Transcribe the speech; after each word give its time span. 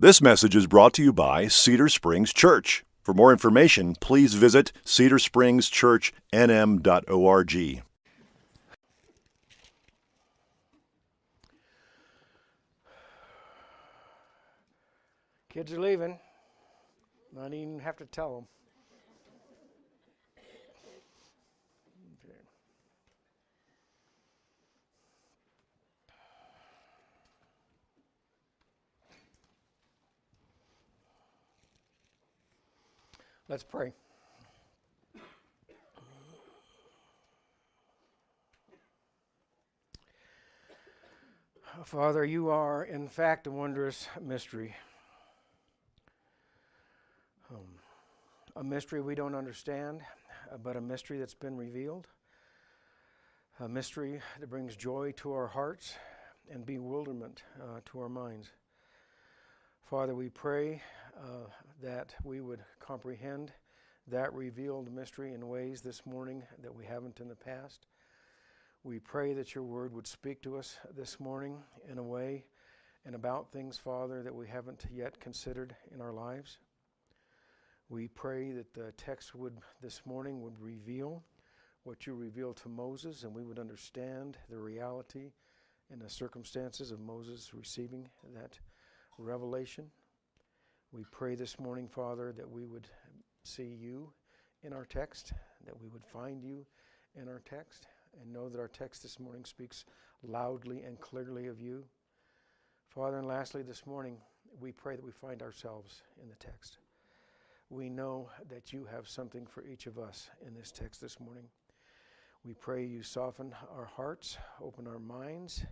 This 0.00 0.22
message 0.22 0.54
is 0.54 0.68
brought 0.68 0.94
to 0.94 1.02
you 1.02 1.12
by 1.12 1.48
Cedar 1.48 1.88
Springs 1.88 2.32
Church. 2.32 2.84
For 3.02 3.12
more 3.12 3.32
information, 3.32 3.96
please 4.00 4.34
visit 4.34 4.70
cedarspringschurchnm.org. 4.84 7.82
Kids 15.50 15.72
are 15.72 15.80
leaving. 15.80 16.20
Not 17.34 17.52
even 17.52 17.80
have 17.80 17.96
to 17.96 18.06
tell 18.06 18.36
them. 18.36 18.46
Let's 33.48 33.62
pray. 33.62 33.92
Father, 41.84 42.26
you 42.26 42.50
are 42.50 42.84
in 42.84 43.08
fact 43.08 43.46
a 43.46 43.50
wondrous 43.50 44.06
mystery. 44.20 44.74
Um, 47.50 47.64
a 48.56 48.62
mystery 48.62 49.00
we 49.00 49.14
don't 49.14 49.34
understand, 49.34 50.02
uh, 50.52 50.58
but 50.58 50.76
a 50.76 50.80
mystery 50.82 51.18
that's 51.18 51.32
been 51.32 51.56
revealed. 51.56 52.06
A 53.60 53.68
mystery 53.68 54.20
that 54.40 54.50
brings 54.50 54.76
joy 54.76 55.12
to 55.16 55.32
our 55.32 55.46
hearts 55.46 55.94
and 56.50 56.66
bewilderment 56.66 57.44
uh, 57.62 57.80
to 57.86 58.00
our 58.00 58.10
minds. 58.10 58.50
Father, 59.88 60.14
we 60.14 60.28
pray 60.28 60.82
uh, 61.16 61.48
that 61.82 62.14
we 62.22 62.42
would 62.42 62.60
comprehend 62.78 63.52
that 64.06 64.34
revealed 64.34 64.92
mystery 64.92 65.32
in 65.32 65.48
ways 65.48 65.80
this 65.80 66.04
morning 66.04 66.42
that 66.60 66.74
we 66.74 66.84
haven't 66.84 67.20
in 67.20 67.28
the 67.28 67.34
past. 67.34 67.86
We 68.84 68.98
pray 68.98 69.32
that 69.32 69.54
your 69.54 69.64
word 69.64 69.94
would 69.94 70.06
speak 70.06 70.42
to 70.42 70.58
us 70.58 70.76
this 70.94 71.18
morning 71.18 71.62
in 71.90 71.96
a 71.96 72.02
way 72.02 72.44
and 73.06 73.14
about 73.14 73.50
things, 73.50 73.78
Father, 73.78 74.22
that 74.22 74.34
we 74.34 74.46
haven't 74.46 74.84
yet 74.92 75.18
considered 75.20 75.74
in 75.94 76.02
our 76.02 76.12
lives. 76.12 76.58
We 77.88 78.08
pray 78.08 78.52
that 78.52 78.74
the 78.74 78.92
text 78.98 79.34
would 79.34 79.56
this 79.80 80.02
morning 80.04 80.42
would 80.42 80.60
reveal 80.60 81.22
what 81.84 82.06
you 82.06 82.14
revealed 82.14 82.58
to 82.58 82.68
Moses 82.68 83.22
and 83.22 83.34
we 83.34 83.42
would 83.42 83.58
understand 83.58 84.36
the 84.50 84.58
reality 84.58 85.32
and 85.90 85.98
the 85.98 86.10
circumstances 86.10 86.90
of 86.90 87.00
Moses 87.00 87.54
receiving 87.54 88.06
that 88.34 88.58
revelation. 89.18 89.84
We 90.92 91.04
pray 91.10 91.34
this 91.34 91.58
morning, 91.58 91.88
Father, 91.88 92.32
that 92.32 92.48
we 92.48 92.64
would 92.64 92.88
see 93.44 93.76
you 93.78 94.10
in 94.62 94.72
our 94.72 94.84
text, 94.84 95.32
that 95.66 95.78
we 95.78 95.88
would 95.88 96.04
find 96.04 96.42
you 96.42 96.64
in 97.20 97.28
our 97.28 97.42
text, 97.44 97.88
and 98.20 98.32
know 98.32 98.48
that 98.48 98.60
our 98.60 98.68
text 98.68 99.02
this 99.02 99.18
morning 99.20 99.44
speaks 99.44 99.84
loudly 100.22 100.82
and 100.82 101.00
clearly 101.00 101.46
of 101.46 101.60
you. 101.60 101.84
Father, 102.88 103.18
and 103.18 103.26
lastly, 103.26 103.62
this 103.62 103.86
morning, 103.86 104.16
we 104.60 104.72
pray 104.72 104.96
that 104.96 105.04
we 105.04 105.12
find 105.12 105.42
ourselves 105.42 106.02
in 106.22 106.28
the 106.28 106.36
text. 106.36 106.78
We 107.70 107.90
know 107.90 108.30
that 108.48 108.72
you 108.72 108.86
have 108.90 109.08
something 109.08 109.46
for 109.46 109.64
each 109.66 109.86
of 109.86 109.98
us 109.98 110.30
in 110.46 110.54
this 110.54 110.72
text 110.72 111.00
this 111.00 111.20
morning. 111.20 111.44
We 112.44 112.54
pray 112.54 112.84
you 112.84 113.02
soften 113.02 113.54
our 113.76 113.84
hearts, 113.84 114.38
open 114.62 114.86
our 114.86 114.98
minds, 114.98 115.66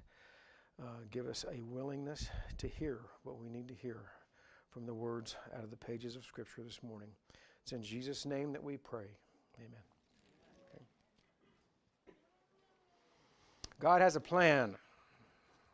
uh, 0.83 0.87
give 1.11 1.27
us 1.27 1.45
a 1.51 1.63
willingness 1.63 2.29
to 2.59 2.69
hear 2.69 3.01
what 3.25 3.39
we 3.39 3.49
need 3.49 3.69
to 3.69 3.75
hear 3.75 3.99
from 4.71 4.87
the 4.87 4.95
words 4.95 5.37
out 5.57 5.65
of 5.65 5.71
the 5.71 5.77
pages 5.77 6.17
of 6.17 6.25
Scripture 6.25 6.63
this 6.63 6.83
morning. 6.83 7.09
It's 7.63 7.73
in 7.73 7.83
Jesus' 7.83 8.27
name 8.27 8.53
that 8.53 8.63
we 8.63 8.77
pray. 8.77 9.07
Amen. 9.59 9.81
Okay. 10.75 10.85
God 13.81 14.03
has 14.03 14.17
a 14.17 14.21
plan. 14.21 14.77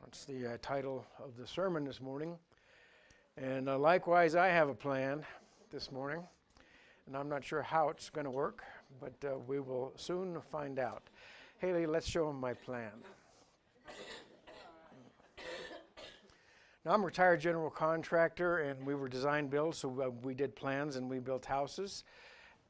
That's 0.03 0.25
the 0.25 0.55
uh, 0.55 0.57
title 0.63 1.05
of 1.23 1.37
the 1.37 1.47
sermon 1.47 1.85
this 1.85 2.01
morning. 2.01 2.37
And 3.37 3.69
uh, 3.69 3.79
likewise, 3.79 4.35
I 4.35 4.49
have 4.49 4.69
a 4.69 4.75
plan 4.75 5.25
this 5.71 5.91
morning. 5.91 6.23
And 7.07 7.17
I'm 7.17 7.29
not 7.29 7.45
sure 7.45 7.63
how 7.63 7.89
it's 7.89 8.09
going 8.11 8.27
to 8.27 8.31
work, 8.31 8.63
but 9.01 9.13
uh, 9.25 9.39
we 9.49 9.59
will 9.59 9.93
soon 9.97 10.41
find 10.53 10.79
out. 10.79 11.03
Haley, 11.59 11.87
let's 11.87 12.09
show 12.09 12.31
him 12.31 12.39
my 12.39 12.55
plan. 12.55 12.93
Now, 16.85 16.95
I'm 16.95 17.03
a 17.03 17.07
retired 17.07 17.41
general 17.41 17.71
contractor, 17.71 18.59
and 18.59 18.85
we 18.85 18.97
were 18.97 19.09
design 19.09 19.47
build, 19.47 19.77
so 19.77 19.89
uh, 20.01 20.11
we 20.25 20.35
did 20.35 20.57
plans 20.57 20.97
and 20.97 21.09
we 21.09 21.21
built 21.21 21.45
houses. 21.45 22.03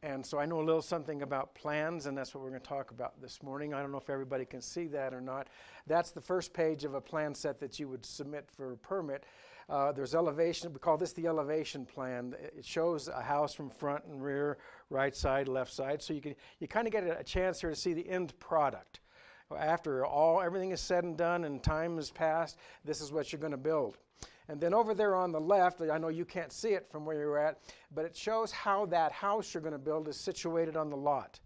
And 0.03 0.27
so 0.27 0.39
I 0.39 0.45
know 0.45 0.61
a 0.61 0.67
little 0.67 0.83
something 0.83 1.23
about 1.23 1.55
plans, 1.55 2.05
and 2.05 2.19
that's 2.19 2.34
what 2.34 2.45
we're 2.45 2.50
going 2.50 2.61
to 2.61 2.69
talk 2.69 2.91
about 2.91 3.19
this 3.23 3.43
morning. 3.43 3.73
I 3.73 3.81
don't 3.81 3.91
know 3.91 3.97
if 3.99 4.11
everybody 4.11 4.45
can 4.45 4.61
see 4.61 4.87
that 4.89 5.15
or 5.15 5.23
not. 5.23 5.49
That's 5.87 6.11
the 6.11 6.21
first 6.21 6.53
page 6.53 6.84
of 6.84 6.93
a 6.93 7.00
plan 7.00 7.34
set 7.34 7.59
that 7.61 7.81
you 7.81 7.89
would 7.89 8.05
submit 8.05 8.50
for 8.50 8.73
a 8.73 8.77
permit. 8.77 9.25
Uh, 9.71 9.93
there's 9.93 10.15
elevation, 10.15 10.71
we 10.75 10.79
call 10.79 10.99
this 10.99 11.15
the 11.15 11.27
elevation 11.27 11.87
plan. 11.87 12.34
It 12.39 12.67
shows 12.67 13.09
a 13.09 13.23
house 13.23 13.55
from 13.55 13.71
front 13.71 14.05
and 14.05 14.23
rear, 14.23 14.59
right 14.91 15.17
side, 15.17 15.49
left 15.49 15.73
side. 15.73 16.03
So 16.03 16.12
you 16.12 16.34
you 16.59 16.69
kind 16.69 16.87
of 16.87 16.93
get 16.93 17.05
a 17.05 17.25
chance 17.25 17.62
here 17.62 17.71
to 17.71 17.77
see 17.77 17.94
the 17.94 18.06
end 18.06 18.39
product 18.41 19.00
after 19.59 20.05
all 20.05 20.41
everything 20.41 20.71
is 20.71 20.81
said 20.81 21.05
and 21.05 21.17
done 21.17 21.45
and 21.45 21.63
time 21.63 21.97
has 21.97 22.11
passed, 22.11 22.59
this 22.85 23.01
is 23.01 23.13
what 23.13 23.33
you're 23.33 23.41
going 23.41 23.53
to 23.53 23.57
build. 23.57 23.97
And 24.49 24.61
then 24.61 24.75
over 24.75 24.95
there 24.95 25.15
on 25.15 25.33
the 25.33 25.41
left, 25.41 25.81
I 25.81 25.99
know 25.99 26.09
you 26.09 26.25
can't 26.25 26.53
see 26.53 26.71
it 26.71 26.89
from 26.91 27.05
where 27.05 27.17
you're 27.17 27.39
at, 27.39 27.59
but 27.95 28.05
it 28.05 28.17
shows 28.17 28.51
how 28.51 28.87
that 28.87 29.12
house 29.12 29.55
you're 29.55 29.62
going 29.62 29.73
to 29.73 29.79
build 29.79 30.09
is 30.09 30.17
situated 30.17 30.77
on 30.77 30.91
the 30.91 30.97
lot. 30.97 31.39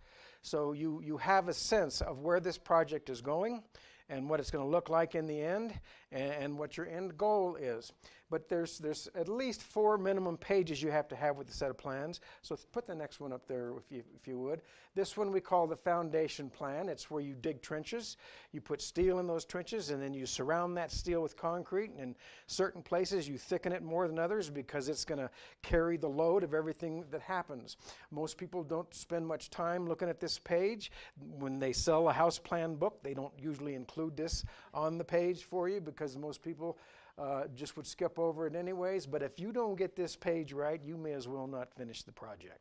So 0.43 0.73
you, 0.73 1.03
you 1.05 1.17
have 1.19 1.49
a 1.49 1.55
sense 1.55 2.01
of 2.01 2.21
where 2.21 2.41
this 2.41 2.57
project 2.57 3.11
is 3.11 3.21
going 3.21 3.63
and 4.09 4.31
what 4.31 4.41
it's 4.41 4.51
going 4.51 4.65
to 4.65 4.71
look 4.71 4.89
like 4.89 5.15
in 5.15 5.27
the 5.27 5.41
end 5.41 5.79
and, 6.13 6.33
and 6.33 6.59
what 6.59 6.77
your 6.77 6.87
end 6.87 7.17
goal 7.17 7.57
is 7.57 7.93
but 8.31 8.49
there's, 8.49 8.79
there's 8.79 9.09
at 9.15 9.29
least 9.29 9.63
four 9.63 9.99
minimum 9.99 10.37
pages 10.37 10.83
you 10.83 10.91
have 10.91 11.09
to 11.09 11.17
have 11.17 11.37
with 11.37 11.47
the 11.47 11.53
set 11.53 11.71
of 11.71 11.79
plans. 11.79 12.21
So 12.43 12.57
put 12.73 12.87
the 12.87 12.95
next 12.95 13.21
one 13.21 13.33
up 13.33 13.47
there 13.47 13.73
if 13.77 13.91
you, 13.91 14.03
if 14.17 14.27
you 14.27 14.39
would. 14.39 14.63
This 14.95 15.17
one 15.17 15.31
we 15.31 15.41
call 15.41 15.67
the 15.67 15.77
foundation 15.77 16.51
plan. 16.51 16.89
It's 16.89 17.11
where 17.11 17.21
you 17.21 17.35
dig 17.35 17.63
trenches. 17.63 18.17
You 18.53 18.61
put 18.61 18.83
steel 18.83 19.21
in 19.21 19.27
those 19.27 19.45
trenches 19.45 19.91
and 19.91 20.03
then 20.03 20.13
you 20.13 20.27
surround 20.27 20.77
that 20.77 20.91
steel 20.91 21.23
with 21.23 21.37
concrete. 21.37 21.91
And 21.91 22.01
in 22.01 22.17
certain 22.47 22.83
places 22.83 23.29
you 23.29 23.39
thicken 23.39 23.73
it 23.73 23.83
more 23.83 24.09
than 24.09 24.19
others 24.19 24.51
because 24.51 24.89
it's 24.89 25.05
going 25.05 25.21
to 25.21 25.31
carry 25.63 25.97
the 25.97 26.09
load 26.09 26.43
of 26.43 26.55
everything 26.55 27.05
that 27.11 27.21
happens. 27.21 27.77
Most 28.11 28.39
people 28.39 28.65
don't 28.65 28.93
spend 28.93 29.27
much 29.27 29.51
time 29.51 29.87
looking 29.87 30.09
at 30.09 30.21
this 30.21 30.39
page. 30.39 30.91
When 31.39 31.61
they 31.61 31.73
sell 31.73 32.09
a 32.09 32.13
house 32.13 32.39
plan 32.39 32.75
book, 32.75 33.03
they 33.03 33.15
don't 33.15 33.33
usually 33.39 33.75
include 33.75 34.17
this 34.17 34.45
on 34.75 34.99
the 34.99 35.05
page 35.05 35.45
for 35.45 35.69
you 35.69 35.81
because 35.97 36.17
most 36.17 36.43
people 36.43 36.77
uh, 37.19 37.45
just 37.55 37.77
would 37.77 37.87
skip 37.87 38.19
over 38.19 38.47
it 38.47 38.55
anyways. 38.55 39.07
But 39.07 39.23
if 39.23 39.39
you 39.39 39.53
don't 39.53 39.77
get 39.77 39.97
this 39.97 40.17
page 40.17 40.53
right, 40.53 40.83
you 40.83 40.97
may 40.97 41.13
as 41.13 41.27
well 41.27 41.47
not 41.47 41.73
finish 41.73 42.03
the 42.03 42.13
project. 42.13 42.61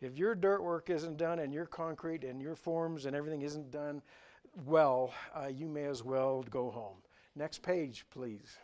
If 0.00 0.16
your 0.16 0.34
dirt 0.34 0.62
work 0.62 0.90
isn't 0.90 1.16
done 1.16 1.40
and 1.40 1.52
your 1.52 1.66
concrete 1.66 2.24
and 2.24 2.40
your 2.40 2.56
forms 2.56 3.06
and 3.06 3.14
everything 3.14 3.42
isn't 3.42 3.70
done 3.70 4.02
well, 4.66 5.12
uh, 5.34 5.48
you 5.48 5.68
may 5.68 5.84
as 5.84 6.02
well 6.02 6.42
go 6.50 6.70
home. 6.70 6.96
Next 7.36 7.62
page, 7.62 8.04
please. 8.10 8.58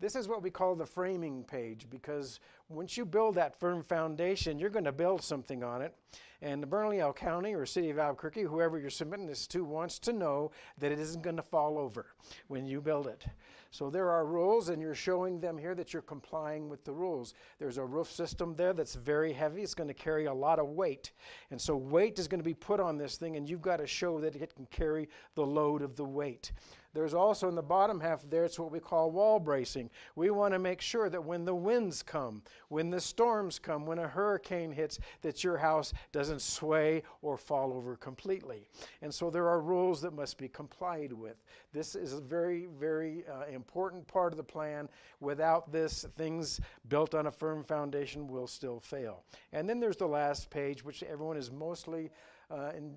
This 0.00 0.16
is 0.16 0.28
what 0.28 0.42
we 0.42 0.50
call 0.50 0.74
the 0.74 0.86
framing 0.86 1.44
page 1.44 1.86
because 1.90 2.40
once 2.70 2.96
you 2.96 3.04
build 3.04 3.34
that 3.34 3.58
firm 3.58 3.82
foundation, 3.82 4.58
you're 4.58 4.70
going 4.70 4.84
to 4.84 4.92
build 4.92 5.22
something 5.22 5.64
on 5.64 5.82
it. 5.82 5.94
And 6.42 6.62
the 6.62 6.66
Bernalillo 6.66 7.12
County 7.12 7.52
or 7.52 7.66
City 7.66 7.90
of 7.90 7.98
Albuquerque, 7.98 8.44
whoever 8.44 8.78
you're 8.78 8.88
submitting 8.88 9.26
this 9.26 9.46
to, 9.48 9.64
wants 9.64 9.98
to 9.98 10.12
know 10.12 10.52
that 10.78 10.90
it 10.90 10.98
isn't 10.98 11.22
going 11.22 11.36
to 11.36 11.42
fall 11.42 11.76
over 11.76 12.06
when 12.48 12.64
you 12.64 12.80
build 12.80 13.08
it. 13.08 13.26
So 13.72 13.90
there 13.90 14.10
are 14.10 14.24
rules, 14.24 14.68
and 14.68 14.80
you're 14.80 14.94
showing 14.94 15.38
them 15.38 15.58
here 15.58 15.74
that 15.74 15.92
you're 15.92 16.02
complying 16.02 16.68
with 16.68 16.84
the 16.84 16.92
rules. 16.92 17.34
There's 17.58 17.78
a 17.78 17.84
roof 17.84 18.10
system 18.10 18.54
there 18.56 18.72
that's 18.72 18.94
very 18.94 19.32
heavy. 19.32 19.62
It's 19.62 19.74
going 19.74 19.88
to 19.88 19.94
carry 19.94 20.24
a 20.24 20.34
lot 20.34 20.58
of 20.58 20.70
weight. 20.70 21.12
And 21.50 21.60
so 21.60 21.76
weight 21.76 22.18
is 22.18 22.26
going 22.26 22.40
to 22.40 22.44
be 22.44 22.54
put 22.54 22.80
on 22.80 22.96
this 22.96 23.16
thing, 23.16 23.36
and 23.36 23.48
you've 23.48 23.62
got 23.62 23.76
to 23.76 23.86
show 23.86 24.18
that 24.20 24.34
it 24.34 24.54
can 24.56 24.66
carry 24.66 25.08
the 25.34 25.46
load 25.46 25.82
of 25.82 25.94
the 25.94 26.04
weight. 26.04 26.52
There's 26.92 27.14
also 27.14 27.48
in 27.48 27.54
the 27.54 27.62
bottom 27.62 28.00
half 28.00 28.28
there, 28.28 28.44
it's 28.44 28.58
what 28.58 28.72
we 28.72 28.80
call 28.80 29.12
wall 29.12 29.38
bracing. 29.38 29.90
We 30.16 30.30
want 30.30 30.54
to 30.54 30.58
make 30.58 30.80
sure 30.80 31.08
that 31.08 31.24
when 31.24 31.44
the 31.44 31.54
winds 31.54 32.02
come, 32.02 32.42
when 32.68 32.90
the 32.90 33.00
storms 33.00 33.58
come, 33.58 33.86
when 33.86 33.98
a 33.98 34.08
hurricane 34.08 34.70
hits, 34.70 34.98
that 35.22 35.42
your 35.42 35.56
house 35.56 35.92
doesn't 36.12 36.40
sway 36.40 37.02
or 37.22 37.36
fall 37.36 37.72
over 37.72 37.96
completely. 37.96 38.66
And 39.02 39.12
so 39.12 39.30
there 39.30 39.48
are 39.48 39.60
rules 39.60 40.00
that 40.02 40.12
must 40.12 40.38
be 40.38 40.48
complied 40.48 41.12
with. 41.12 41.42
This 41.72 41.94
is 41.94 42.12
a 42.12 42.20
very, 42.20 42.66
very 42.78 43.24
uh, 43.26 43.46
important 43.52 44.06
part 44.06 44.32
of 44.32 44.36
the 44.36 44.44
plan. 44.44 44.88
Without 45.20 45.72
this, 45.72 46.06
things 46.16 46.60
built 46.88 47.14
on 47.14 47.26
a 47.26 47.32
firm 47.32 47.64
foundation 47.64 48.28
will 48.28 48.46
still 48.46 48.80
fail. 48.80 49.24
And 49.52 49.68
then 49.68 49.80
there's 49.80 49.96
the 49.96 50.06
last 50.06 50.50
page, 50.50 50.84
which 50.84 51.02
everyone 51.02 51.36
is 51.36 51.50
mostly 51.50 52.10
uh, 52.50 52.72
in, 52.76 52.94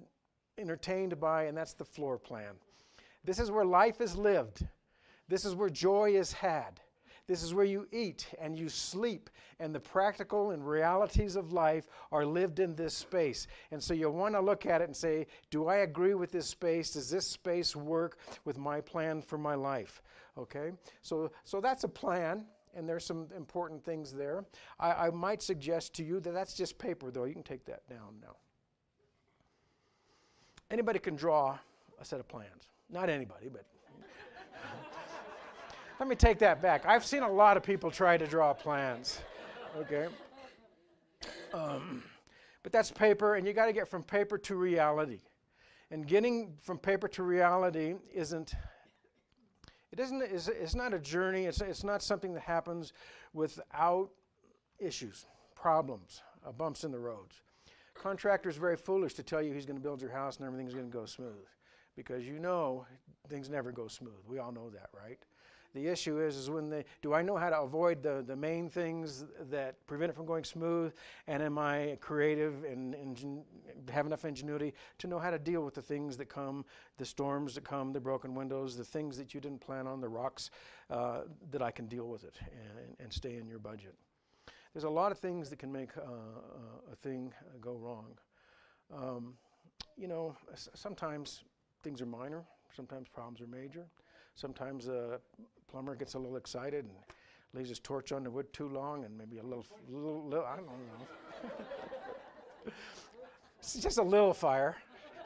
entertained 0.57 1.19
by, 1.19 1.43
and 1.43 1.57
that's 1.57 1.73
the 1.73 1.85
floor 1.85 2.17
plan. 2.17 2.53
This 3.23 3.39
is 3.39 3.51
where 3.51 3.65
life 3.65 4.01
is 4.01 4.15
lived. 4.15 4.67
This 5.27 5.45
is 5.45 5.55
where 5.55 5.69
joy 5.69 6.11
is 6.11 6.33
had. 6.33 6.81
This 7.27 7.41
is 7.41 7.53
where 7.53 7.65
you 7.65 7.87
eat 7.91 8.27
and 8.39 8.57
you 8.57 8.67
sleep, 8.67 9.29
and 9.59 9.73
the 9.73 9.79
practical 9.79 10.51
and 10.51 10.67
realities 10.67 11.37
of 11.37 11.53
life 11.53 11.87
are 12.11 12.25
lived 12.25 12.59
in 12.59 12.75
this 12.75 12.93
space. 12.93 13.47
And 13.71 13.81
so 13.81 13.93
you 13.93 14.09
want 14.09 14.35
to 14.35 14.41
look 14.41 14.65
at 14.65 14.81
it 14.81 14.85
and 14.85 14.95
say, 14.95 15.27
Do 15.49 15.67
I 15.67 15.77
agree 15.77 16.15
with 16.15 16.31
this 16.31 16.47
space? 16.47 16.91
Does 16.91 17.09
this 17.09 17.25
space 17.25 17.75
work 17.75 18.17
with 18.43 18.57
my 18.57 18.81
plan 18.81 19.21
for 19.21 19.37
my 19.37 19.55
life? 19.55 20.01
Okay? 20.37 20.71
So, 21.01 21.31
so 21.45 21.61
that's 21.61 21.85
a 21.85 21.89
plan 21.89 22.45
and 22.75 22.89
there's 22.89 23.05
some 23.05 23.27
important 23.35 23.83
things 23.83 24.11
there. 24.11 24.45
I, 24.79 24.91
I, 24.91 25.09
might 25.11 25.41
suggest 25.41 25.93
to 25.95 26.03
you 26.03 26.19
that 26.21 26.33
that's 26.33 26.55
just 26.55 26.77
paper, 26.77 27.11
though. 27.11 27.25
You 27.25 27.33
can 27.33 27.43
take 27.43 27.65
that 27.65 27.87
down 27.87 28.15
now. 28.21 28.35
Anybody 30.71 30.99
can 30.99 31.15
draw 31.15 31.57
a 31.99 32.05
set 32.05 32.19
of 32.19 32.27
plans. 32.27 32.69
Not 32.89 33.09
anybody, 33.09 33.47
but. 33.47 33.65
Let 36.03 36.09
me 36.09 36.15
take 36.17 36.39
that 36.39 36.61
back. 36.61 36.85
I've 36.85 37.05
seen 37.05 37.23
a 37.23 37.31
lot 37.31 37.55
of 37.55 37.63
people 37.63 37.89
try 37.89 38.17
to 38.17 38.27
draw 38.27 38.53
plans. 38.53 39.21
Okay? 39.77 40.07
Um, 41.53 42.03
but 42.61 42.73
that's 42.73 42.91
paper, 42.91 43.35
and 43.35 43.47
you 43.47 43.53
got 43.53 43.67
to 43.67 43.71
get 43.71 43.87
from 43.87 44.03
paper 44.03 44.37
to 44.37 44.55
reality. 44.55 45.21
And 45.91 46.05
getting 46.05 46.57
from 46.61 46.77
paper 46.77 47.07
to 47.07 47.23
reality 47.23 47.95
isn't 48.13 48.53
it 49.93 49.99
isn't, 50.01 50.21
it's, 50.21 50.49
it's 50.49 50.75
not 50.75 50.93
a 50.93 50.99
journey, 50.99 51.45
it's, 51.45 51.61
it's 51.61 51.85
not 51.85 52.03
something 52.03 52.33
that 52.33 52.43
happens 52.43 52.91
without 53.31 54.09
issues, 54.79 55.25
problems, 55.55 56.21
uh, 56.45 56.51
bumps 56.51 56.83
in 56.83 56.91
the 56.91 56.99
roads. 56.99 57.43
Contractor 57.93 58.49
is 58.49 58.57
very 58.57 58.75
foolish 58.75 59.13
to 59.13 59.23
tell 59.23 59.41
you 59.41 59.53
he's 59.53 59.65
going 59.65 59.77
to 59.77 59.83
build 59.83 60.01
your 60.01 60.11
house 60.11 60.35
and 60.35 60.45
everything's 60.45 60.73
going 60.73 60.91
to 60.91 60.91
go 60.91 61.05
smooth 61.05 61.47
because 61.95 62.25
you 62.25 62.39
know 62.39 62.85
things 63.29 63.49
never 63.49 63.71
go 63.71 63.87
smooth. 63.87 64.19
We 64.27 64.39
all 64.39 64.51
know 64.51 64.69
that, 64.69 64.89
right? 64.93 65.19
The 65.73 65.87
issue 65.87 66.19
is, 66.19 66.35
is 66.35 66.49
when 66.49 66.69
they, 66.69 66.85
do 67.01 67.13
I 67.13 67.23
know 67.23 67.35
how 67.35 67.49
to 67.49 67.61
avoid 67.61 68.03
the, 68.03 68.23
the 68.25 68.35
main 68.35 68.69
things 68.69 69.25
that 69.49 69.85
prevent 69.87 70.11
it 70.11 70.15
from 70.15 70.25
going 70.27 70.43
smooth? 70.43 70.93
And 71.27 71.41
am 71.41 71.57
I 71.57 71.97
creative 71.99 72.63
and, 72.63 72.93
and 72.93 73.43
have 73.91 74.05
enough 74.05 74.23
ingenuity 74.23 74.73
to 74.99 75.07
know 75.07 75.17
how 75.17 75.31
to 75.31 75.39
deal 75.39 75.63
with 75.63 75.73
the 75.73 75.81
things 75.81 76.15
that 76.17 76.29
come, 76.29 76.63
the 76.97 77.05
storms 77.05 77.55
that 77.55 77.63
come, 77.63 77.91
the 77.91 77.99
broken 77.99 78.35
windows, 78.35 78.77
the 78.77 78.83
things 78.83 79.17
that 79.17 79.33
you 79.33 79.41
didn't 79.41 79.61
plan 79.61 79.87
on, 79.87 79.99
the 79.99 80.09
rocks, 80.09 80.51
uh, 80.91 81.21
that 81.49 81.63
I 81.63 81.71
can 81.71 81.87
deal 81.87 82.07
with 82.07 82.23
it 82.23 82.35
and, 82.41 82.95
and 82.99 83.11
stay 83.11 83.37
in 83.37 83.47
your 83.47 83.59
budget? 83.59 83.95
There's 84.73 84.83
a 84.83 84.89
lot 84.89 85.11
of 85.11 85.17
things 85.17 85.49
that 85.49 85.59
can 85.59 85.71
make 85.71 85.95
uh, 85.97 86.01
uh 86.01 86.91
a 86.91 86.95
thing 86.95 87.31
go 87.61 87.73
wrong. 87.73 88.17
Um, 88.91 89.33
you 89.97 90.07
know, 90.07 90.35
sometimes 90.55 91.43
things 91.83 92.01
are 92.01 92.05
minor, 92.05 92.43
sometimes 92.75 93.07
problems 93.07 93.41
are 93.41 93.47
major. 93.47 93.87
Sometimes 94.35 94.87
a 94.87 95.19
plumber 95.69 95.95
gets 95.95 96.13
a 96.15 96.19
little 96.19 96.37
excited 96.37 96.85
and 96.85 96.93
leaves 97.53 97.69
his 97.69 97.79
torch 97.79 98.11
on 98.11 98.23
the 98.23 98.29
wood 98.31 98.51
too 98.51 98.67
long 98.67 99.05
and 99.05 99.17
maybe 99.17 99.37
a 99.37 99.43
little, 99.43 99.65
little, 99.89 100.23
little 100.27 100.45
I 100.45 100.55
don't 100.55 100.65
know. 100.67 100.73
it's 103.59 103.75
just 103.75 103.97
a 103.97 104.03
little 104.03 104.33
fire, 104.33 104.75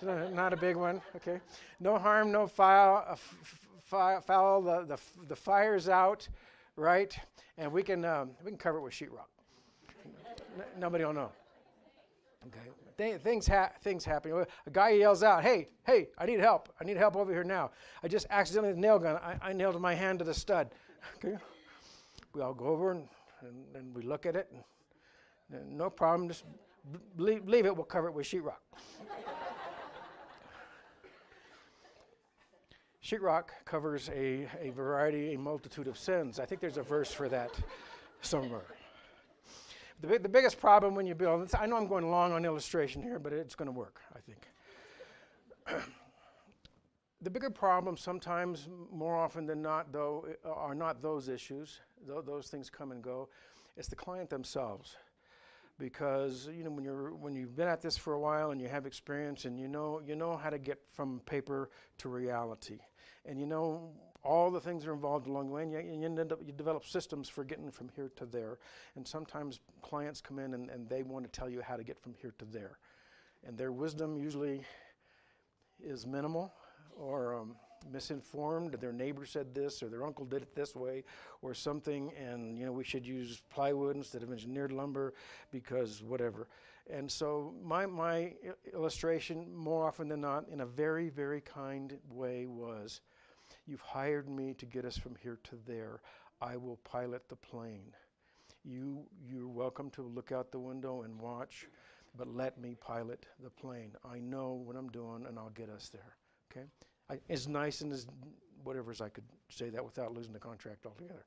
not 0.01 0.54
a 0.54 0.57
big 0.57 0.75
one, 0.75 1.01
okay? 1.15 1.39
No 1.80 1.98
harm, 1.98 2.31
no 2.31 2.48
foul, 2.48 3.06
uh, 3.07 3.13
f- 3.13 4.24
foul 4.25 4.62
the, 4.62 4.83
the, 4.86 4.98
the 5.27 5.36
fire's 5.36 5.88
out, 5.89 6.27
right? 6.75 7.18
And 7.57 7.71
we 7.71 7.81
can, 7.83 8.03
um, 8.06 8.31
we 8.44 8.51
can 8.51 8.57
cover 8.57 8.77
it 8.77 8.81
with 8.81 8.94
sheetrock. 8.94 9.30
N- 10.57 10.63
nobody 10.80 11.06
will 11.06 11.13
know. 11.13 11.31
Okay, 12.48 12.60
Th- 12.98 13.22
things 13.22 13.48
ha- 13.48 13.72
things 13.82 14.04
happen. 14.04 14.46
A 14.66 14.70
guy 14.72 14.90
yells 14.90 15.22
out, 15.22 15.44
"Hey, 15.44 15.70
hey! 15.86 16.10
I 16.18 16.26
need 16.26 16.40
help! 16.40 16.70
I 16.82 16.84
need 16.84 16.98
help 16.98 17.16
over 17.16 17.32
here 17.32 17.44
now! 17.44 17.72
I 18.02 18.08
just 18.08 18.26
accidentally 18.30 18.74
nail 18.74 18.98
gun. 18.98 19.18
I, 19.18 19.38
I 19.42 19.54
nailed 19.54 19.80
my 19.80 19.94
hand 19.94 20.20
to 20.20 20.26
the 20.26 20.34
stud." 20.34 20.72
Okay, 21.18 21.38
we 22.34 22.42
all 22.42 22.54
go 22.54 22.66
over 22.66 22.92
and, 22.92 23.08
and, 23.42 23.76
and 23.76 23.96
we 23.96 24.02
look 24.02 24.26
at 24.26 24.36
it. 24.36 24.52
And, 24.52 25.62
and 25.62 25.78
no 25.78 25.90
problem. 25.90 26.28
Just 26.28 26.44
leave, 27.18 27.48
leave 27.48 27.66
it. 27.66 27.76
We'll 27.76 27.86
cover 27.86 28.08
it 28.08 28.14
with 28.14 28.26
sheetrock. 28.26 28.62
sheetrock 33.04 33.50
covers 33.64 34.10
a, 34.10 34.48
a 34.60 34.70
variety, 34.72 35.34
a 35.34 35.38
multitude 35.38 35.88
of 35.88 35.98
sins. 35.98 36.40
I 36.40 36.46
think 36.46 36.62
there's 36.62 36.78
a 36.78 36.84
verse 36.84 37.12
for 37.12 37.30
that 37.30 37.52
somewhere. 38.22 38.66
The, 40.00 40.20
the 40.20 40.30
biggest 40.30 40.60
problem 40.60 40.94
when 40.94 41.08
you 41.08 41.16
build, 41.16 41.50
I 41.58 41.66
know 41.66 41.76
I'm 41.76 41.88
going 41.88 42.12
long 42.12 42.32
on 42.32 42.46
illustration 42.46 43.02
here, 43.02 43.18
but 43.18 43.34
it's 43.34 43.56
going 43.56 43.66
to 43.66 43.72
work, 43.72 44.00
I 44.16 44.20
think. 44.20 44.48
the 47.22 47.30
bigger 47.32 47.50
problem 47.50 47.98
sometimes, 47.98 48.68
more 48.92 49.16
often 49.16 49.48
than 49.48 49.62
not, 49.62 49.92
though, 49.92 50.28
are 50.46 50.76
not 50.76 51.02
those 51.02 51.30
issues. 51.30 51.80
Th- 52.08 52.24
those 52.26 52.48
things 52.48 52.70
come 52.70 52.92
and 52.92 53.02
go. 53.02 53.30
It's 53.76 53.88
the 53.88 53.96
client 53.96 54.30
themselves. 54.30 54.96
Because 55.80 56.50
you 56.58 56.64
know 56.64 56.72
when 56.72 56.84
you're 56.84 57.14
when 57.14 57.36
you've 57.36 57.56
been 57.56 57.68
at 57.68 57.84
this 57.84 57.96
for 57.96 58.14
a 58.14 58.20
while 58.20 58.50
and 58.50 58.60
you 58.60 58.68
have 58.68 58.88
experience 58.88 59.46
and 59.46 59.60
you 59.60 59.68
know 59.68 60.02
you 60.04 60.16
know 60.16 60.36
how 60.36 60.50
to 60.50 60.58
get 60.58 60.80
from 60.92 61.20
paper 61.28 61.70
to 62.00 62.10
reality, 62.10 62.80
and 63.26 63.40
you 63.40 63.46
know 63.46 63.92
all 64.27 64.51
the 64.51 64.59
things 64.59 64.83
that 64.83 64.89
are 64.89 64.94
involved 64.94 65.27
along 65.27 65.47
the 65.47 65.53
way, 65.53 65.63
and 65.63 65.71
you, 65.71 65.79
you, 65.79 66.03
end 66.03 66.19
up, 66.19 66.39
you 66.45 66.51
develop 66.51 66.85
systems 66.85 67.29
for 67.29 67.45
getting 67.45 67.71
from 67.71 67.89
here 67.95 68.12
to 68.18 68.25
there. 68.25 68.59
And 68.95 69.07
sometimes 69.07 69.62
clients 69.81 70.19
come 70.19 70.38
in 70.38 70.53
and, 70.53 70.69
and 70.69 70.89
they 70.89 71.01
want 71.01 71.24
to 71.25 71.31
tell 71.31 71.50
you 71.50 71.62
how 71.62 71.77
to 71.77 71.83
get 71.83 71.97
from 71.97 72.13
here 72.21 72.33
to 72.39 72.45
there. 72.45 72.77
And 73.45 73.57
their 73.57 73.71
wisdom 73.71 74.18
usually 74.18 74.65
is 75.81 76.06
minimal 76.06 76.53
or 77.00 77.35
um, 77.35 77.56
misinformed. 77.89 78.74
Their 78.74 78.91
neighbor 78.91 79.25
said 79.25 79.56
this, 79.56 79.81
or 79.81 79.88
their 79.88 80.06
uncle 80.06 80.25
did 80.25 80.41
it 80.41 80.53
this 80.53 80.75
way, 80.75 81.06
or 81.41 81.53
something, 81.53 82.12
and 82.19 82.57
you 82.57 82.65
know 82.65 82.71
we 82.74 82.83
should 82.83 83.06
use 83.06 83.41
plywood 83.50 83.95
instead 83.95 84.24
of 84.24 84.31
engineered 84.31 84.74
lumber 84.74 85.13
because 85.51 86.03
whatever. 86.03 86.50
And 86.89 87.09
so 87.09 87.53
my 87.63 87.85
my 87.85 88.33
illustration, 88.74 89.56
more 89.56 89.88
often 89.88 90.09
than 90.09 90.21
not, 90.21 90.50
in 90.50 90.62
a 90.62 90.65
very 90.65 91.09
very 91.09 91.39
kind 91.41 91.97
way, 92.09 92.45
was 92.45 93.01
You've 93.68 93.81
hired 93.81 94.30
me 94.30 94.54
to 94.56 94.66
get 94.66 94.86
us 94.86 94.98
from 94.98 95.16
here 95.22 95.38
to 95.44 95.60
there. 95.68 96.00
I 96.42 96.56
will 96.56 96.78
pilot 96.78 97.28
the 97.28 97.36
plane. 97.36 97.94
You, 98.64 99.06
you're 99.30 99.48
welcome 99.48 99.90
to 99.92 100.02
look 100.02 100.31
out 100.31 100.52
the 100.52 100.60
window 100.60 101.02
and 101.02 101.19
watch, 101.19 101.68
but 102.18 102.34
let 102.34 102.60
me 102.60 102.75
pilot 102.80 103.25
the 103.44 103.50
plane. 103.50 103.92
I 104.10 104.19
know 104.19 104.54
what 104.54 104.78
I'm 104.78 104.90
doing, 104.90 105.25
and 105.28 105.38
I'll 105.38 105.50
get 105.50 105.69
us 105.69 105.90
there. 105.90 106.16
Okay? 106.52 106.66
I, 107.10 107.19
as 107.30 107.48
nice 107.48 107.81
and 107.81 107.92
as 107.92 108.08
whatever 108.64 108.92
as 108.92 109.02
I 109.02 109.10
could 109.10 109.25
say 109.50 109.70
that 109.70 109.84
without 109.84 110.13
losing 110.13 110.34
the 110.34 110.40
contract 110.40 110.86
altogether. 110.86 111.25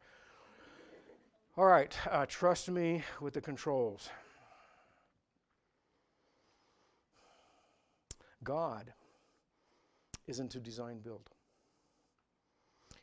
All 1.56 1.66
right, 1.66 1.94
uh, 2.10 2.26
trust 2.26 2.70
me 2.70 3.02
with 3.20 3.34
the 3.34 3.40
controls. 3.40 4.08
God 8.42 8.92
is 10.26 10.40
into 10.40 10.58
design 10.58 11.00
build. 11.00 11.28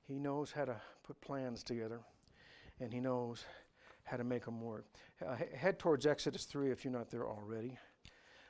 He 0.08 0.20
knows 0.20 0.52
how 0.52 0.66
to 0.66 0.76
put 1.04 1.20
plans 1.20 1.64
together, 1.64 2.00
and 2.80 2.94
He 2.94 3.00
knows 3.00 3.44
how 4.04 4.16
to 4.16 4.24
make 4.24 4.46
them 4.46 4.62
work. 4.62 4.86
Uh, 5.26 5.36
head 5.54 5.80
towards 5.80 6.06
Exodus 6.06 6.46
3 6.46 6.72
if 6.72 6.86
you're 6.86 6.94
not 6.94 7.10
there 7.10 7.28
already. 7.28 7.78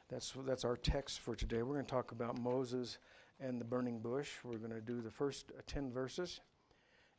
That's, 0.07 0.33
that's 0.45 0.63
our 0.63 0.77
text 0.77 1.19
for 1.19 1.35
today. 1.35 1.63
We're 1.63 1.73
going 1.73 1.85
to 1.85 1.91
talk 1.91 2.11
about 2.11 2.39
Moses 2.39 2.99
and 3.39 3.59
the 3.59 3.65
burning 3.65 3.99
bush. 3.99 4.29
We're 4.43 4.59
going 4.59 4.71
to 4.71 4.81
do 4.81 5.01
the 5.01 5.09
first 5.09 5.51
uh, 5.57 5.61
10 5.65 5.91
verses 5.91 6.41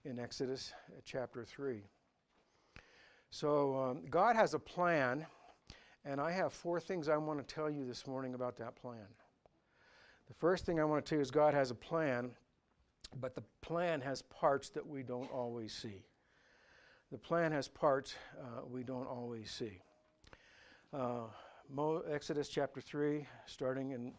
in 0.05 0.21
Exodus 0.21 0.73
uh, 0.89 1.01
chapter 1.05 1.45
3. 1.45 1.83
So, 3.31 3.77
um, 3.77 4.03
God 4.09 4.37
has 4.37 4.55
a 4.55 4.59
plan, 4.59 5.27
and 6.05 6.21
I 6.21 6.31
have 6.31 6.53
four 6.53 6.81
things 6.81 7.09
I 7.09 7.17
want 7.17 7.47
to 7.47 7.55
tell 7.55 7.69
you 7.69 7.85
this 7.85 8.07
morning 8.07 8.35
about 8.35 8.57
that 8.59 8.77
plan. 8.77 9.07
The 10.29 10.35
first 10.35 10.65
thing 10.65 10.79
I 10.79 10.85
want 10.85 11.05
to 11.05 11.09
tell 11.09 11.19
you 11.19 11.23
is 11.23 11.31
God 11.31 11.55
has 11.55 11.71
a 11.71 11.75
plan, 11.75 12.31
but 13.21 13.35
the 13.35 13.43
plan 13.61 14.01
has 14.01 14.23
parts 14.23 14.69
that 14.71 14.87
we 14.87 15.03
don't 15.03 15.31
always 15.31 15.73
see. 15.73 16.05
The 17.11 17.19
plan 17.19 17.53
has 17.53 17.69
parts 17.69 18.15
uh, 18.39 18.67
we 18.71 18.83
don't 18.83 19.07
always 19.07 19.51
see. 19.51 19.81
Uh, 20.93 21.25
Mo- 21.71 22.03
Exodus 22.11 22.49
chapter 22.49 22.81
3, 22.81 23.27
starting 23.47 23.93
in 23.93 24.13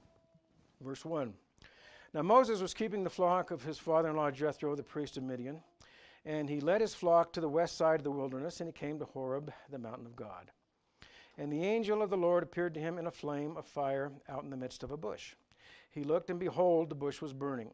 verse 0.81 1.05
1. 1.05 1.33
Now 2.13 2.21
Moses 2.23 2.61
was 2.61 2.73
keeping 2.73 3.03
the 3.03 3.09
flock 3.09 3.51
of 3.51 3.63
his 3.63 3.77
father 3.77 4.09
in 4.09 4.15
law 4.15 4.31
Jethro, 4.31 4.75
the 4.75 4.83
priest 4.83 5.17
of 5.17 5.23
Midian, 5.23 5.61
and 6.25 6.49
he 6.49 6.59
led 6.59 6.81
his 6.81 6.95
flock 6.95 7.33
to 7.33 7.41
the 7.41 7.49
west 7.49 7.77
side 7.77 7.99
of 7.99 8.03
the 8.03 8.11
wilderness, 8.11 8.59
and 8.59 8.67
he 8.67 8.73
came 8.73 8.97
to 8.99 9.05
Horeb, 9.05 9.51
the 9.69 9.77
mountain 9.77 10.05
of 10.05 10.15
God. 10.15 10.51
And 11.37 11.51
the 11.51 11.63
angel 11.63 12.01
of 12.01 12.09
the 12.09 12.17
Lord 12.17 12.43
appeared 12.43 12.73
to 12.73 12.79
him 12.79 12.97
in 12.97 13.07
a 13.07 13.11
flame 13.11 13.55
of 13.55 13.65
fire 13.65 14.11
out 14.27 14.43
in 14.43 14.49
the 14.49 14.57
midst 14.57 14.83
of 14.83 14.91
a 14.91 14.97
bush. 14.97 15.35
He 15.91 16.03
looked, 16.03 16.29
and 16.29 16.39
behold, 16.39 16.89
the 16.89 16.95
bush 16.95 17.21
was 17.21 17.33
burning 17.33 17.71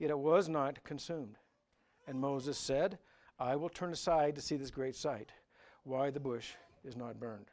yet 0.00 0.10
it 0.10 0.18
was 0.18 0.48
not 0.48 0.82
consumed. 0.82 1.36
And 2.08 2.18
Moses 2.18 2.58
said, 2.58 2.98
I 3.38 3.54
will 3.54 3.68
turn 3.68 3.92
aside 3.92 4.34
to 4.34 4.40
see 4.40 4.56
this 4.56 4.72
great 4.72 4.96
sight, 4.96 5.30
why 5.84 6.10
the 6.10 6.18
bush 6.18 6.50
is 6.84 6.96
not 6.96 7.20
burned. 7.20 7.46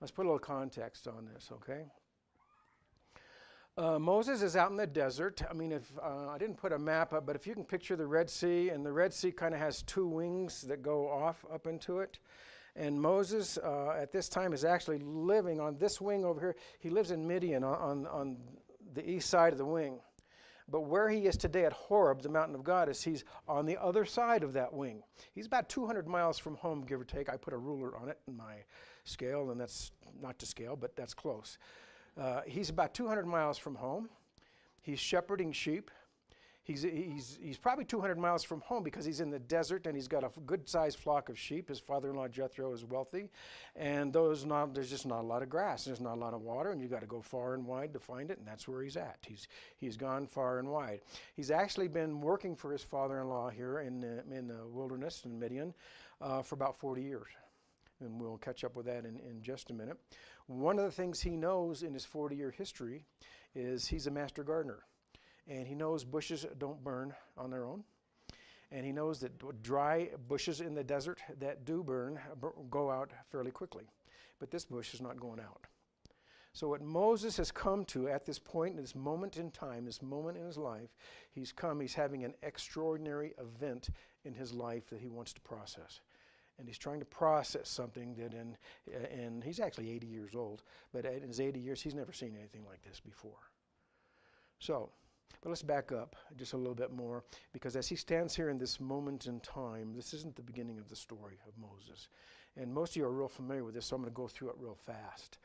Let's 0.00 0.10
put 0.10 0.26
a 0.26 0.28
little 0.28 0.38
context 0.38 1.08
on 1.08 1.26
this, 1.32 1.50
okay? 1.50 1.86
Uh, 3.78 3.98
Moses 3.98 4.42
is 4.42 4.56
out 4.56 4.70
in 4.70 4.76
the 4.76 4.86
desert. 4.86 5.42
I 5.48 5.52
mean, 5.52 5.72
if 5.72 5.90
uh, 6.02 6.28
I 6.28 6.38
didn't 6.38 6.56
put 6.56 6.72
a 6.72 6.78
map 6.78 7.12
up, 7.12 7.26
but 7.26 7.36
if 7.36 7.46
you 7.46 7.54
can 7.54 7.64
picture 7.64 7.94
the 7.94 8.06
Red 8.06 8.28
Sea, 8.28 8.70
and 8.70 8.84
the 8.84 8.92
Red 8.92 9.12
Sea 9.12 9.30
kind 9.30 9.54
of 9.54 9.60
has 9.60 9.82
two 9.82 10.06
wings 10.06 10.62
that 10.62 10.82
go 10.82 11.08
off 11.08 11.44
up 11.52 11.66
into 11.66 12.00
it. 12.00 12.18
And 12.74 13.00
Moses, 13.00 13.58
uh, 13.58 13.94
at 13.98 14.12
this 14.12 14.28
time, 14.28 14.52
is 14.52 14.64
actually 14.64 14.98
living 14.98 15.60
on 15.60 15.78
this 15.78 16.00
wing 16.00 16.24
over 16.24 16.40
here. 16.40 16.56
He 16.78 16.90
lives 16.90 17.10
in 17.10 17.26
Midian 17.26 17.64
on, 17.64 17.74
on, 17.74 18.06
on 18.06 18.36
the 18.94 19.08
east 19.08 19.30
side 19.30 19.52
of 19.52 19.58
the 19.58 19.64
wing. 19.64 19.98
But 20.68 20.82
where 20.82 21.08
he 21.08 21.26
is 21.26 21.36
today 21.36 21.64
at 21.64 21.72
Horeb, 21.72 22.22
the 22.22 22.28
mountain 22.28 22.54
of 22.54 22.64
God, 22.64 22.88
is 22.88 23.02
he's 23.02 23.24
on 23.46 23.66
the 23.66 23.80
other 23.80 24.04
side 24.04 24.42
of 24.42 24.52
that 24.54 24.72
wing. 24.72 25.02
He's 25.32 25.46
about 25.46 25.68
200 25.68 26.08
miles 26.08 26.38
from 26.38 26.56
home, 26.56 26.84
give 26.84 27.00
or 27.00 27.04
take. 27.04 27.28
I 27.28 27.36
put 27.36 27.52
a 27.52 27.58
ruler 27.58 27.96
on 27.96 28.08
it 28.08 28.18
in 28.26 28.36
my 28.36 28.56
scale, 29.04 29.50
and 29.50 29.60
that's 29.60 29.92
not 30.20 30.38
to 30.40 30.46
scale, 30.46 30.74
but 30.74 30.96
that's 30.96 31.14
close. 31.14 31.58
Uh, 32.20 32.40
he's 32.46 32.68
about 32.68 32.94
200 32.94 33.26
miles 33.26 33.58
from 33.58 33.76
home. 33.76 34.08
He's 34.82 34.98
shepherding 34.98 35.52
sheep. 35.52 35.90
He's, 36.66 36.82
he's, 36.82 37.38
he's 37.40 37.58
probably 37.58 37.84
200 37.84 38.18
miles 38.18 38.42
from 38.42 38.60
home 38.62 38.82
because 38.82 39.04
he's 39.04 39.20
in 39.20 39.30
the 39.30 39.38
desert 39.38 39.86
and 39.86 39.94
he's 39.94 40.08
got 40.08 40.24
a 40.24 40.30
good 40.46 40.68
sized 40.68 40.98
flock 40.98 41.28
of 41.28 41.38
sheep. 41.38 41.68
His 41.68 41.78
father 41.78 42.10
in 42.10 42.16
law 42.16 42.26
Jethro 42.26 42.72
is 42.72 42.84
wealthy, 42.84 43.30
and 43.76 44.12
those 44.12 44.44
not, 44.44 44.74
there's 44.74 44.90
just 44.90 45.06
not 45.06 45.20
a 45.20 45.26
lot 45.26 45.44
of 45.44 45.48
grass. 45.48 45.84
There's 45.84 46.00
not 46.00 46.16
a 46.16 46.20
lot 46.20 46.34
of 46.34 46.40
water, 46.40 46.72
and 46.72 46.80
you've 46.80 46.90
got 46.90 47.02
to 47.02 47.06
go 47.06 47.22
far 47.22 47.54
and 47.54 47.64
wide 47.64 47.92
to 47.92 48.00
find 48.00 48.32
it, 48.32 48.38
and 48.38 48.46
that's 48.48 48.66
where 48.66 48.82
he's 48.82 48.96
at. 48.96 49.18
He's, 49.24 49.46
he's 49.76 49.96
gone 49.96 50.26
far 50.26 50.58
and 50.58 50.68
wide. 50.68 51.02
He's 51.36 51.52
actually 51.52 51.86
been 51.86 52.20
working 52.20 52.56
for 52.56 52.72
his 52.72 52.82
father 52.82 53.20
in 53.20 53.28
law 53.28 53.48
here 53.48 53.78
in 53.78 54.00
the, 54.00 54.24
in 54.36 54.48
the 54.48 54.66
wilderness 54.66 55.22
in 55.24 55.38
Midian 55.38 55.72
uh, 56.20 56.42
for 56.42 56.56
about 56.56 56.80
40 56.80 57.00
years. 57.00 57.28
And 58.00 58.20
we'll 58.20 58.38
catch 58.38 58.64
up 58.64 58.74
with 58.74 58.86
that 58.86 59.04
in, 59.04 59.20
in 59.20 59.40
just 59.40 59.70
a 59.70 59.72
minute. 59.72 59.98
One 60.48 60.80
of 60.80 60.84
the 60.84 60.90
things 60.90 61.20
he 61.20 61.36
knows 61.36 61.84
in 61.84 61.94
his 61.94 62.04
40 62.04 62.34
year 62.34 62.50
history 62.50 63.04
is 63.54 63.86
he's 63.86 64.08
a 64.08 64.10
master 64.10 64.42
gardener 64.42 64.80
and 65.48 65.66
he 65.66 65.74
knows 65.74 66.04
bushes 66.04 66.46
don't 66.58 66.82
burn 66.82 67.14
on 67.36 67.50
their 67.50 67.64
own. 67.64 67.84
And 68.72 68.84
he 68.84 68.92
knows 68.92 69.20
that 69.20 69.62
dry 69.62 70.10
bushes 70.26 70.60
in 70.60 70.74
the 70.74 70.82
desert 70.82 71.20
that 71.38 71.64
do 71.64 71.84
burn 71.84 72.18
uh, 72.18 72.48
go 72.68 72.90
out 72.90 73.10
fairly 73.30 73.52
quickly. 73.52 73.84
But 74.40 74.50
this 74.50 74.64
bush 74.64 74.92
is 74.92 75.00
not 75.00 75.20
going 75.20 75.40
out. 75.40 75.66
So, 76.52 76.68
what 76.68 76.80
Moses 76.80 77.36
has 77.36 77.52
come 77.52 77.84
to 77.86 78.08
at 78.08 78.24
this 78.24 78.38
point, 78.38 78.76
in 78.76 78.80
this 78.80 78.94
moment 78.94 79.36
in 79.36 79.50
time, 79.50 79.84
this 79.84 80.00
moment 80.00 80.38
in 80.38 80.46
his 80.46 80.56
life, 80.56 80.88
he's 81.30 81.52
come, 81.52 81.80
he's 81.80 81.92
having 81.92 82.24
an 82.24 82.32
extraordinary 82.42 83.34
event 83.38 83.90
in 84.24 84.32
his 84.32 84.54
life 84.54 84.88
that 84.88 85.00
he 85.00 85.08
wants 85.08 85.34
to 85.34 85.40
process. 85.42 86.00
And 86.58 86.66
he's 86.66 86.78
trying 86.78 87.00
to 87.00 87.04
process 87.04 87.68
something 87.68 88.14
that, 88.14 88.32
in, 88.32 88.56
uh, 88.90 89.06
and 89.14 89.44
he's 89.44 89.60
actually 89.60 89.90
80 89.90 90.06
years 90.06 90.34
old, 90.34 90.62
but 90.94 91.04
in 91.04 91.28
his 91.28 91.40
80 91.40 91.60
years, 91.60 91.82
he's 91.82 91.94
never 91.94 92.12
seen 92.12 92.34
anything 92.34 92.64
like 92.64 92.80
this 92.82 93.00
before. 93.00 93.50
So, 94.58 94.88
but 95.42 95.50
let's 95.50 95.62
back 95.62 95.92
up 95.92 96.16
just 96.36 96.52
a 96.52 96.56
little 96.56 96.74
bit 96.74 96.92
more 96.92 97.24
because 97.52 97.76
as 97.76 97.88
he 97.88 97.96
stands 97.96 98.34
here 98.34 98.48
in 98.48 98.58
this 98.58 98.80
moment 98.80 99.26
in 99.26 99.40
time, 99.40 99.92
this 99.94 100.12
isn't 100.14 100.34
the 100.36 100.42
beginning 100.42 100.78
of 100.78 100.88
the 100.88 100.96
story 100.96 101.38
of 101.46 101.52
Moses. 101.58 102.08
And 102.56 102.72
most 102.72 102.92
of 102.92 102.96
you 102.96 103.04
are 103.04 103.12
real 103.12 103.28
familiar 103.28 103.64
with 103.64 103.74
this, 103.74 103.86
so 103.86 103.96
I'm 103.96 104.02
going 104.02 104.12
to 104.12 104.16
go 104.16 104.28
through 104.28 104.50
it 104.50 104.56
real 104.58 104.78
fast. 104.86 105.38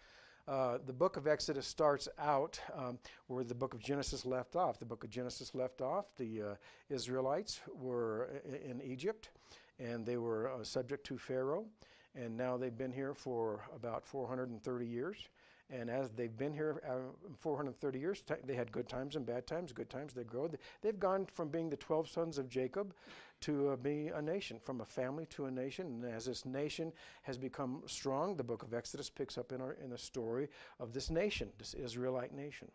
Uh, 0.48 0.80
the 0.86 0.94
book 0.94 1.18
of 1.18 1.28
Exodus 1.28 1.68
starts 1.68 2.08
out 2.18 2.60
um, 2.76 2.98
where 3.28 3.44
the 3.44 3.54
book 3.54 3.74
of 3.74 3.80
Genesis 3.80 4.26
left 4.26 4.56
off. 4.56 4.80
The 4.80 4.86
book 4.86 5.04
of 5.04 5.10
Genesis 5.10 5.54
left 5.54 5.82
off. 5.82 6.06
The 6.18 6.42
uh, 6.42 6.56
Israelites 6.90 7.62
were 7.80 8.42
in 8.66 8.82
Egypt 8.82 9.30
and 9.80 10.06
they 10.06 10.18
were 10.18 10.52
uh, 10.52 10.64
subject 10.64 11.06
to 11.08 11.18
Pharaoh. 11.18 11.66
And 12.16 12.36
now 12.36 12.58
they've 12.58 12.78
been 12.78 12.92
here 12.92 13.14
for 13.14 13.62
about 13.76 14.06
430 14.06 14.86
years. 14.86 15.30
And 15.72 15.90
as 15.90 16.10
they've 16.10 16.36
been 16.36 16.54
here 16.54 16.82
uh, 16.88 17.12
430 17.40 18.00
years, 18.00 18.24
they 18.46 18.56
had 18.56 18.72
good 18.72 18.90
times 18.90 19.16
and 19.16 19.26
bad 19.26 19.48
times. 19.48 19.72
Good 19.72 19.90
times, 19.90 20.14
they 20.14 20.24
grow. 20.24 20.50
They've 20.82 21.00
gone 21.00 21.26
from 21.34 21.48
being 21.48 21.70
the 21.70 21.78
12 21.78 22.10
sons 22.10 22.38
of 22.38 22.50
Jacob 22.50 22.94
to 23.42 23.70
uh, 23.70 23.76
being 23.78 24.12
a 24.12 24.22
nation, 24.22 24.60
from 24.62 24.82
a 24.82 24.86
family 24.86 25.26
to 25.28 25.46
a 25.46 25.52
nation. 25.52 25.88
And 25.88 26.14
as 26.14 26.26
this 26.26 26.46
nation 26.46 26.92
has 27.24 27.38
become 27.38 27.84
strong, 27.86 28.36
the 28.36 28.44
book 28.44 28.64
of 28.64 28.74
Exodus 28.74 29.10
picks 29.10 29.38
up 29.38 29.54
in, 29.54 29.62
our, 29.62 29.78
in 29.84 29.92
the 29.92 29.98
story 29.98 30.50
of 30.80 30.92
this 30.92 31.10
nation, 31.10 31.50
this 31.58 31.74
Israelite 31.74 32.34
nation. 32.34 32.70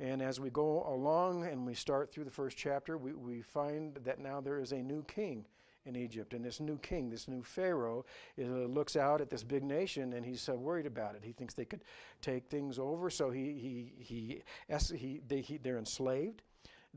And 0.00 0.22
as 0.22 0.40
we 0.40 0.50
go 0.50 0.86
along 0.88 1.46
and 1.46 1.66
we 1.66 1.74
start 1.74 2.12
through 2.12 2.24
the 2.24 2.30
first 2.30 2.56
chapter, 2.56 2.96
we, 2.96 3.12
we 3.12 3.42
find 3.42 3.94
that 4.04 4.18
now 4.18 4.40
there 4.40 4.58
is 4.58 4.72
a 4.72 4.82
new 4.82 5.02
king 5.04 5.44
in 5.86 5.96
Egypt. 5.96 6.34
And 6.34 6.44
this 6.44 6.60
new 6.60 6.78
king, 6.78 7.08
this 7.08 7.28
new 7.28 7.42
Pharaoh, 7.42 8.04
is, 8.36 8.48
uh, 8.48 8.66
looks 8.66 8.96
out 8.96 9.20
at 9.20 9.30
this 9.30 9.42
big 9.42 9.64
nation 9.64 10.12
and 10.12 10.24
he's 10.24 10.48
uh, 10.48 10.54
worried 10.54 10.86
about 10.86 11.14
it. 11.14 11.22
He 11.24 11.32
thinks 11.32 11.54
they 11.54 11.64
could 11.64 11.82
take 12.20 12.48
things 12.48 12.78
over, 12.78 13.10
so 13.10 13.30
he, 13.30 13.52
he, 13.52 13.92
he, 13.98 14.42
he, 14.96 15.20
they, 15.28 15.40
he 15.40 15.58
they're 15.58 15.78
enslaved. 15.78 16.42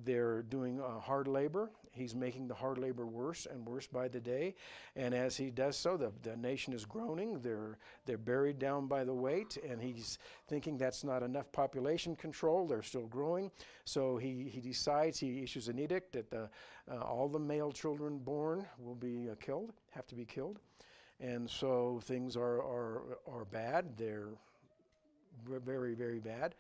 They're 0.06 0.44
doing 0.44 0.80
uh, 0.82 1.00
hard 1.00 1.28
labor. 1.28 1.72
He's 2.00 2.16
making 2.16 2.48
the 2.48 2.54
hard 2.54 2.78
labor 2.78 3.06
worse 3.06 3.46
and 3.46 3.66
worse 3.66 3.86
by 3.86 4.08
the 4.08 4.20
day. 4.20 4.56
And 4.96 5.14
as 5.14 5.38
he 5.38 5.52
does 5.52 5.78
so, 5.78 5.98
the, 5.98 6.12
the 6.24 6.36
nation 6.38 6.74
is 6.74 6.86
groaning. 6.86 7.40
They're, 7.42 7.78
they're 8.06 8.18
buried 8.18 8.58
down 8.58 8.88
by 8.88 9.04
the 9.04 9.14
weight. 9.14 9.58
And 9.70 9.82
he's 9.82 10.18
thinking 10.48 10.78
that's 10.78 11.04
not 11.04 11.22
enough 11.22 11.52
population 11.52 12.16
control. 12.16 12.66
They're 12.66 12.82
still 12.82 13.08
growing. 13.08 13.52
So 13.86 14.18
he, 14.18 14.50
he 14.52 14.62
decides, 14.62 15.20
he 15.20 15.44
issues 15.44 15.68
an 15.68 15.78
edict 15.78 16.14
that 16.14 16.32
the, 16.32 16.50
uh, 16.90 17.02
all 17.02 17.28
the 17.28 17.40
male 17.40 17.72
children 17.72 18.18
born 18.18 18.66
will 18.80 18.96
be 18.96 19.30
uh, 19.30 19.36
killed, 19.36 19.74
have 19.92 20.08
to 20.08 20.16
be 20.16 20.26
killed. 20.26 20.60
And 21.20 21.50
so 21.50 22.00
things 22.04 22.38
are, 22.38 22.62
are, 22.62 23.20
are 23.28 23.46
bad. 23.52 23.98
They're 23.98 24.30
very, 25.46 25.94
very 25.94 26.20
bad. 26.20 26.56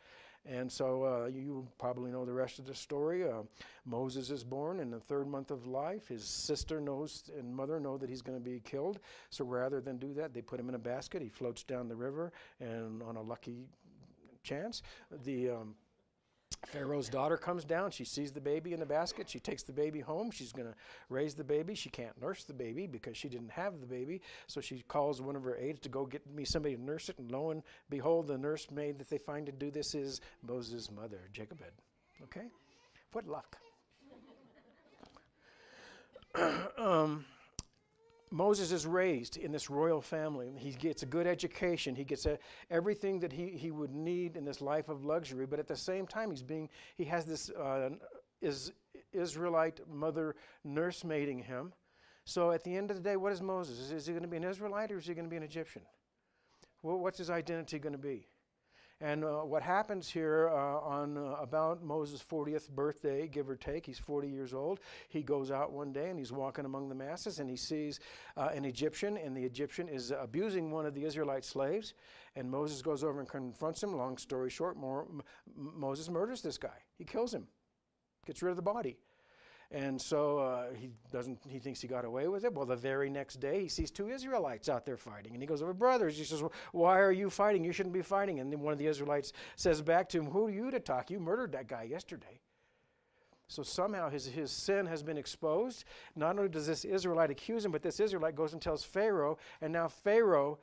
And 0.46 0.72
so 0.72 1.04
uh, 1.04 1.26
you 1.28 1.68
probably 1.78 2.12
know 2.12 2.26
the 2.26 2.34
rest 2.34 2.60
of 2.60 2.66
the 2.66 2.74
story. 2.74 3.28
Uh, 3.28 3.44
Moses 3.86 4.30
is 4.30 4.44
born 4.44 4.80
in 4.80 4.90
the 4.90 5.00
third 5.00 5.28
month 5.28 5.52
of 5.52 5.68
life. 5.68 6.08
His 6.08 6.24
sister 6.24 6.82
knows 6.82 7.30
and 7.38 7.54
mother 7.54 7.80
know 7.80 7.98
that 7.98 8.10
he's 8.10 8.22
going 8.22 8.38
to 8.38 8.44
be 8.44 8.60
killed. 8.62 9.00
So 9.30 9.46
rather 9.46 9.82
than 9.82 9.98
do 9.98 10.14
that, 10.14 10.34
they 10.34 10.42
put 10.42 10.60
him 10.60 10.70
in 10.70 10.76
a 10.76 10.80
basket. 10.80 11.22
He 11.22 11.30
floats 11.30 11.64
down 11.64 11.88
the 11.88 11.96
river, 11.96 12.32
and 12.60 13.04
on 13.04 13.16
a 13.16 13.22
lucky 13.22 13.68
chance, 14.44 14.82
the 15.24 15.50
um, 15.50 15.76
Pharaoh's 16.66 17.10
daughter 17.10 17.38
comes 17.38 17.64
down. 17.64 17.92
She 17.92 18.06
sees 18.06 18.32
the 18.32 18.42
baby 18.42 18.74
in 18.74 18.80
the 18.80 18.86
basket. 18.86 19.30
She 19.30 19.40
takes 19.40 19.64
the 19.64 19.72
baby 19.72 20.00
home. 20.00 20.30
She's 20.30 20.52
going 20.52 20.68
to 20.68 20.76
raise 21.10 21.34
the 21.34 21.44
baby. 21.44 21.74
She 21.74 21.90
can't 21.90 22.20
nurse 22.22 22.44
the 22.44 22.54
baby 22.54 22.86
because 22.86 23.18
she 23.18 23.28
didn't 23.28 23.52
have 23.52 23.80
the 23.80 23.88
baby. 23.88 24.22
So 24.48 24.62
she 24.62 24.84
calls 24.88 25.22
one 25.22 25.36
of 25.36 25.44
her 25.44 25.58
aides 25.58 25.80
to 25.82 25.90
go 25.90 26.06
get 26.06 26.26
me 26.32 26.46
somebody 26.46 26.76
to 26.76 26.82
nurse 26.82 27.10
it. 27.10 27.18
And 27.18 27.32
lo 27.32 27.50
and 27.52 27.64
behold, 27.90 28.28
the 28.28 28.38
nursemaid 28.38 29.00
that 29.00 29.10
they 29.10 29.18
find 29.18 29.46
to 29.48 29.52
do 29.52 29.72
this 29.72 29.96
is 29.96 30.22
Moses' 30.46 30.92
mother, 30.92 31.22
Jochebed. 31.34 31.74
Okay? 32.24 32.50
What 33.14 33.26
luck. 33.26 33.58
um, 36.78 37.26
Moses 38.32 38.72
is 38.72 38.86
raised 38.86 39.38
in 39.38 39.52
this 39.52 39.70
royal 39.70 40.02
family. 40.02 40.52
He 40.58 40.72
gets 40.72 41.04
a 41.04 41.06
good 41.06 41.26
education. 41.26 41.96
He 41.96 42.04
gets 42.04 42.26
a, 42.26 42.38
everything 42.70 43.20
that 43.22 43.34
he, 43.34 43.50
he 43.50 43.72
would 43.72 43.94
need 43.94 44.36
in 44.36 44.46
this 44.46 44.62
life 44.62 44.88
of 44.88 45.04
luxury. 45.04 45.46
But 45.46 45.60
at 45.60 45.68
the 45.68 45.76
same 45.76 46.06
time, 46.06 46.30
he's 46.30 46.44
being 46.44 46.70
he 46.98 47.06
has 47.06 47.26
this 47.26 47.50
uh, 47.50 47.90
is 48.42 48.72
Israelite 49.12 49.80
mother 49.90 50.36
nursemaiding 50.66 51.44
him. 51.44 51.74
So 52.26 52.52
at 52.52 52.64
the 52.64 52.76
end 52.76 52.92
of 52.92 52.98
the 52.98 53.04
day, 53.04 53.16
what 53.16 53.32
is 53.32 53.42
Moses? 53.42 53.80
Is, 53.80 53.92
is 53.92 54.06
he 54.06 54.14
going 54.14 54.24
to 54.24 54.30
be 54.30 54.38
an 54.38 54.44
Israelite 54.44 54.92
or 54.92 54.98
is 54.98 55.08
he 55.08 55.14
going 55.14 55.26
to 55.26 55.30
be 55.30 55.38
an 55.38 55.44
Egyptian? 55.44 55.82
Well, 56.84 57.00
what's 57.00 57.18
his 57.18 57.30
identity 57.30 57.80
going 57.80 57.94
to 57.94 58.00
be? 58.00 58.28
And 59.02 59.24
uh, 59.24 59.40
what 59.40 59.64
happens 59.64 60.10
here 60.10 60.50
uh, 60.50 60.80
on 60.80 61.18
uh, 61.18 61.38
about 61.42 61.82
Moses' 61.82 62.22
40th 62.22 62.70
birthday, 62.70 63.30
give 63.30 63.50
or 63.50 63.56
take, 63.56 63.86
he's 63.86 63.98
40 63.98 64.28
years 64.28 64.54
old. 64.54 64.82
He 65.08 65.24
goes 65.24 65.52
out 65.52 65.72
one 65.72 65.94
day 65.94 66.10
and 66.10 66.20
he's 66.20 66.34
walking 66.34 66.66
among 66.66 66.90
the 66.90 66.96
masses 66.96 67.40
and 67.40 67.50
he 67.50 67.56
sees 67.56 68.02
uh, 68.36 68.50
an 68.54 68.66
Egyptian, 68.66 69.16
and 69.16 69.36
the 69.36 69.44
Egyptian 69.44 69.88
is 69.88 70.12
abusing 70.12 70.70
one 70.70 70.86
of 70.86 70.94
the 70.94 71.06
Israelite 71.06 71.46
slaves. 71.46 71.94
And 72.36 72.52
Moses 72.52 72.82
goes 72.82 73.02
over 73.02 73.22
and 73.22 73.30
confronts 73.30 73.82
him. 73.82 73.96
Long 73.96 74.18
story 74.18 74.50
short, 74.50 74.76
more, 74.76 75.08
Moses 75.56 76.10
murders 76.10 76.42
this 76.42 76.58
guy. 76.58 76.84
He 76.98 77.06
kills 77.06 77.34
him, 77.34 77.48
gets 78.26 78.44
rid 78.44 78.50
of 78.50 78.58
the 78.58 78.62
body. 78.62 78.98
And 79.72 80.02
so 80.02 80.40
uh, 80.40 80.74
he 80.74 80.90
doesn't. 81.12 81.38
He 81.48 81.60
thinks 81.60 81.80
he 81.80 81.88
got 81.88 82.04
away 82.04 82.28
with 82.28 82.44
it. 82.44 82.52
Well, 82.52 82.66
the 82.66 82.76
very 82.76 83.08
next 83.08 83.40
day 83.40 83.62
he 83.62 83.68
sees 83.68 83.92
two 83.92 84.10
Israelites 84.10 84.68
out 84.68 84.84
there 84.84 84.98
fighting, 84.98 85.34
and 85.34 85.44
he 85.44 85.46
goes 85.46 85.62
over, 85.62 85.74
"Brothers," 85.74 86.18
he 86.18 86.24
says, 86.24 86.42
"Why 86.72 87.00
are 87.00 87.12
you 87.12 87.30
fighting? 87.30 87.64
You 87.64 87.72
shouldn't 87.72 87.94
be 87.94 88.02
fighting." 88.02 88.40
And 88.40 88.52
then 88.52 88.62
one 88.62 88.74
of 88.74 88.80
the 88.80 88.88
Israelites 88.88 89.32
says 89.58 89.84
back 89.84 90.10
to 90.10 90.18
him, 90.18 90.26
"Who 90.26 90.48
are 90.48 90.50
you 90.50 90.72
to 90.72 90.80
talk? 90.80 91.12
You 91.12 91.20
murdered 91.20 91.52
that 91.52 91.68
guy 91.68 91.84
yesterday." 91.84 92.40
So 93.48 93.64
somehow 93.64 94.10
his, 94.10 94.28
his 94.28 94.52
sin 94.52 94.86
has 94.86 95.02
been 95.02 95.18
exposed. 95.18 95.84
Not 96.16 96.38
only 96.38 96.50
does 96.50 96.68
this 96.68 96.86
Israelite 96.86 97.32
accuse 97.32 97.66
him, 97.66 97.72
but 97.72 97.82
this 97.82 98.00
Israelite 98.00 98.36
goes 98.36 98.54
and 98.54 98.62
tells 98.62 98.84
Pharaoh, 98.84 99.40
and 99.62 99.74
now 99.74 99.88
Pharaoh 99.88 100.60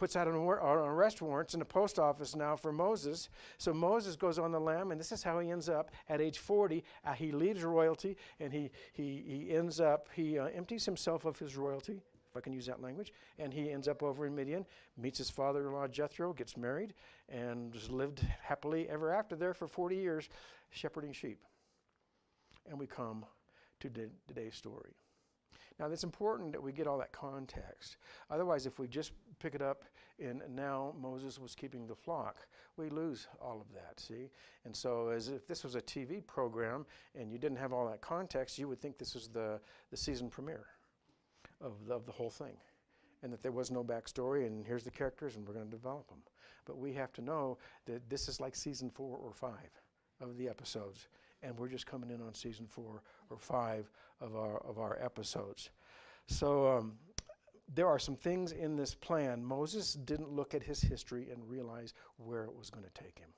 puts 0.00 0.16
out 0.16 0.26
an, 0.26 0.34
arrest 0.34 1.20
warrants 1.20 1.52
in 1.52 1.60
the 1.60 1.66
post 1.66 1.98
office 1.98 2.34
now 2.34 2.56
for 2.56 2.72
Moses. 2.72 3.28
So 3.58 3.74
Moses 3.74 4.16
goes 4.16 4.38
on 4.38 4.50
the 4.50 4.58
lam, 4.58 4.92
and 4.92 4.98
this 4.98 5.12
is 5.12 5.22
how 5.22 5.38
he 5.40 5.50
ends 5.50 5.68
up 5.68 5.90
at 6.08 6.22
age 6.22 6.38
40. 6.38 6.82
Uh, 7.04 7.12
he 7.12 7.32
leaves 7.32 7.62
royalty, 7.62 8.16
and 8.40 8.50
he, 8.50 8.70
he, 8.94 9.22
he 9.26 9.54
ends 9.54 9.78
up, 9.78 10.08
he 10.14 10.38
uh, 10.38 10.46
empties 10.46 10.86
himself 10.86 11.26
of 11.26 11.38
his 11.38 11.54
royalty, 11.54 12.00
if 12.30 12.34
I 12.34 12.40
can 12.40 12.54
use 12.54 12.64
that 12.64 12.80
language. 12.80 13.12
And 13.38 13.52
he 13.52 13.70
ends 13.70 13.88
up 13.88 14.02
over 14.02 14.26
in 14.26 14.34
Midian, 14.34 14.64
meets 14.96 15.18
his 15.18 15.28
father 15.28 15.66
in 15.66 15.74
law 15.74 15.86
Jethro, 15.86 16.32
gets 16.32 16.56
married, 16.56 16.94
and 17.28 17.76
lived 17.90 18.26
happily 18.42 18.88
ever 18.88 19.12
after 19.12 19.36
there 19.36 19.52
for 19.52 19.66
40 19.66 19.96
years, 19.96 20.30
shepherding 20.70 21.12
sheep. 21.12 21.44
And 22.70 22.78
we 22.78 22.86
come 22.86 23.26
to 23.80 23.90
today's 24.26 24.54
story. 24.54 24.94
Now, 25.80 25.86
it's 25.90 26.04
important 26.04 26.52
that 26.52 26.62
we 26.62 26.72
get 26.72 26.86
all 26.86 26.98
that 26.98 27.10
context. 27.10 27.96
Otherwise, 28.30 28.66
if 28.66 28.78
we 28.78 28.86
just 28.86 29.12
pick 29.38 29.54
it 29.54 29.62
up 29.62 29.84
in 30.18 30.42
now 30.54 30.94
Moses 31.00 31.38
was 31.38 31.54
keeping 31.54 31.86
the 31.86 31.94
flock, 31.94 32.46
we 32.76 32.90
lose 32.90 33.28
all 33.40 33.62
of 33.62 33.72
that, 33.72 33.98
see? 33.98 34.28
And 34.66 34.76
so, 34.76 35.08
as 35.08 35.28
if 35.28 35.46
this 35.46 35.64
was 35.64 35.76
a 35.76 35.80
TV 35.80 36.24
program 36.26 36.84
and 37.18 37.32
you 37.32 37.38
didn't 37.38 37.56
have 37.56 37.72
all 37.72 37.88
that 37.88 38.02
context, 38.02 38.58
you 38.58 38.68
would 38.68 38.78
think 38.78 38.98
this 38.98 39.14
was 39.14 39.28
the, 39.28 39.58
the 39.90 39.96
season 39.96 40.28
premiere 40.28 40.66
of 41.62 41.86
the, 41.86 41.94
of 41.94 42.04
the 42.04 42.12
whole 42.12 42.30
thing. 42.30 42.58
And 43.22 43.32
that 43.32 43.42
there 43.42 43.52
was 43.52 43.70
no 43.70 43.82
backstory, 43.82 44.46
and 44.46 44.66
here's 44.66 44.84
the 44.84 44.90
characters, 44.90 45.36
and 45.36 45.48
we're 45.48 45.54
going 45.54 45.64
to 45.64 45.70
develop 45.70 46.08
them. 46.08 46.20
But 46.66 46.76
we 46.76 46.92
have 46.92 47.12
to 47.14 47.22
know 47.22 47.56
that 47.86 48.08
this 48.10 48.28
is 48.28 48.38
like 48.38 48.54
season 48.54 48.90
four 48.90 49.16
or 49.16 49.32
five 49.32 49.70
of 50.20 50.36
the 50.36 50.46
episodes 50.46 51.08
and 51.42 51.58
we're 51.58 51.68
just 51.68 51.86
coming 51.86 52.10
in 52.10 52.20
on 52.20 52.34
season 52.34 52.66
four 52.66 53.02
or 53.30 53.38
five 53.38 53.90
of 54.20 54.36
our 54.36 54.58
of 54.58 54.78
our 54.78 54.98
episodes. 55.02 55.70
So 56.26 56.68
um, 56.68 56.92
there 57.74 57.86
are 57.86 57.98
some 57.98 58.16
things 58.16 58.52
in 58.52 58.76
this 58.76 58.94
plan. 58.94 59.44
Moses 59.44 59.94
didn't 59.94 60.30
look 60.30 60.54
at 60.54 60.62
his 60.62 60.80
history 60.80 61.28
and 61.30 61.48
realize 61.48 61.94
where 62.16 62.44
it 62.44 62.54
was 62.54 62.70
going 62.70 62.84
to 62.84 63.02
take 63.02 63.18
him. 63.18 63.30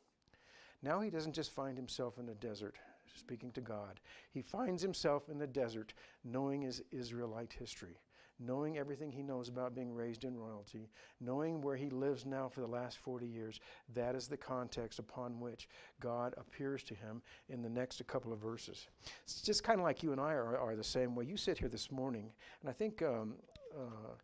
Now 0.82 1.00
he 1.00 1.10
doesn't 1.10 1.34
just 1.34 1.52
find 1.52 1.76
himself 1.76 2.18
in 2.18 2.26
the 2.26 2.34
desert 2.34 2.76
speaking 3.14 3.52
to 3.52 3.60
God. 3.60 4.00
He 4.30 4.42
finds 4.42 4.82
himself 4.82 5.28
in 5.28 5.38
the 5.38 5.46
desert 5.46 5.92
knowing 6.24 6.62
his 6.62 6.82
Israelite 6.90 7.52
history 7.52 7.98
knowing 8.44 8.78
everything 8.78 9.10
he 9.10 9.22
knows 9.22 9.48
about 9.48 9.74
being 9.74 9.92
raised 9.92 10.24
in 10.24 10.36
royalty, 10.36 10.88
knowing 11.20 11.60
where 11.60 11.76
he 11.76 11.90
lives 11.90 12.26
now 12.26 12.48
for 12.48 12.60
the 12.60 12.66
last 12.66 12.98
40 12.98 13.26
years, 13.26 13.60
that 13.94 14.14
is 14.14 14.28
the 14.28 14.36
context 14.36 14.98
upon 14.98 15.40
which 15.40 15.68
God 16.00 16.34
appears 16.36 16.82
to 16.84 16.94
him 16.94 17.22
in 17.48 17.62
the 17.62 17.68
next 17.68 18.04
couple 18.06 18.32
of 18.32 18.40
verses. 18.40 18.88
It's 19.24 19.42
just 19.42 19.62
kind 19.62 19.78
of 19.78 19.84
like 19.84 20.02
you 20.02 20.12
and 20.12 20.20
I 20.20 20.32
are, 20.32 20.58
are, 20.58 20.76
the 20.76 20.82
same 20.82 21.14
way. 21.14 21.24
You 21.24 21.36
sit 21.36 21.58
here 21.58 21.68
this 21.68 21.90
morning, 21.90 22.30
and 22.60 22.70
I 22.70 22.72
think 22.72 23.02
um, 23.02 23.34
uh, 23.74 24.14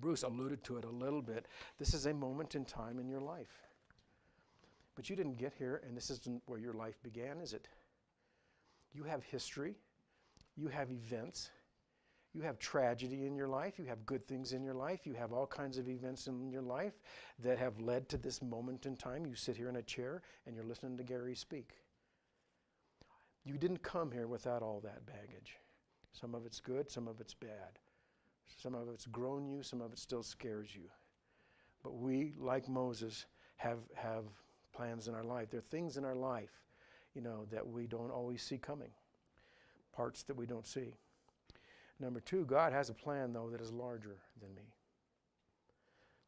Bruce 0.00 0.22
alluded 0.22 0.64
to 0.64 0.76
it 0.78 0.84
a 0.84 0.90
little 0.90 1.22
bit. 1.22 1.46
This 1.78 1.94
is 1.94 2.06
a 2.06 2.14
moment 2.14 2.54
in 2.54 2.64
time 2.64 2.98
in 2.98 3.08
your 3.08 3.20
life. 3.20 3.62
But 4.94 5.10
you 5.10 5.16
didn't 5.16 5.36
get 5.38 5.52
here, 5.58 5.82
and 5.86 5.96
this 5.96 6.10
isn't 6.10 6.42
where 6.46 6.58
your 6.58 6.74
life 6.74 7.02
began, 7.02 7.40
is 7.40 7.52
it? 7.52 7.68
You 8.92 9.02
have 9.02 9.24
history, 9.24 9.74
you 10.56 10.68
have 10.68 10.90
events 10.90 11.50
you 12.34 12.42
have 12.42 12.58
tragedy 12.58 13.26
in 13.26 13.36
your 13.36 13.46
life, 13.46 13.78
you 13.78 13.84
have 13.84 14.04
good 14.04 14.26
things 14.26 14.52
in 14.52 14.64
your 14.64 14.74
life, 14.74 15.06
you 15.06 15.14
have 15.14 15.32
all 15.32 15.46
kinds 15.46 15.78
of 15.78 15.88
events 15.88 16.26
in 16.26 16.50
your 16.50 16.62
life 16.62 16.94
that 17.38 17.58
have 17.58 17.78
led 17.78 18.08
to 18.08 18.18
this 18.18 18.42
moment 18.42 18.86
in 18.86 18.96
time. 18.96 19.24
You 19.24 19.36
sit 19.36 19.56
here 19.56 19.68
in 19.68 19.76
a 19.76 19.82
chair 19.82 20.22
and 20.46 20.54
you're 20.54 20.64
listening 20.64 20.96
to 20.96 21.04
Gary 21.04 21.36
speak. 21.36 21.74
You 23.44 23.56
didn't 23.56 23.82
come 23.82 24.10
here 24.10 24.26
without 24.26 24.62
all 24.62 24.80
that 24.80 25.06
baggage. 25.06 25.58
Some 26.12 26.34
of 26.34 26.44
it's 26.44 26.60
good, 26.60 26.90
some 26.90 27.06
of 27.06 27.20
it's 27.20 27.34
bad. 27.34 27.78
Some 28.46 28.74
of 28.74 28.88
it's 28.88 29.06
grown 29.06 29.46
you, 29.46 29.62
some 29.62 29.80
of 29.80 29.92
it 29.92 29.98
still 29.98 30.22
scares 30.22 30.74
you. 30.74 30.90
But 31.82 31.94
we, 31.96 32.32
like 32.38 32.68
Moses, 32.68 33.26
have, 33.56 33.78
have 33.94 34.24
plans 34.74 35.06
in 35.06 35.14
our 35.14 35.24
life. 35.24 35.50
There 35.50 35.58
are 35.58 35.70
things 35.70 35.96
in 35.96 36.04
our 36.04 36.14
life, 36.14 36.62
you 37.14 37.20
know, 37.20 37.46
that 37.52 37.66
we 37.66 37.86
don't 37.86 38.10
always 38.10 38.42
see 38.42 38.58
coming, 38.58 38.90
parts 39.94 40.22
that 40.24 40.36
we 40.36 40.46
don't 40.46 40.66
see. 40.66 40.94
Number 42.00 42.20
two, 42.20 42.44
God 42.44 42.72
has 42.72 42.90
a 42.90 42.94
plan, 42.94 43.32
though, 43.32 43.48
that 43.50 43.60
is 43.60 43.72
larger 43.72 44.16
than 44.40 44.54
me. 44.54 44.74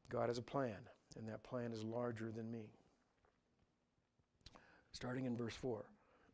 God 0.09 0.29
has 0.29 0.39
a 0.39 0.43
plan, 0.43 0.77
and 1.19 1.29
that 1.29 1.43
plan 1.43 1.73
is 1.73 1.83
larger 1.83 2.31
than 2.31 2.51
me. 2.51 2.71
Starting 4.93 5.27
in 5.27 5.37
verse 5.37 5.55
4. 5.55 5.85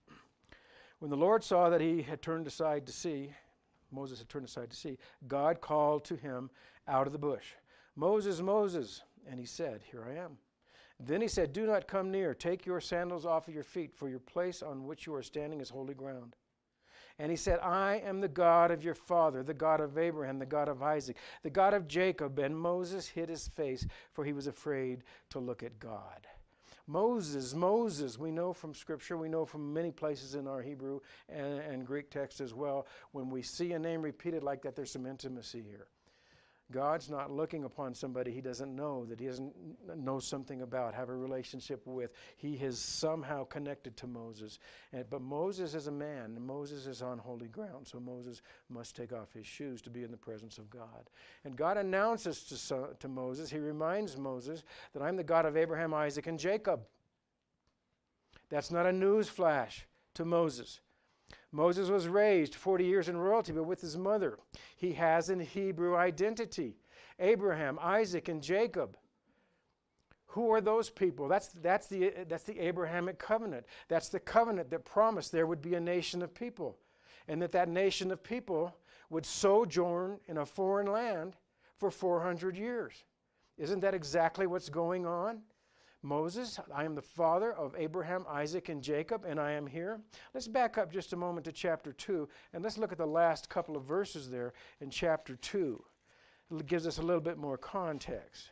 When 0.98 1.10
the 1.10 1.16
Lord 1.16 1.42
saw 1.42 1.68
that 1.68 1.80
he 1.80 2.02
had 2.02 2.22
turned 2.22 2.46
aside 2.46 2.86
to 2.86 2.92
see, 2.92 3.32
Moses 3.90 4.20
had 4.20 4.28
turned 4.28 4.44
aside 4.44 4.70
to 4.70 4.76
see, 4.76 4.98
God 5.26 5.60
called 5.60 6.04
to 6.04 6.16
him 6.16 6.48
out 6.86 7.06
of 7.06 7.12
the 7.12 7.18
bush, 7.18 7.54
Moses, 7.96 8.40
Moses. 8.40 9.02
And 9.28 9.38
he 9.38 9.46
said, 9.46 9.82
Here 9.90 10.04
I 10.08 10.14
am. 10.18 10.36
Then 10.98 11.20
he 11.20 11.28
said, 11.28 11.52
Do 11.52 11.66
not 11.66 11.88
come 11.88 12.10
near. 12.10 12.34
Take 12.34 12.66
your 12.66 12.80
sandals 12.80 13.26
off 13.26 13.48
of 13.48 13.54
your 13.54 13.64
feet, 13.64 13.94
for 13.94 14.08
your 14.08 14.20
place 14.20 14.62
on 14.62 14.86
which 14.86 15.06
you 15.06 15.14
are 15.14 15.22
standing 15.22 15.60
is 15.60 15.68
holy 15.68 15.94
ground. 15.94 16.36
And 17.18 17.30
he 17.30 17.36
said, 17.36 17.58
I 17.60 18.02
am 18.04 18.20
the 18.20 18.28
God 18.28 18.70
of 18.70 18.82
your 18.82 18.94
father, 18.94 19.42
the 19.42 19.54
God 19.54 19.80
of 19.80 19.98
Abraham, 19.98 20.38
the 20.38 20.46
God 20.46 20.68
of 20.68 20.82
Isaac, 20.82 21.16
the 21.42 21.50
God 21.50 21.74
of 21.74 21.88
Jacob. 21.88 22.38
And 22.38 22.56
Moses 22.56 23.08
hid 23.08 23.28
his 23.28 23.48
face, 23.48 23.86
for 24.12 24.24
he 24.24 24.32
was 24.32 24.46
afraid 24.46 25.02
to 25.30 25.38
look 25.38 25.62
at 25.62 25.78
God. 25.78 26.26
Moses, 26.86 27.54
Moses, 27.54 28.18
we 28.18 28.32
know 28.32 28.52
from 28.52 28.74
Scripture, 28.74 29.16
we 29.16 29.28
know 29.28 29.44
from 29.44 29.72
many 29.72 29.92
places 29.92 30.34
in 30.34 30.48
our 30.48 30.60
Hebrew 30.60 31.00
and, 31.28 31.60
and 31.60 31.86
Greek 31.86 32.10
text 32.10 32.40
as 32.40 32.54
well, 32.54 32.86
when 33.12 33.30
we 33.30 33.40
see 33.40 33.72
a 33.72 33.78
name 33.78 34.02
repeated 34.02 34.42
like 34.42 34.62
that, 34.62 34.74
there's 34.74 34.90
some 34.90 35.06
intimacy 35.06 35.62
here. 35.62 35.86
God's 36.70 37.10
not 37.10 37.30
looking 37.30 37.64
upon 37.64 37.94
somebody 37.94 38.30
he 38.30 38.40
doesn't 38.40 38.74
know, 38.74 39.04
that 39.06 39.20
he 39.20 39.26
doesn't 39.26 39.52
know 39.96 40.18
something 40.18 40.62
about, 40.62 40.94
have 40.94 41.10
a 41.10 41.14
relationship 41.14 41.82
with. 41.86 42.12
He 42.36 42.56
has 42.58 42.78
somehow 42.78 43.44
connected 43.44 43.96
to 43.98 44.06
Moses. 44.06 44.58
And, 44.92 45.04
but 45.10 45.20
Moses 45.20 45.74
is 45.74 45.86
a 45.86 45.92
man, 45.92 46.38
Moses 46.40 46.86
is 46.86 47.02
on 47.02 47.18
holy 47.18 47.48
ground, 47.48 47.86
so 47.86 48.00
Moses 48.00 48.42
must 48.70 48.96
take 48.96 49.12
off 49.12 49.32
his 49.32 49.46
shoes 49.46 49.82
to 49.82 49.90
be 49.90 50.02
in 50.02 50.10
the 50.10 50.16
presence 50.16 50.56
of 50.56 50.70
God. 50.70 51.10
And 51.44 51.56
God 51.56 51.76
announces 51.76 52.44
to, 52.44 52.88
to 52.98 53.08
Moses, 53.08 53.50
he 53.50 53.58
reminds 53.58 54.16
Moses 54.16 54.62
that 54.94 55.02
I'm 55.02 55.16
the 55.16 55.24
God 55.24 55.44
of 55.44 55.56
Abraham, 55.56 55.92
Isaac, 55.92 56.26
and 56.26 56.38
Jacob. 56.38 56.80
That's 58.48 58.70
not 58.70 58.86
a 58.86 58.92
news 58.92 59.28
flash 59.28 59.86
to 60.14 60.24
Moses. 60.24 60.80
Moses 61.50 61.88
was 61.88 62.08
raised 62.08 62.54
40 62.54 62.84
years 62.84 63.08
in 63.08 63.16
royalty, 63.16 63.52
but 63.52 63.64
with 63.64 63.80
his 63.80 63.96
mother. 63.96 64.38
He 64.76 64.92
has 64.92 65.28
an 65.28 65.40
Hebrew 65.40 65.96
identity 65.96 66.76
Abraham, 67.18 67.78
Isaac, 67.80 68.28
and 68.28 68.42
Jacob. 68.42 68.96
Who 70.28 70.50
are 70.50 70.62
those 70.62 70.88
people? 70.88 71.28
That's, 71.28 71.48
that's, 71.48 71.86
the, 71.88 72.12
that's 72.26 72.44
the 72.44 72.58
Abrahamic 72.58 73.18
covenant. 73.18 73.66
That's 73.88 74.08
the 74.08 74.18
covenant 74.18 74.70
that 74.70 74.84
promised 74.84 75.30
there 75.30 75.46
would 75.46 75.60
be 75.60 75.74
a 75.74 75.80
nation 75.80 76.22
of 76.22 76.34
people, 76.34 76.78
and 77.28 77.40
that 77.42 77.52
that 77.52 77.68
nation 77.68 78.10
of 78.10 78.24
people 78.24 78.74
would 79.10 79.26
sojourn 79.26 80.18
in 80.26 80.38
a 80.38 80.46
foreign 80.46 80.86
land 80.86 81.36
for 81.76 81.90
400 81.90 82.56
years. 82.56 83.04
Isn't 83.58 83.80
that 83.80 83.94
exactly 83.94 84.46
what's 84.46 84.70
going 84.70 85.04
on? 85.04 85.42
Moses, 86.02 86.58
I 86.74 86.84
am 86.84 86.96
the 86.96 87.02
father 87.02 87.52
of 87.52 87.76
Abraham, 87.78 88.24
Isaac, 88.28 88.68
and 88.68 88.82
Jacob, 88.82 89.24
and 89.24 89.38
I 89.38 89.52
am 89.52 89.66
here. 89.66 90.00
Let's 90.34 90.48
back 90.48 90.76
up 90.76 90.92
just 90.92 91.12
a 91.12 91.16
moment 91.16 91.44
to 91.44 91.52
chapter 91.52 91.92
2, 91.92 92.28
and 92.52 92.64
let's 92.64 92.76
look 92.76 92.90
at 92.90 92.98
the 92.98 93.06
last 93.06 93.48
couple 93.48 93.76
of 93.76 93.84
verses 93.84 94.28
there 94.28 94.52
in 94.80 94.90
chapter 94.90 95.36
2. 95.36 95.82
It 96.58 96.66
gives 96.66 96.88
us 96.88 96.98
a 96.98 97.02
little 97.02 97.20
bit 97.20 97.38
more 97.38 97.56
context. 97.56 98.50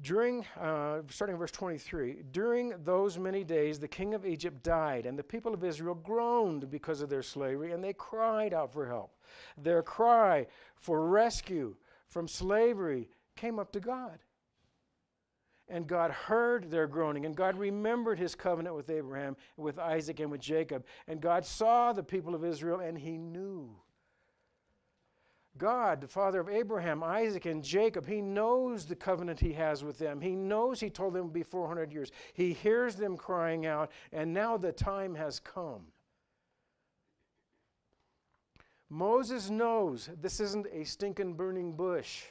During, 0.00 0.44
uh, 0.58 1.02
starting 1.08 1.36
verse 1.36 1.52
23, 1.52 2.24
during 2.32 2.72
those 2.82 3.16
many 3.18 3.44
days 3.44 3.78
the 3.78 3.86
king 3.86 4.14
of 4.14 4.26
Egypt 4.26 4.62
died, 4.64 5.06
and 5.06 5.16
the 5.16 5.22
people 5.22 5.54
of 5.54 5.62
Israel 5.62 5.94
groaned 5.94 6.68
because 6.68 7.00
of 7.00 7.10
their 7.10 7.22
slavery, 7.22 7.72
and 7.72 7.84
they 7.84 7.92
cried 7.92 8.54
out 8.54 8.72
for 8.72 8.86
help. 8.86 9.14
Their 9.56 9.82
cry 9.82 10.46
for 10.74 11.06
rescue 11.06 11.76
from 12.08 12.26
slavery 12.26 13.08
came 13.36 13.60
up 13.60 13.70
to 13.72 13.80
God. 13.80 14.18
And 15.70 15.86
God 15.86 16.10
heard 16.10 16.68
their 16.68 16.88
groaning, 16.88 17.26
and 17.26 17.36
God 17.36 17.56
remembered 17.56 18.18
his 18.18 18.34
covenant 18.34 18.74
with 18.74 18.90
Abraham, 18.90 19.36
with 19.56 19.78
Isaac, 19.78 20.18
and 20.18 20.28
with 20.28 20.40
Jacob. 20.40 20.84
And 21.06 21.20
God 21.20 21.46
saw 21.46 21.92
the 21.92 22.02
people 22.02 22.34
of 22.34 22.44
Israel, 22.44 22.80
and 22.80 22.98
he 22.98 23.16
knew. 23.16 23.70
God, 25.58 26.00
the 26.00 26.08
father 26.08 26.40
of 26.40 26.48
Abraham, 26.48 27.04
Isaac, 27.04 27.46
and 27.46 27.62
Jacob, 27.62 28.06
he 28.06 28.20
knows 28.20 28.84
the 28.84 28.96
covenant 28.96 29.38
he 29.38 29.52
has 29.52 29.84
with 29.84 29.96
them. 29.98 30.20
He 30.20 30.34
knows 30.34 30.80
he 30.80 30.90
told 30.90 31.14
them 31.14 31.20
it 31.20 31.24
would 31.24 31.32
be 31.32 31.42
400 31.44 31.92
years. 31.92 32.10
He 32.32 32.52
hears 32.52 32.96
them 32.96 33.16
crying 33.16 33.66
out, 33.66 33.92
and 34.12 34.32
now 34.32 34.56
the 34.56 34.72
time 34.72 35.14
has 35.14 35.38
come. 35.38 35.86
Moses 38.88 39.50
knows 39.50 40.10
this 40.20 40.40
isn't 40.40 40.66
a 40.72 40.82
stinking 40.82 41.34
burning 41.34 41.72
bush. 41.72 42.24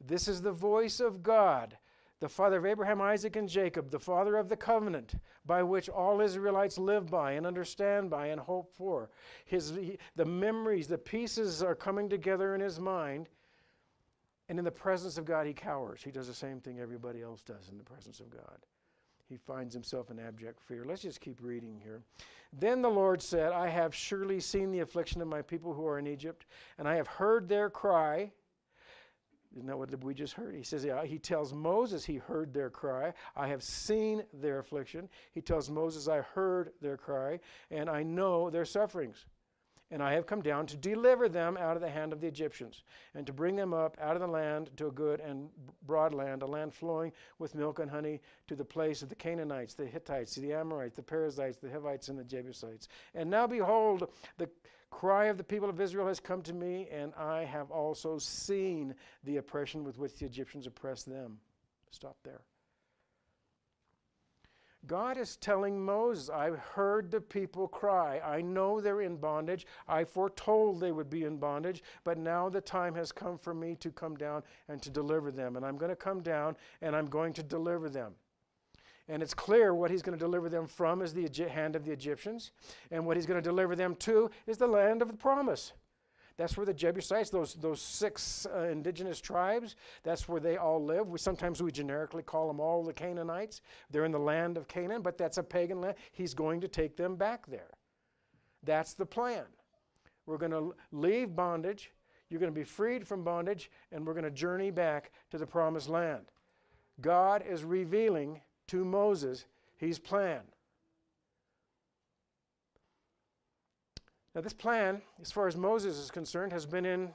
This 0.00 0.26
is 0.26 0.40
the 0.40 0.52
voice 0.52 1.00
of 1.00 1.22
God 1.22 1.76
the 2.22 2.28
father 2.28 2.58
of 2.58 2.66
Abraham, 2.66 3.00
Isaac, 3.00 3.34
and 3.34 3.48
Jacob, 3.48 3.90
the 3.90 3.98
father 3.98 4.36
of 4.36 4.48
the 4.48 4.56
covenant 4.56 5.16
by 5.44 5.60
which 5.60 5.88
all 5.88 6.20
Israelites 6.20 6.78
live 6.78 7.10
by 7.10 7.32
and 7.32 7.44
understand 7.44 8.10
by 8.10 8.28
and 8.28 8.40
hope 8.40 8.72
for. 8.72 9.10
His, 9.44 9.72
the 10.14 10.24
memories, 10.24 10.86
the 10.86 10.96
pieces 10.96 11.64
are 11.64 11.74
coming 11.74 12.08
together 12.08 12.54
in 12.54 12.60
his 12.60 12.78
mind, 12.78 13.28
and 14.48 14.56
in 14.56 14.64
the 14.64 14.70
presence 14.70 15.18
of 15.18 15.24
God, 15.24 15.48
he 15.48 15.52
cowers. 15.52 16.00
He 16.00 16.12
does 16.12 16.28
the 16.28 16.34
same 16.34 16.60
thing 16.60 16.78
everybody 16.78 17.22
else 17.22 17.42
does 17.42 17.68
in 17.68 17.76
the 17.76 17.82
presence 17.82 18.20
of 18.20 18.30
God. 18.30 18.58
he 19.28 19.36
finds 19.36 19.74
himself 19.74 20.12
in 20.12 20.20
abject 20.20 20.60
fear. 20.60 20.84
Let's 20.84 21.02
just 21.02 21.20
keep 21.20 21.40
reading 21.42 21.80
here. 21.82 22.02
Then 22.52 22.82
the 22.82 22.88
Lord 22.88 23.20
said, 23.20 23.50
I 23.50 23.68
have 23.68 23.92
surely 23.92 24.38
seen 24.38 24.70
the 24.70 24.80
affliction 24.80 25.20
of 25.20 25.26
my 25.26 25.42
people 25.42 25.74
who 25.74 25.88
are 25.88 25.98
in 25.98 26.06
Egypt, 26.06 26.46
and 26.78 26.86
I 26.86 26.94
have 26.94 27.08
heard 27.08 27.48
their 27.48 27.68
cry. 27.68 28.30
Isn't 29.54 29.66
that 29.66 29.78
what 29.78 30.02
we 30.02 30.14
just 30.14 30.32
heard? 30.32 30.54
He 30.54 30.62
says, 30.62 30.84
yeah, 30.84 31.04
he 31.04 31.18
tells 31.18 31.52
Moses 31.52 32.04
he 32.04 32.16
heard 32.16 32.54
their 32.54 32.70
cry. 32.70 33.12
I 33.36 33.48
have 33.48 33.62
seen 33.62 34.22
their 34.32 34.58
affliction. 34.58 35.08
He 35.32 35.42
tells 35.42 35.68
Moses, 35.68 36.08
I 36.08 36.22
heard 36.22 36.72
their 36.80 36.96
cry, 36.96 37.38
and 37.70 37.90
I 37.90 38.02
know 38.02 38.48
their 38.48 38.64
sufferings. 38.64 39.26
And 39.90 40.02
I 40.02 40.14
have 40.14 40.24
come 40.24 40.40
down 40.40 40.64
to 40.68 40.76
deliver 40.78 41.28
them 41.28 41.58
out 41.58 41.76
of 41.76 41.82
the 41.82 41.90
hand 41.90 42.14
of 42.14 42.20
the 42.22 42.26
Egyptians, 42.26 42.82
and 43.14 43.26
to 43.26 43.32
bring 43.34 43.56
them 43.56 43.74
up 43.74 43.98
out 44.00 44.16
of 44.16 44.22
the 44.22 44.26
land 44.26 44.70
to 44.78 44.86
a 44.86 44.90
good 44.90 45.20
and 45.20 45.50
broad 45.86 46.14
land, 46.14 46.40
a 46.40 46.46
land 46.46 46.72
flowing 46.72 47.12
with 47.38 47.54
milk 47.54 47.78
and 47.78 47.90
honey, 47.90 48.22
to 48.46 48.56
the 48.56 48.64
place 48.64 49.02
of 49.02 49.10
the 49.10 49.14
Canaanites, 49.14 49.74
the 49.74 49.84
Hittites, 49.84 50.34
the 50.34 50.54
Amorites, 50.54 50.96
the 50.96 51.02
Perizzites, 51.02 51.58
the 51.58 51.70
Hivites, 51.70 52.08
and 52.08 52.18
the 52.18 52.24
Jebusites. 52.24 52.88
And 53.14 53.28
now 53.28 53.46
behold, 53.46 54.08
the 54.38 54.48
cry 54.92 55.24
of 55.24 55.38
the 55.38 55.42
people 55.42 55.68
of 55.68 55.80
Israel 55.80 56.06
has 56.06 56.20
come 56.20 56.42
to 56.42 56.52
me, 56.52 56.86
and 56.92 57.12
I 57.14 57.44
have 57.44 57.70
also 57.70 58.18
seen 58.18 58.94
the 59.24 59.38
oppression 59.38 59.82
with 59.82 59.98
which 59.98 60.18
the 60.18 60.26
Egyptians 60.26 60.66
oppress 60.66 61.02
them. 61.02 61.38
Stop 61.90 62.16
there. 62.22 62.42
God 64.86 65.16
is 65.16 65.36
telling 65.36 65.82
Moses, 65.82 66.28
I 66.28 66.50
heard 66.50 67.10
the 67.10 67.20
people 67.20 67.68
cry. 67.68 68.20
I 68.20 68.42
know 68.42 68.80
they're 68.80 69.02
in 69.02 69.16
bondage. 69.16 69.66
I 69.88 70.04
foretold 70.04 70.80
they 70.80 70.92
would 70.92 71.08
be 71.08 71.24
in 71.24 71.36
bondage, 71.36 71.82
but 72.04 72.18
now 72.18 72.48
the 72.48 72.60
time 72.60 72.94
has 72.96 73.12
come 73.12 73.38
for 73.38 73.54
me 73.54 73.76
to 73.76 73.90
come 73.90 74.16
down 74.16 74.42
and 74.68 74.82
to 74.82 74.90
deliver 74.90 75.30
them. 75.30 75.56
And 75.56 75.64
I'm 75.64 75.78
going 75.78 75.90
to 75.90 75.96
come 75.96 76.20
down 76.20 76.56
and 76.80 76.96
I'm 76.96 77.06
going 77.06 77.32
to 77.34 77.42
deliver 77.42 77.88
them. 77.88 78.14
And 79.08 79.22
it's 79.22 79.34
clear 79.34 79.74
what 79.74 79.90
he's 79.90 80.02
going 80.02 80.16
to 80.16 80.24
deliver 80.24 80.48
them 80.48 80.66
from 80.66 81.02
is 81.02 81.12
the 81.12 81.28
hand 81.48 81.76
of 81.76 81.84
the 81.84 81.92
Egyptians, 81.92 82.52
and 82.90 83.04
what 83.04 83.16
he's 83.16 83.26
going 83.26 83.42
to 83.42 83.48
deliver 83.48 83.74
them 83.74 83.96
to 83.96 84.30
is 84.46 84.58
the 84.58 84.66
land 84.66 85.02
of 85.02 85.08
the 85.08 85.14
promise. 85.14 85.72
That's 86.36 86.56
where 86.56 86.64
the 86.64 86.74
Jebusites, 86.74 87.28
those, 87.28 87.54
those 87.54 87.80
six 87.80 88.46
uh, 88.46 88.60
indigenous 88.62 89.20
tribes, 89.20 89.76
that's 90.02 90.28
where 90.28 90.40
they 90.40 90.56
all 90.56 90.82
live. 90.82 91.08
We, 91.08 91.18
sometimes 91.18 91.62
we 91.62 91.70
generically 91.70 92.22
call 92.22 92.48
them 92.48 92.58
all 92.58 92.82
the 92.82 92.92
Canaanites. 92.92 93.60
They're 93.90 94.06
in 94.06 94.12
the 94.12 94.18
land 94.18 94.56
of 94.56 94.66
Canaan, 94.66 95.02
but 95.02 95.18
that's 95.18 95.38
a 95.38 95.42
pagan 95.42 95.80
land. 95.80 95.96
He's 96.12 96.32
going 96.32 96.60
to 96.62 96.68
take 96.68 96.96
them 96.96 97.16
back 97.16 97.46
there. 97.46 97.70
That's 98.62 98.94
the 98.94 99.04
plan. 99.06 99.44
We're 100.24 100.38
going 100.38 100.52
to 100.52 100.74
leave 100.92 101.36
bondage. 101.36 101.92
You're 102.30 102.40
going 102.40 102.52
to 102.52 102.58
be 102.58 102.64
freed 102.64 103.06
from 103.06 103.24
bondage, 103.24 103.70
and 103.90 104.06
we're 104.06 104.14
going 104.14 104.24
to 104.24 104.30
journey 104.30 104.70
back 104.70 105.12
to 105.32 105.38
the 105.38 105.46
promised 105.46 105.88
land. 105.88 106.30
God 107.00 107.44
is 107.46 107.62
revealing 107.62 108.40
to 108.68 108.84
Moses 108.84 109.44
his 109.76 109.98
plan. 109.98 110.40
Now, 114.34 114.40
this 114.40 114.52
plan, 114.52 115.02
as 115.20 115.30
far 115.30 115.46
as 115.46 115.56
Moses 115.56 115.98
is 115.98 116.10
concerned, 116.10 116.52
has 116.52 116.64
been 116.64 116.86
in, 116.86 117.10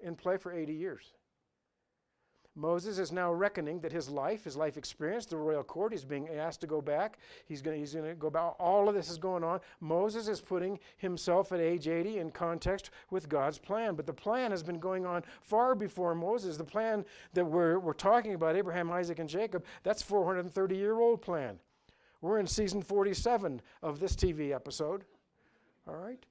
in 0.00 0.14
play 0.14 0.36
for 0.36 0.52
80 0.52 0.72
years. 0.72 1.12
Moses 2.56 2.98
is 2.98 3.12
now 3.12 3.32
reckoning 3.32 3.80
that 3.80 3.92
his 3.92 4.10
life, 4.10 4.44
his 4.44 4.56
life 4.56 4.76
experience, 4.76 5.24
the 5.24 5.36
royal 5.36 5.62
court, 5.62 5.92
he's 5.92 6.04
being 6.04 6.28
asked 6.28 6.60
to 6.62 6.66
go 6.66 6.80
back. 6.80 7.18
He's 7.46 7.62
going 7.62 7.78
he's 7.78 7.92
to 7.92 8.14
go 8.18 8.28
back. 8.28 8.54
All 8.58 8.88
of 8.88 8.94
this 8.94 9.08
is 9.08 9.18
going 9.18 9.44
on. 9.44 9.60
Moses 9.80 10.26
is 10.26 10.40
putting 10.40 10.78
himself 10.96 11.52
at 11.52 11.60
age 11.60 11.86
80 11.86 12.18
in 12.18 12.30
context 12.30 12.90
with 13.10 13.28
God's 13.28 13.58
plan. 13.58 13.94
But 13.94 14.06
the 14.06 14.12
plan 14.12 14.50
has 14.50 14.64
been 14.64 14.80
going 14.80 15.06
on 15.06 15.22
far 15.42 15.76
before 15.76 16.14
Moses. 16.14 16.56
The 16.56 16.64
plan 16.64 17.04
that 17.34 17.44
we're, 17.44 17.78
we're 17.78 17.92
talking 17.92 18.34
about, 18.34 18.56
Abraham, 18.56 18.90
Isaac, 18.90 19.20
and 19.20 19.28
Jacob, 19.28 19.64
that's 19.84 20.02
430 20.02 20.76
year 20.76 20.98
old 20.98 21.22
plan. 21.22 21.58
We're 22.20 22.38
in 22.38 22.46
season 22.46 22.82
47 22.82 23.62
of 23.82 24.00
this 24.00 24.14
TV 24.16 24.52
episode. 24.52 25.04
All 25.86 25.96
right? 25.96 26.22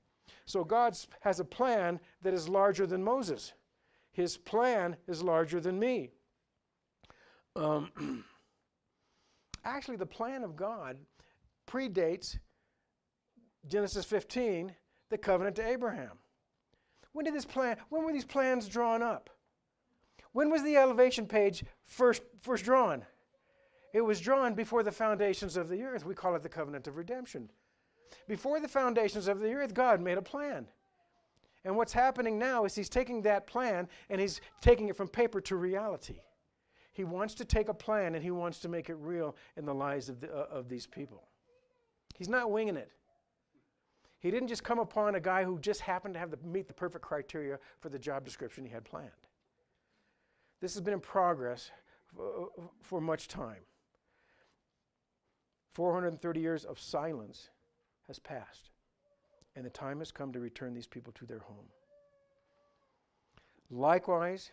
So 0.45 0.63
God 0.63 0.97
has 1.21 1.39
a 1.39 1.45
plan 1.45 1.99
that 2.21 2.34
is 2.34 2.49
larger 2.49 2.86
than 2.86 3.03
Moses. 3.03 3.53
His 4.19 4.36
plan 4.36 4.97
is 5.08 5.23
larger 5.23 5.62
than 5.62 5.79
me. 5.79 6.10
Um, 7.55 8.25
actually, 9.63 9.95
the 9.95 10.05
plan 10.05 10.43
of 10.43 10.58
God 10.58 10.97
predates 11.65 12.38
Genesis 13.65 14.03
15, 14.03 14.75
the 15.10 15.17
covenant 15.17 15.55
to 15.55 15.65
Abraham. 15.65 16.17
When 17.13 17.23
did 17.23 17.34
this 17.34 17.45
plan? 17.45 17.77
When 17.88 18.03
were 18.03 18.12
these 18.12 18.25
plans 18.25 18.67
drawn 18.67 19.01
up? 19.01 19.29
When 20.34 20.49
was 20.49 20.63
the 20.63 20.75
elevation 20.75 21.25
page 21.25 21.63
first 21.86 22.21
first 22.41 22.65
drawn? 22.65 23.05
It 23.93 24.01
was 24.01 24.19
drawn 24.19 24.53
before 24.53 24.84
the 24.84 24.91
foundations 24.91 25.55
of 25.55 25.69
the 25.69 25.82
earth. 25.84 26.05
We 26.05 26.13
call 26.13 26.36
it 26.36 26.43
the 26.43 26.49
covenant 26.49 26.88
of 26.88 26.97
redemption. 26.97 27.49
Before 28.27 28.60
the 28.60 28.67
foundations 28.67 29.29
of 29.29 29.39
the 29.39 29.53
earth, 29.53 29.73
God 29.73 30.01
made 30.01 30.17
a 30.17 30.21
plan. 30.21 30.67
And 31.65 31.76
what's 31.76 31.93
happening 31.93 32.39
now 32.39 32.65
is 32.65 32.76
he's 32.76 32.89
taking 32.89 33.22
that 33.24 33.45
plan 33.45 33.88
and 34.10 34.22
he's 34.22 34.41
taking 34.62 34.88
it 34.88 34.95
from 34.95 35.08
paper 35.08 35.41
to 35.41 35.56
reality. 35.56 36.22
He 36.93 37.04
wants 37.04 37.34
to 37.36 37.45
take 37.45 37.69
a 37.69 37.74
plan 37.74 38.15
and 38.15 38.24
he 38.24 38.32
wants 38.32 38.60
to 38.60 38.69
make 38.69 38.89
it 38.89 38.95
real 38.95 39.36
in 39.58 39.65
the 39.65 39.74
lives 39.74 40.10
of, 40.10 40.22
the, 40.22 40.34
uh, 40.34 40.48
of 40.52 40.69
these 40.69 40.88
people. 40.88 41.24
He's 42.17 42.30
not 42.30 42.52
winging 42.52 42.78
it. 42.78 42.91
He 44.19 44.32
didn't 44.32 44.50
just 44.50 44.63
come 44.63 44.80
upon 44.80 45.15
a 45.15 45.19
guy 45.19 45.43
who 45.43 45.60
just 45.60 45.80
happened 45.80 46.13
to 46.15 46.19
have 46.19 46.32
the, 46.32 46.38
meet 46.45 46.67
the 46.67 46.74
perfect 46.74 47.04
criteria 47.04 47.58
for 47.80 47.89
the 47.89 48.00
job 48.00 48.26
description 48.26 48.65
he 48.65 48.72
had 48.72 48.84
planned. 48.84 49.10
This 50.60 50.74
has 50.74 50.82
been 50.82 50.93
in 50.93 51.00
progress 51.00 51.72
for, 52.13 52.50
for 52.82 53.00
much 53.00 53.30
time. 53.30 53.62
430 55.74 56.39
years 56.39 56.65
of 56.65 56.80
silence 56.80 57.50
has 58.08 58.19
passed, 58.19 58.72
and 59.60 59.65
the 59.65 59.69
time 59.69 60.00
has 60.00 60.10
come 60.10 60.32
to 60.32 60.39
return 60.39 60.74
these 60.74 60.88
people 60.88 61.12
to 61.12 61.26
their 61.26 61.39
home. 61.39 61.65
Likewise, 63.69 64.52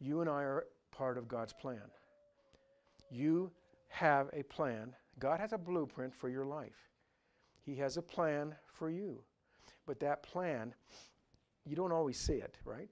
you 0.00 0.20
and 0.20 0.28
I 0.28 0.42
are 0.42 0.66
part 0.90 1.16
of 1.16 1.28
God's 1.28 1.52
plan. 1.52 1.92
You 3.08 3.52
have 3.86 4.30
a 4.32 4.42
plan. 4.42 4.96
God 5.20 5.38
has 5.38 5.52
a 5.52 5.58
blueprint 5.58 6.12
for 6.12 6.28
your 6.28 6.44
life. 6.44 6.90
He 7.64 7.76
has 7.76 7.98
a 7.98 8.02
plan 8.02 8.56
for 8.66 8.90
you. 8.90 9.22
But 9.86 10.00
that 10.00 10.24
plan, 10.24 10.74
you 11.64 11.76
don't 11.76 11.92
always 11.92 12.18
see 12.18 12.34
it, 12.34 12.58
right? 12.64 12.90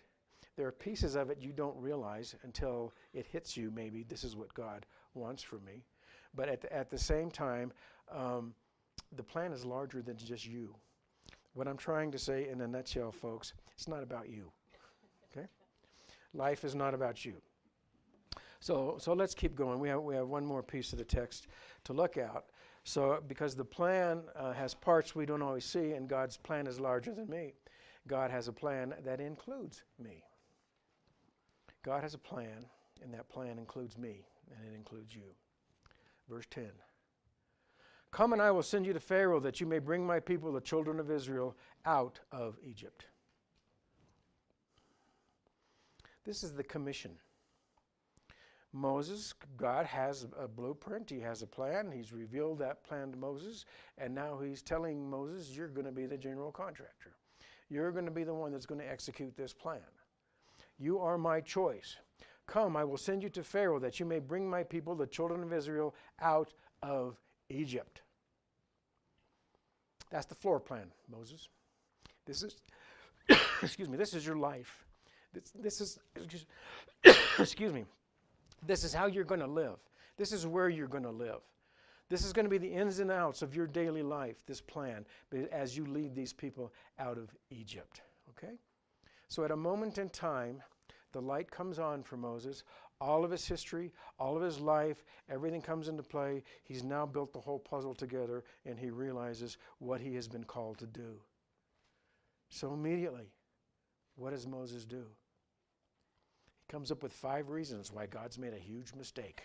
There 0.57 0.69
are 0.69 0.73
pieces 0.73 1.17
of 1.17 1.31
it 1.31 1.39
you 1.41 1.51
don't 1.51 1.77
realize 1.77 2.37
until 2.45 2.95
it 3.13 3.27
hits 3.27 3.57
you, 3.57 3.73
maybe 3.75 4.05
this 4.05 4.23
is 4.23 4.37
what 4.37 4.55
God 4.55 4.87
wants 5.15 5.43
for 5.43 5.59
me. 5.67 5.83
But 6.33 6.49
at 6.49 6.61
the, 6.61 6.73
at 6.73 6.91
the 6.91 6.99
same 6.99 7.29
time, 7.29 7.73
um, 8.09 8.55
the 9.17 9.25
plan 9.25 9.53
is 9.53 9.65
larger 9.65 10.01
than 10.01 10.17
just 10.17 10.47
you. 10.47 10.77
What 11.55 11.67
I'm 11.67 11.77
trying 11.77 12.11
to 12.13 12.19
say 12.19 12.49
in 12.49 12.61
a 12.61 12.69
nutshell, 12.69 13.13
folks, 13.13 13.55
it's 13.75 13.89
not 13.89 14.03
about 14.03 14.29
you. 14.29 14.51
Okay? 15.31 15.47
Life 16.33 16.65
is 16.65 16.75
not 16.75 16.95
about 16.95 17.25
you. 17.25 17.35
So, 18.61 18.97
so 18.99 19.15
let's 19.15 19.35
keep 19.35 19.57
going. 19.57 19.81
We 19.81 19.89
have, 19.89 20.03
we 20.03 20.15
have 20.15 20.29
one 20.29 20.45
more 20.45 20.63
piece 20.63 20.93
of 20.93 20.99
the 20.99 21.05
text 21.05 21.49
to 21.85 21.93
look 21.93 22.17
at. 22.17 22.45
So, 22.85 23.23
because 23.27 23.55
the 23.55 23.65
plan 23.65 24.23
uh, 24.37 24.53
has 24.53 24.75
parts 24.75 25.15
we 25.15 25.27
don't 25.27 25.43
always 25.43 25.65
see, 25.65 25.93
and 25.93 26.09
God's 26.09 26.37
plan 26.37 26.67
is 26.67 26.79
larger 26.79 27.13
than 27.13 27.29
me, 27.29 27.55
God 28.07 28.31
has 28.31 28.49
a 28.49 28.53
plan 28.53 28.95
that 29.05 29.21
includes 29.21 29.83
me. 30.03 30.23
God 31.83 32.03
has 32.03 32.15
a 32.15 32.19
plan, 32.19 32.67
and 33.03 33.13
that 33.15 33.29
plan 33.29 33.59
includes 33.59 33.97
me, 33.97 34.27
and 34.51 34.73
it 34.73 34.77
includes 34.77 35.15
you. 35.15 35.35
Verse 36.29 36.47
10. 36.51 36.65
Come 38.13 38.33
and 38.33 38.43
I 38.43 38.51
will 38.51 38.63
send 38.63 38.87
you 38.87 38.93
to 38.93 39.01
Pharaoh 39.01 39.41
that 39.41 39.61
you 39.61 39.67
may 39.67 39.79
bring 39.79 40.05
my 40.05 40.19
people, 40.19 40.53
the 40.53 40.61
children 40.61 40.99
of 40.99 41.11
Israel, 41.11 41.57
out 41.85 42.19
of 42.33 42.59
Egypt. 42.63 43.07
This 46.25 46.43
is 46.43 46.53
the 46.53 46.65
commission. 46.65 47.13
Moses, 48.73 49.35
God 49.57 49.87
has 49.87 50.27
a 50.39 50.47
blueprint, 50.47 51.11
He 51.11 51.19
has 51.21 51.43
a 51.43 51.47
plan. 51.47 51.91
He's 51.91 52.13
revealed 52.13 52.59
that 52.61 52.85
plan 52.85 53.11
to 53.11 53.17
Moses, 53.17 53.65
and 53.99 54.15
now 54.15 54.39
He's 54.39 54.63
telling 54.63 55.09
Moses, 55.09 55.57
You're 55.57 55.69
going 55.69 55.87
to 55.87 55.93
be 55.93 56.07
the 56.07 56.17
general 56.17 56.53
contractor. 56.53 57.17
You're 57.69 57.93
going 57.93 58.05
to 58.05 58.11
be 58.11 58.25
the 58.25 58.35
one 58.35 58.53
that's 58.53 58.67
going 58.67 58.81
to 58.81 58.91
execute 58.91 59.37
this 59.37 59.53
plan. 59.53 59.81
You 60.79 60.99
are 60.99 61.19
my 61.19 61.41
choice. 61.41 61.97
Come, 62.47 62.77
I 62.77 62.85
will 62.85 62.97
send 62.97 63.23
you 63.23 63.29
to 63.31 63.45
Pharaoh 63.45 63.79
that 63.79 64.01
you 64.01 64.07
may 64.07 64.19
bring 64.19 64.49
my 64.49 64.65
people, 64.65 64.95
the 64.95 65.07
children 65.07 65.43
of 65.43 65.53
Israel, 65.53 65.95
out 66.21 66.53
of 66.83 67.21
Egypt. 67.51 68.03
That's 70.11 70.27
the 70.27 70.35
floor 70.35 70.59
plan, 70.59 70.87
Moses. 71.11 71.49
This 72.27 72.43
is, 72.43 72.57
excuse 73.63 73.89
me, 73.89 73.97
this 73.97 74.15
is 74.15 74.27
your 74.27 74.37
life. 74.37 74.85
This, 75.33 75.53
this 75.55 75.81
is, 75.81 75.99
excuse 77.39 77.73
me, 77.75 77.85
this 78.67 78.85
is 78.85 78.93
how 78.93 79.07
you're 79.07 79.25
going 79.25 79.41
to 79.41 79.47
live. 79.47 79.79
This 80.17 80.33
is 80.33 80.47
where 80.47 80.69
you're 80.69 80.89
going 80.89 81.05
to 81.05 81.11
live. 81.11 81.41
This 82.09 82.25
is 82.25 82.33
going 82.33 82.45
to 82.45 82.51
be 82.51 82.59
the 82.59 82.73
ins 82.73 82.99
and 82.99 83.11
outs 83.11 83.41
of 83.41 83.55
your 83.55 83.69
daily 83.69 84.03
life, 84.03 84.45
this 84.45 84.61
plan, 84.61 85.07
as 85.53 85.77
you 85.77 85.87
lead 85.87 86.15
these 86.15 86.33
people 86.33 86.73
out 86.99 87.17
of 87.17 87.31
Egypt. 87.51 88.03
Okay? 88.31 88.55
So, 89.29 89.45
at 89.45 89.53
a 89.53 89.57
moment 89.57 89.97
in 89.99 90.09
time, 90.09 90.61
the 91.13 91.23
light 91.23 91.51
comes 91.51 91.79
on 91.79 92.03
for 92.03 92.17
Moses. 92.17 92.65
All 93.01 93.25
of 93.25 93.31
his 93.31 93.47
history, 93.47 93.93
all 94.19 94.37
of 94.37 94.43
his 94.43 94.61
life, 94.61 95.05
everything 95.29 95.63
comes 95.63 95.89
into 95.89 96.03
play. 96.03 96.43
He's 96.65 96.85
now 96.85 97.07
built 97.07 97.33
the 97.33 97.41
whole 97.41 97.59
puzzle 97.59 97.95
together 97.95 98.45
and 98.67 98.79
he 98.79 98.91
realizes 98.91 99.57
what 99.79 100.01
he 100.01 100.15
has 100.17 100.29
been 100.29 100.45
called 100.45 100.79
to 100.79 100.87
do. 100.87 101.21
So 102.51 102.75
immediately, 102.75 103.33
what 104.17 104.31
does 104.31 104.47
Moses 104.47 104.85
do? 104.85 105.05
He 106.59 106.73
comes 106.73 106.93
up 106.93 107.03
with 107.03 107.13
five 107.13 107.49
reasons 107.49 107.93
why 107.93 108.07
God's 108.07 108.39
made 108.39 108.53
a 108.53 108.59
huge 108.59 108.93
mistake. 108.95 109.43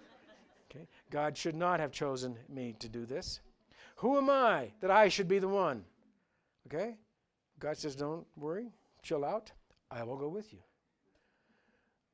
okay? 0.70 0.86
God 1.10 1.36
should 1.36 1.56
not 1.56 1.80
have 1.80 1.92
chosen 1.92 2.36
me 2.48 2.74
to 2.80 2.88
do 2.88 3.06
this. 3.06 3.40
Who 3.96 4.18
am 4.18 4.28
I 4.28 4.72
that 4.80 4.90
I 4.90 5.08
should 5.08 5.28
be 5.28 5.38
the 5.38 5.48
one? 5.48 5.84
Okay? 6.66 6.96
God 7.58 7.76
says, 7.76 7.94
Don't 7.94 8.26
worry, 8.36 8.72
chill 9.02 9.24
out. 9.24 9.52
I 9.90 10.02
will 10.02 10.16
go 10.16 10.28
with 10.28 10.52
you. 10.52 10.58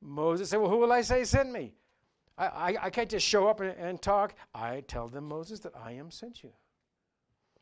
Moses 0.01 0.49
said, 0.49 0.57
Well, 0.57 0.69
who 0.69 0.77
will 0.77 0.91
I 0.91 1.01
say 1.01 1.23
sent 1.23 1.51
me? 1.51 1.73
I, 2.37 2.45
I, 2.45 2.75
I 2.85 2.89
can't 2.89 3.09
just 3.09 3.25
show 3.25 3.47
up 3.47 3.59
and, 3.59 3.75
and 3.77 4.01
talk. 4.01 4.35
I 4.53 4.81
tell 4.87 5.07
them, 5.07 5.27
Moses, 5.27 5.59
that 5.61 5.73
I 5.75 5.93
am 5.93 6.09
sent 6.11 6.43
you. 6.43 6.51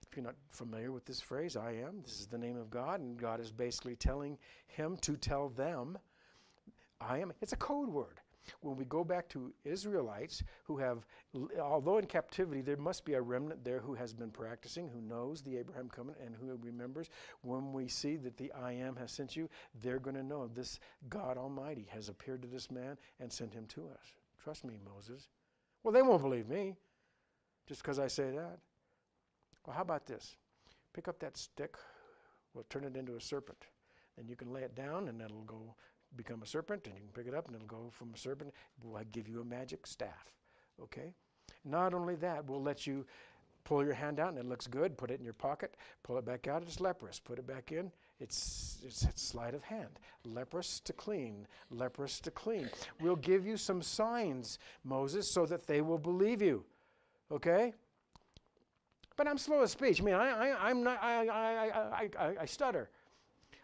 If 0.10 0.16
you're 0.16 0.26
not 0.26 0.36
familiar 0.52 0.92
with 0.92 1.06
this 1.06 1.20
phrase, 1.20 1.56
I 1.56 1.72
am, 1.72 2.02
this 2.04 2.20
is 2.20 2.28
the 2.28 2.38
name 2.38 2.58
of 2.58 2.70
God, 2.70 3.02
and 3.02 3.18
God 3.18 3.40
is 3.40 3.52
basically 3.52 3.96
telling 3.96 4.38
him 4.68 4.98
to 5.02 5.18
tell 5.18 5.50
them, 5.50 5.98
I 7.02 7.20
am. 7.20 7.34
It's 7.42 7.54
a 7.54 7.58
code 7.58 7.90
word 7.90 8.22
when 8.62 8.76
we 8.76 8.86
go 8.86 9.04
back 9.04 9.28
to 9.30 9.54
Israelites 9.64 10.44
who 10.64 10.78
have, 10.78 11.06
although 11.62 11.98
in 11.98 12.06
captivity, 12.06 12.62
there 12.62 12.78
must 12.78 13.06
be 13.06 13.14
a 13.14 13.22
remnant 13.22 13.64
there 13.64 13.80
who 13.80 13.94
has 13.96 14.14
been 14.14 14.32
practicing, 14.32 14.90
who 14.90 15.02
knows 15.02 15.42
the 15.42 15.58
Abraham 15.58 15.90
covenant, 15.90 16.20
and 16.26 16.36
who 16.36 16.58
remembers. 16.62 17.10
When 17.42 17.74
we 17.74 17.88
see 17.88 18.16
that 18.18 18.38
the 18.38 18.52
I 18.54 18.74
am 18.74 18.96
has 18.98 19.12
sent 19.12 19.36
you, 19.36 19.50
they're 19.82 20.00
going 20.00 20.16
to 20.16 20.24
know 20.24 20.48
this 20.48 20.80
God 21.10 21.38
Almighty 21.38 21.88
has 21.92 22.10
appeared 22.10 22.42
to 22.42 22.48
this 22.48 22.72
man 22.72 22.98
and 23.20 23.32
sent 23.32 23.54
him 23.54 23.66
to 23.68 23.88
us. 23.88 24.14
Trust 24.44 24.64
me, 24.64 24.80
Moses. 24.86 25.30
Well, 25.84 25.94
they 25.94 26.02
won't 26.02 26.22
believe 26.22 26.48
me 26.48 26.76
just 27.68 27.82
because 27.82 28.00
I 28.00 28.08
say 28.08 28.32
that. 28.32 28.60
Well, 29.66 29.76
how 29.76 29.82
about 29.82 30.06
this? 30.06 30.36
Pick 30.94 31.08
up 31.08 31.20
that 31.20 31.38
stick, 31.38 31.76
we'll 32.54 32.66
turn 32.70 32.86
it 32.86 32.96
into 32.96 33.16
a 33.16 33.22
serpent. 33.22 33.66
Then 34.18 34.28
you 34.28 34.36
can 34.36 34.52
lay 34.52 34.62
it 34.62 34.76
down 34.76 35.10
and 35.10 35.22
it'll 35.22 35.44
go 35.44 35.76
become 36.16 36.42
a 36.42 36.46
serpent, 36.46 36.86
and 36.86 36.96
you 36.96 37.02
can 37.02 37.10
pick 37.12 37.28
it 37.28 37.38
up 37.38 37.48
and 37.48 37.56
it'll 37.56 37.68
go 37.68 37.90
from 37.92 38.14
a 38.14 38.18
serpent. 38.18 38.54
We'll 38.84 39.04
give 39.12 39.28
you 39.28 39.42
a 39.42 39.46
magic 39.46 39.86
staff. 39.86 40.34
Okay? 40.82 41.14
Not 41.66 41.94
only 41.94 42.16
that, 42.16 42.46
we'll 42.46 42.62
let 42.62 42.88
you 42.88 43.06
pull 43.68 43.84
your 43.84 43.94
hand 43.94 44.20
out 44.20 44.30
and 44.30 44.38
it 44.38 44.46
looks 44.46 44.66
good, 44.66 44.98
put 44.98 45.12
it 45.12 45.20
in 45.20 45.26
your 45.26 45.34
pocket, 45.34 45.76
pull 46.02 46.18
it 46.18 46.26
back 46.26 46.48
out, 46.48 46.64
it's 46.64 46.80
leprous, 46.80 47.20
put 47.20 47.38
it 47.38 47.46
back 47.46 47.74
in, 47.74 47.92
it's, 48.20 48.78
it's, 48.86 49.04
it's 49.04 49.22
sleight 49.22 49.54
of 49.54 49.62
hand. 49.62 50.00
Leprous 50.24 50.80
to 50.80 50.94
clean, 50.94 51.46
leprous 51.70 52.22
to 52.22 52.32
clean. 52.32 52.70
We'll 53.02 53.18
give 53.18 53.46
you 53.46 53.58
some 53.58 53.82
signs, 53.82 54.60
Moses, 54.86 55.30
so 55.30 55.46
that 55.48 55.68
they 55.68 55.82
will 55.82 55.98
believe 55.98 56.42
you. 56.42 56.64
Okay? 57.30 57.74
But 59.18 59.28
I'm 59.28 59.38
slow 59.38 59.62
of 59.62 59.70
speech. 59.70 60.00
I 60.00 60.04
mean, 60.06 60.16
I, 60.16 60.30
I, 60.30 60.70
I'm 60.70 60.84
not, 60.84 61.04
I, 61.04 61.28
I, 61.28 61.68
I, 61.68 62.10
I, 62.18 62.36
I 62.42 62.46
stutter. 62.46 62.90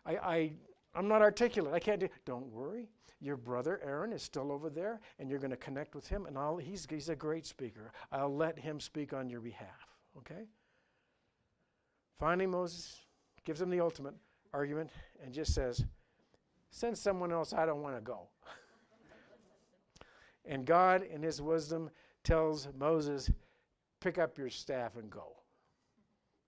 I, 0.05 0.17
I, 0.17 0.51
I'm 0.95 1.07
not 1.07 1.21
articulate. 1.21 1.73
I 1.73 1.79
can't 1.79 1.99
do. 1.99 2.09
Don't 2.25 2.47
worry. 2.47 2.89
Your 3.19 3.37
brother 3.37 3.79
Aaron 3.83 4.11
is 4.11 4.21
still 4.21 4.51
over 4.51 4.69
there, 4.69 4.99
and 5.17 5.29
you're 5.29 5.39
going 5.39 5.51
to 5.51 5.57
connect 5.57 5.95
with 5.95 6.07
him. 6.07 6.25
And 6.25 6.37
I'll, 6.37 6.57
he's, 6.57 6.85
he's 6.89 7.09
a 7.09 7.15
great 7.15 7.45
speaker. 7.45 7.91
I'll 8.11 8.35
let 8.35 8.59
him 8.59 8.79
speak 8.79 9.13
on 9.13 9.29
your 9.29 9.39
behalf. 9.39 9.87
Okay? 10.17 10.45
Finally, 12.19 12.47
Moses 12.47 13.01
gives 13.45 13.61
him 13.61 13.69
the 13.69 13.79
ultimate 13.79 14.13
argument 14.53 14.89
and 15.23 15.33
just 15.33 15.53
says, 15.53 15.85
Send 16.69 16.97
someone 16.97 17.31
else. 17.31 17.53
I 17.53 17.65
don't 17.65 17.81
want 17.81 17.95
to 17.95 18.01
go. 18.01 18.27
and 20.45 20.65
God, 20.65 21.03
in 21.03 21.21
his 21.21 21.41
wisdom, 21.41 21.89
tells 22.23 22.67
Moses, 22.77 23.31
Pick 24.01 24.17
up 24.17 24.37
your 24.37 24.49
staff 24.49 24.97
and 24.97 25.09
go. 25.09 25.37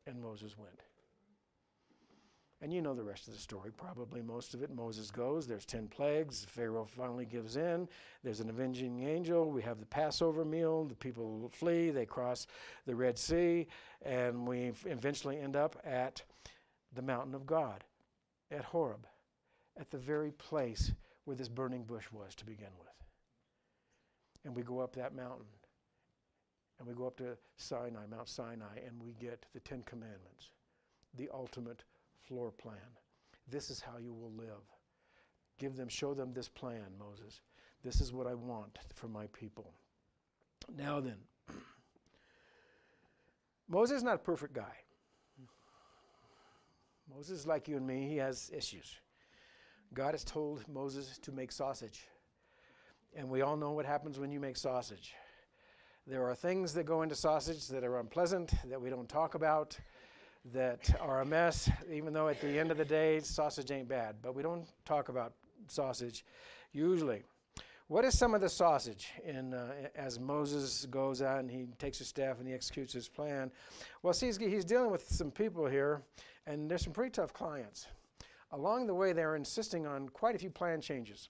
And 0.08 0.22
Moses 0.22 0.58
went. 0.58 0.82
And 2.62 2.72
you 2.72 2.82
know 2.82 2.94
the 2.94 3.04
rest 3.04 3.28
of 3.28 3.34
the 3.34 3.40
story, 3.40 3.72
probably 3.72 4.22
most 4.22 4.54
of 4.54 4.64
it. 4.64 4.74
Moses 4.74 5.12
goes, 5.12 5.46
there's 5.46 5.66
10 5.66 5.88
plagues. 5.88 6.46
Pharaoh 6.50 6.86
finally 6.86 7.26
gives 7.26 7.58
in. 7.58 7.88
There's 8.24 8.40
an 8.40 8.50
avenging 8.50 9.04
angel. 9.04 9.52
We 9.52 9.62
have 9.64 9.80
the 9.80 9.86
Passover 9.86 10.46
meal. 10.46 10.86
The 10.86 10.96
people 10.96 11.52
flee. 11.54 11.90
They 11.92 12.06
cross 12.06 12.48
the 12.86 12.96
Red 12.96 13.18
Sea. 13.18 13.68
And 14.04 14.48
we 14.48 14.72
eventually 14.86 15.40
end 15.40 15.56
up 15.56 15.76
at 15.84 16.24
the 16.94 17.02
mountain 17.02 17.36
of 17.36 17.46
God, 17.46 17.84
at 18.52 18.64
Horeb, 18.64 19.06
at 19.78 19.92
the 19.92 19.98
very 19.98 20.32
place 20.32 20.94
where 21.26 21.36
this 21.36 21.50
burning 21.50 21.84
bush 21.84 22.06
was 22.12 22.36
to 22.36 22.46
begin 22.46 22.72
with. 22.80 22.88
And 24.46 24.56
we 24.56 24.64
go 24.64 24.80
up 24.80 24.96
that 24.96 25.14
mountain. 25.14 25.46
And 26.80 26.88
we 26.88 26.94
go 26.94 27.08
up 27.08 27.18
to 27.18 27.38
Sinai, 27.58 28.06
Mount 28.10 28.28
Sinai, 28.28 28.80
and 28.86 29.02
we 29.02 29.14
get 29.14 29.46
the 29.54 29.60
Ten 29.62 29.84
Commandments, 29.86 30.52
the 31.18 31.30
ultimate 31.34 31.84
floor 32.28 32.52
plan. 32.52 32.78
This 33.48 33.70
is 33.70 33.80
how 33.80 33.98
you 34.00 34.14
will 34.14 34.32
live. 34.32 34.64
Give 35.58 35.76
them, 35.76 35.88
show 35.88 36.14
them 36.14 36.34
this 36.34 36.50
plan, 36.50 36.86
Moses. 37.00 37.42
This 37.84 38.02
is 38.02 38.12
what 38.12 38.28
I 38.28 38.34
want 38.34 38.78
for 38.94 39.08
my 39.08 39.28
people. 39.28 39.74
Now 40.76 41.00
then, 41.00 41.18
Moses 43.70 43.98
is 43.98 44.04
not 44.04 44.16
a 44.16 44.20
perfect 44.20 44.54
guy. 44.54 44.76
Moses 47.14 47.42
is 47.42 47.48
like 47.48 47.68
you 47.68 47.78
and 47.78 47.86
me, 47.86 48.08
he 48.10 48.18
has 48.18 48.52
issues. 48.54 48.96
God 49.94 50.14
has 50.14 50.24
told 50.24 50.68
Moses 50.68 51.20
to 51.20 51.32
make 51.32 51.52
sausage. 51.52 52.08
And 53.16 53.30
we 53.30 53.44
all 53.44 53.56
know 53.56 53.72
what 53.72 53.86
happens 53.86 54.20
when 54.20 54.32
you 54.32 54.40
make 54.40 54.58
sausage. 54.58 55.14
There 56.08 56.28
are 56.28 56.36
things 56.36 56.74
that 56.74 56.86
go 56.86 57.02
into 57.02 57.16
sausage 57.16 57.68
that 57.68 57.84
are 57.84 58.00
unpleasant, 58.00 58.54
that 58.70 58.82
we 58.82 58.90
don't 58.90 59.08
talk 59.08 59.36
about 59.36 59.78
that 60.54 60.96
are 61.02 61.22
a 61.22 61.26
mess, 61.26 61.70
even 61.92 62.14
though 62.14 62.28
at 62.28 62.40
the 62.40 62.60
end 62.60 62.72
of 62.72 62.78
the 62.78 62.86
day, 62.86 63.20
sausage 63.20 63.72
ain't 63.72 63.88
bad. 63.88 64.16
But 64.22 64.36
we 64.36 64.44
don't 64.44 64.68
talk 64.86 65.10
about 65.10 65.34
sausage 65.68 66.26
usually. 66.72 67.24
What 67.88 68.04
is 68.04 68.18
some 68.18 68.34
of 68.34 68.42
the 68.42 68.50
sausage 68.50 69.12
in, 69.24 69.54
uh, 69.54 69.72
as 69.96 70.20
Moses 70.20 70.88
goes 70.88 71.22
out 71.22 71.40
and 71.40 71.52
he 71.52 71.68
takes 71.78 72.00
his 72.00 72.08
staff 72.08 72.40
and 72.40 72.48
he 72.48 72.54
executes 72.54 72.94
his 72.94 73.08
plan? 73.08 73.52
Well, 74.02 74.14
see, 74.14 74.26
he's, 74.28 74.38
he's 74.38 74.66
dealing 74.66 74.90
with 74.90 75.08
some 75.08 75.30
people 75.30 75.68
here, 75.68 76.02
and 76.48 76.70
there's 76.70 76.84
some 76.84 76.94
pretty 76.94 77.12
tough 77.12 77.32
clients. 77.32 77.88
Along 78.52 78.88
the 78.88 78.94
way, 78.94 79.14
they're 79.14 79.36
insisting 79.36 79.86
on 79.86 80.10
quite 80.10 80.36
a 80.36 80.40
few 80.40 80.50
plan 80.50 80.82
changes. 80.82 81.30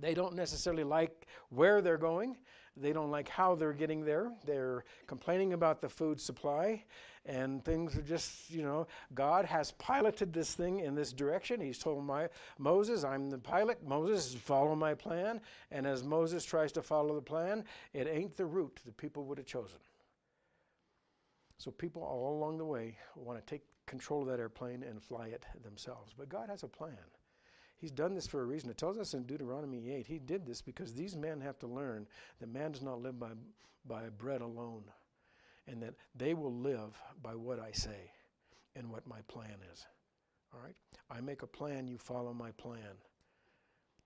They 0.00 0.12
don't 0.12 0.34
necessarily 0.34 0.84
like 0.84 1.26
where 1.48 1.80
they're 1.80 1.98
going. 1.98 2.36
They 2.76 2.92
don't 2.92 3.10
like 3.10 3.28
how 3.28 3.54
they're 3.54 3.74
getting 3.74 4.04
there. 4.04 4.32
They're 4.44 4.84
complaining 5.06 5.52
about 5.52 5.80
the 5.80 5.88
food 5.88 6.20
supply 6.20 6.84
and 7.24 7.64
things 7.64 7.96
are 7.96 8.02
just, 8.02 8.50
you 8.50 8.62
know, 8.62 8.86
God 9.14 9.44
has 9.44 9.72
piloted 9.72 10.32
this 10.32 10.54
thing 10.54 10.80
in 10.80 10.94
this 10.94 11.12
direction. 11.12 11.60
He's 11.60 11.78
told 11.78 12.04
my, 12.04 12.28
Moses, 12.58 13.04
I'm 13.04 13.30
the 13.30 13.38
pilot. 13.38 13.86
Moses, 13.86 14.34
follow 14.34 14.74
my 14.74 14.94
plan. 14.94 15.40
And 15.70 15.86
as 15.86 16.02
Moses 16.02 16.44
tries 16.44 16.72
to 16.72 16.82
follow 16.82 17.14
the 17.14 17.22
plan, 17.22 17.64
it 17.92 18.08
ain't 18.08 18.36
the 18.36 18.46
route 18.46 18.80
the 18.84 18.92
people 18.92 19.24
would 19.26 19.38
have 19.38 19.46
chosen. 19.46 19.78
So 21.58 21.70
people 21.70 22.02
all 22.02 22.36
along 22.36 22.58
the 22.58 22.64
way 22.64 22.96
want 23.14 23.38
to 23.38 23.46
take 23.48 23.62
control 23.86 24.22
of 24.22 24.28
that 24.28 24.40
airplane 24.40 24.82
and 24.82 25.00
fly 25.00 25.28
it 25.28 25.44
themselves. 25.62 26.12
But 26.16 26.28
God 26.28 26.48
has 26.48 26.64
a 26.64 26.68
plan. 26.68 26.96
He's 27.78 27.92
done 27.92 28.14
this 28.14 28.26
for 28.26 28.42
a 28.42 28.44
reason. 28.44 28.70
It 28.70 28.78
tells 28.78 28.98
us 28.98 29.14
in 29.14 29.24
Deuteronomy 29.24 29.92
8, 29.92 30.06
He 30.06 30.18
did 30.18 30.44
this 30.44 30.60
because 30.60 30.92
these 30.92 31.16
men 31.16 31.40
have 31.40 31.58
to 31.60 31.68
learn 31.68 32.06
that 32.40 32.52
man 32.52 32.72
does 32.72 32.82
not 32.82 33.00
live 33.00 33.18
by, 33.18 33.30
by 33.86 34.08
bread 34.18 34.40
alone 34.40 34.82
and 35.68 35.82
that 35.82 35.94
they 36.14 36.34
will 36.34 36.54
live 36.54 36.96
by 37.22 37.34
what 37.34 37.60
I 37.60 37.70
say 37.72 38.10
and 38.74 38.90
what 38.90 39.06
my 39.06 39.20
plan 39.28 39.56
is. 39.72 39.86
All 40.52 40.60
right? 40.62 40.76
I 41.10 41.20
make 41.20 41.42
a 41.42 41.46
plan, 41.46 41.88
you 41.88 41.98
follow 41.98 42.32
my 42.32 42.50
plan. 42.52 42.96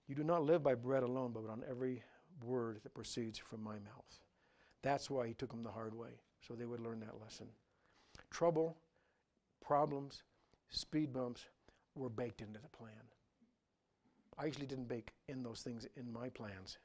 You 0.07 0.15
do 0.15 0.25
not 0.25 0.45
live 0.45 0.63
by 0.63 0.75
bread 0.75 1.03
alone, 1.03 1.33
but 1.33 1.51
on 1.51 1.65
every 1.69 2.03
word 2.45 2.81
that 2.83 2.95
proceeds 2.95 3.39
from 3.39 3.63
my 3.63 3.75
mouth. 3.75 4.21
That's 4.83 5.11
why 5.11 5.27
he 5.27 5.35
took 5.35 5.51
them 5.51 5.65
the 5.65 5.71
hard 5.71 5.95
way, 5.95 6.21
so 6.47 6.55
they 6.55 6.67
would 6.67 6.81
learn 6.81 7.01
that 7.01 7.21
lesson. 7.21 7.47
Trouble, 8.31 8.77
problems, 9.65 10.23
speed 10.69 11.13
bumps 11.13 11.47
were 11.95 12.09
baked 12.09 12.41
into 12.41 12.61
the 12.61 12.69
plan. 12.69 12.91
I 14.39 14.47
usually 14.47 14.67
didn't 14.67 14.89
bake 14.89 15.13
in 15.29 15.43
those 15.43 15.63
things 15.63 15.87
in 15.97 16.13
my 16.13 16.29
plans 16.29 16.79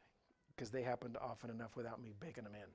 because 0.56 0.72
they 0.72 0.82
happened 0.82 1.18
often 1.22 1.50
enough 1.50 1.76
without 1.76 2.02
me 2.02 2.14
baking 2.20 2.46
them 2.46 2.56
in. 2.56 2.70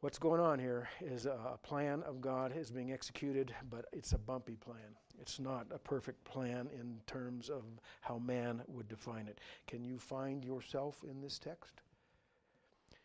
What's 0.00 0.18
going 0.18 0.40
on 0.40 0.60
here 0.60 0.88
is 1.00 1.26
a 1.26 1.58
plan 1.64 2.04
of 2.04 2.20
God 2.20 2.56
is 2.56 2.70
being 2.70 2.92
executed, 2.92 3.52
but 3.68 3.86
it's 3.92 4.12
a 4.12 4.18
bumpy 4.18 4.54
plan. 4.54 4.94
It's 5.20 5.40
not 5.40 5.66
a 5.72 5.78
perfect 5.78 6.22
plan 6.22 6.68
in 6.72 7.00
terms 7.08 7.48
of 7.50 7.64
how 8.00 8.18
man 8.18 8.62
would 8.68 8.86
define 8.86 9.26
it. 9.26 9.40
Can 9.66 9.84
you 9.84 9.98
find 9.98 10.44
yourself 10.44 11.02
in 11.02 11.20
this 11.20 11.40
text? 11.40 11.80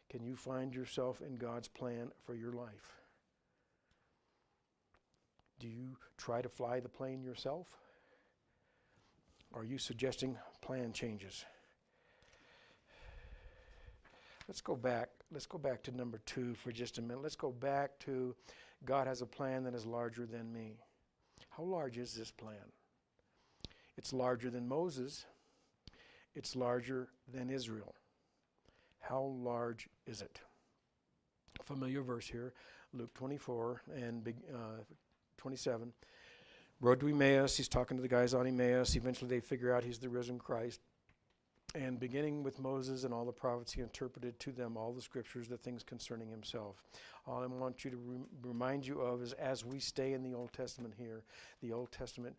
Can 0.07 0.23
you 0.23 0.35
find 0.35 0.75
yourself 0.75 1.19
in 1.21 1.35
God's 1.35 1.67
plan 1.67 2.11
for 2.23 2.35
your 2.35 2.53
life? 2.53 3.01
Do 5.59 5.67
you 5.67 5.97
try 6.17 6.43
to 6.43 6.49
fly 6.49 6.79
the 6.79 6.89
plane 6.89 7.23
yourself? 7.23 7.65
Are 9.55 9.63
you 9.63 9.79
suggesting 9.79 10.37
plan 10.61 10.93
changes? 10.93 11.43
Let's 14.47 14.61
go 14.61 14.75
back. 14.75 15.09
Let's 15.33 15.47
go 15.47 15.57
back 15.57 15.81
to 15.83 15.91
number 15.91 16.19
two 16.27 16.53
for 16.53 16.71
just 16.71 16.99
a 16.99 17.01
minute. 17.01 17.23
Let's 17.23 17.35
go 17.35 17.51
back 17.51 17.97
to 18.01 18.35
God 18.85 19.07
has 19.07 19.23
a 19.23 19.25
plan 19.25 19.63
that 19.63 19.73
is 19.73 19.83
larger 19.83 20.27
than 20.27 20.53
me. 20.53 20.77
How 21.49 21.63
large 21.63 21.97
is 21.97 22.13
this 22.13 22.29
plan? 22.29 22.71
It's 23.97 24.13
larger 24.13 24.51
than 24.51 24.67
Moses, 24.67 25.25
it's 26.35 26.55
larger 26.55 27.09
than 27.31 27.49
Israel. 27.49 27.95
How 28.99 29.33
large 29.39 29.89
is 30.05 30.21
it? 30.21 30.39
Familiar 31.63 32.03
verse 32.03 32.27
here, 32.27 32.53
Luke 32.93 33.13
24 33.15 33.81
and 33.95 34.27
uh, 34.53 34.83
27. 35.37 35.91
Road 36.79 36.99
to 36.99 37.07
Emmaus, 37.07 37.57
he's 37.57 37.67
talking 37.67 37.97
to 37.97 38.01
the 38.01 38.07
guys 38.07 38.33
on 38.33 38.45
Emmaus. 38.45 38.95
Eventually, 38.95 39.29
they 39.29 39.39
figure 39.39 39.73
out 39.73 39.83
he's 39.83 39.99
the 39.99 40.09
risen 40.09 40.37
Christ. 40.37 40.79
And 41.75 41.99
beginning 41.99 42.43
with 42.43 42.59
Moses 42.59 43.03
and 43.03 43.13
all 43.13 43.25
the 43.25 43.31
prophets, 43.31 43.73
he 43.73 43.81
interpreted 43.81 44.39
to 44.39 44.51
them 44.51 44.77
all 44.77 44.93
the 44.93 45.01
scriptures, 45.01 45.47
the 45.47 45.57
things 45.57 45.81
concerning 45.81 46.29
himself. 46.29 46.83
All 47.25 47.41
I 47.41 47.47
want 47.47 47.83
you 47.83 47.89
to 47.89 47.97
re- 47.97 48.19
remind 48.43 48.85
you 48.85 49.01
of 49.01 49.23
is 49.23 49.33
as 49.33 49.65
we 49.65 49.79
stay 49.79 50.13
in 50.13 50.21
the 50.21 50.35
Old 50.35 50.53
Testament 50.53 50.93
here, 50.95 51.23
the 51.61 51.71
Old 51.71 51.91
Testament, 51.91 52.35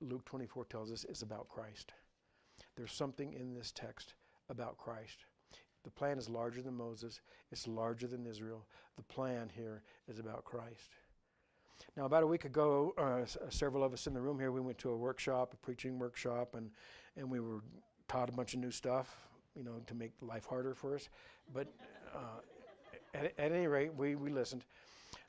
Luke 0.00 0.24
24 0.24 0.64
tells 0.66 0.90
us, 0.90 1.04
is 1.04 1.20
about 1.20 1.48
Christ. 1.48 1.92
There's 2.76 2.92
something 2.92 3.34
in 3.34 3.52
this 3.52 3.72
text 3.72 4.14
about 4.48 4.78
Christ. 4.78 5.26
The 5.84 5.90
plan 5.90 6.16
is 6.16 6.28
larger 6.28 6.62
than 6.62 6.74
Moses, 6.74 7.20
it's 7.50 7.68
larger 7.68 8.06
than 8.06 8.26
Israel. 8.26 8.66
The 8.96 9.02
plan 9.02 9.50
here 9.54 9.82
is 10.08 10.18
about 10.18 10.44
Christ. 10.44 10.96
Now, 11.96 12.06
about 12.06 12.22
a 12.22 12.26
week 12.26 12.44
ago, 12.44 12.94
uh, 12.96 13.26
several 13.50 13.84
of 13.84 13.92
us 13.92 14.06
in 14.06 14.14
the 14.14 14.20
room 14.20 14.38
here, 14.38 14.52
we 14.52 14.60
went 14.60 14.78
to 14.78 14.90
a 14.90 14.96
workshop, 14.96 15.52
a 15.52 15.56
preaching 15.56 15.98
workshop, 15.98 16.54
and, 16.54 16.70
and 17.16 17.28
we 17.28 17.40
were 17.40 17.60
taught 18.12 18.28
a 18.28 18.32
bunch 18.32 18.52
of 18.52 18.60
new 18.60 18.70
stuff, 18.70 19.16
you 19.56 19.64
know, 19.64 19.80
to 19.86 19.94
make 19.94 20.12
life 20.20 20.44
harder 20.44 20.74
for 20.74 20.94
us. 20.94 21.08
But 21.54 21.66
uh, 22.14 22.40
at, 23.14 23.32
at, 23.38 23.52
any 23.52 23.66
rate, 23.66 23.94
we, 23.96 24.16
we 24.16 24.30
listened. 24.30 24.64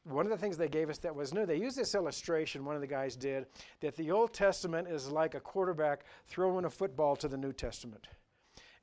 One 0.03 0.25
of 0.25 0.31
the 0.31 0.37
things 0.37 0.57
they 0.57 0.67
gave 0.67 0.89
us 0.89 0.97
that 0.97 1.15
was 1.15 1.33
new, 1.33 1.45
they 1.45 1.55
used 1.55 1.77
this 1.77 1.95
illustration, 1.95 2.65
one 2.65 2.75
of 2.75 2.81
the 2.81 2.87
guys 2.87 3.15
did, 3.15 3.45
that 3.79 3.95
the 3.95 4.11
Old 4.11 4.33
Testament 4.33 4.89
is 4.89 5.09
like 5.09 5.33
a 5.33 5.39
quarterback 5.39 6.03
throwing 6.27 6.65
a 6.65 6.69
football 6.69 7.15
to 7.15 7.29
the 7.29 7.37
New 7.37 7.53
Testament. 7.53 8.05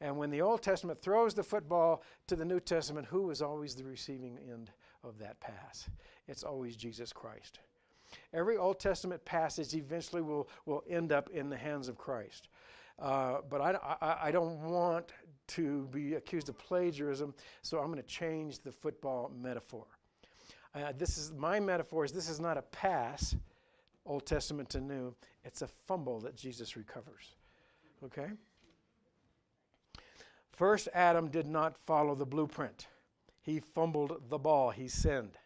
And 0.01 0.17
when 0.17 0.31
the 0.31 0.41
Old 0.41 0.63
Testament 0.63 1.03
throws 1.03 1.35
the 1.35 1.43
football 1.43 2.03
to 2.29 2.37
the 2.37 2.45
New 2.47 2.61
Testament, 2.61 3.07
who 3.07 3.31
is 3.31 3.43
always 3.43 3.75
the 3.75 3.85
receiving 3.85 4.39
end 4.51 4.71
of 5.05 5.19
that 5.19 5.39
pass? 5.41 5.91
It's 6.27 6.43
always 6.43 6.75
Jesus 6.75 7.13
Christ. 7.13 7.59
Every 8.33 8.57
Old 8.57 8.81
Testament 8.81 9.23
passage 9.27 9.75
eventually 9.75 10.23
will, 10.23 10.49
will 10.65 10.85
end 10.89 11.13
up 11.13 11.29
in 11.31 11.51
the 11.51 11.57
hands 11.59 11.87
of 11.87 11.99
Christ. 11.99 12.49
Uh, 13.01 13.39
but 13.49 13.61
I, 13.61 13.97
I, 14.01 14.17
I, 14.25 14.31
don't 14.31 14.61
want 14.61 15.07
to 15.49 15.89
be 15.91 16.15
accused 16.15 16.51
of 16.51 16.59
plagiarism, 16.59 17.35
so 17.63 17.79
I'm 17.79 17.87
going 17.87 17.97
to 17.97 18.03
change 18.03 18.59
the 18.59 18.71
football 18.71 19.33
metaphor. 19.41 19.87
Uh, 20.75 20.93
this 20.97 21.17
is 21.17 21.33
my 21.33 21.59
metaphor 21.59 22.05
is 22.05 22.13
this 22.13 22.29
is 22.29 22.41
not 22.41 22.59
a 22.59 22.63
pass, 22.63 23.35
Old 24.05 24.27
Testament 24.27 24.69
to 24.71 24.81
New. 24.81 25.15
It's 25.45 25.63
a 25.63 25.67
fumble 25.67 26.21
that 26.21 26.37
Jesus 26.37 26.77
recovers. 26.77 27.37
Okay. 28.05 28.29
First, 30.53 30.89
Adam 30.93 31.29
did 31.29 31.47
not 31.47 31.79
follow 31.87 32.15
the 32.15 32.27
blueprint. 32.27 32.87
He 33.41 33.61
fumbled 33.61 34.21
the 34.29 34.39
ball. 34.39 34.71
He 34.71 34.89
sinned. 34.89 35.39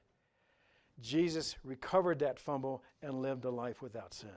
Jesus 1.01 1.57
recovered 1.65 2.19
that 2.19 2.39
fumble 2.39 2.83
and 3.01 3.23
lived 3.23 3.45
a 3.45 3.51
life 3.51 3.81
without 3.81 4.13
sin. 4.13 4.29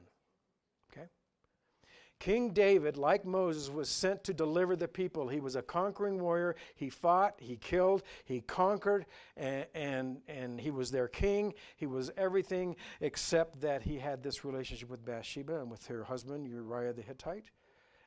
King 2.19 2.51
David, 2.51 2.97
like 2.97 3.25
Moses, 3.25 3.69
was 3.69 3.89
sent 3.89 4.23
to 4.23 4.34
deliver 4.34 4.75
the 4.75 4.88
people. 4.88 5.27
He 5.27 5.39
was 5.39 5.56
a 5.56 5.62
conquering 5.62 6.19
warrior. 6.19 6.56
He 6.75 6.89
fought, 6.89 7.36
he 7.38 7.58
killed, 7.58 8.03
he 8.25 8.41
conquered, 8.41 9.06
and, 9.36 9.65
and, 9.75 10.21
and 10.27 10.60
he 10.60 10.71
was 10.71 10.89
their 10.89 11.08
king. 11.08 11.53
He 11.75 11.86
was 11.86 12.12
everything 12.17 12.75
except 13.01 13.62
that 13.62 13.84
he 13.84 13.97
had 13.99 14.23
this 14.23 14.43
relationship 14.43 14.89
with 14.89 15.06
Bathsheba 15.06 15.60
and 15.60 15.69
with 15.69 15.86
her 15.88 16.03
husband, 16.03 16.47
Uriah 16.47 16.93
the 16.93 17.03
Hittite, 17.03 17.51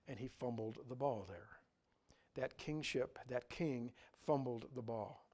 and 0.08 0.18
he 0.18 0.28
fumbled 0.28 0.78
the 0.88 0.96
ball 0.96 1.24
there. 1.28 1.48
That 2.34 2.58
kingship, 2.58 3.18
that 3.28 3.48
king, 3.48 3.92
fumbled 4.26 4.66
the 4.74 4.82
ball. 4.82 5.24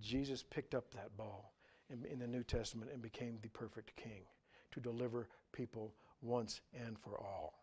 Jesus 0.00 0.42
picked 0.42 0.74
up 0.74 0.90
that 0.92 1.16
ball 1.16 1.54
in, 1.88 2.04
in 2.04 2.18
the 2.18 2.26
New 2.26 2.42
Testament 2.42 2.90
and 2.92 3.02
became 3.02 3.38
the 3.40 3.48
perfect 3.48 3.96
king 3.96 4.24
to 4.72 4.80
deliver 4.80 5.28
people 5.52 5.94
once 6.22 6.60
and 6.74 6.98
for 6.98 7.18
all. 7.18 7.59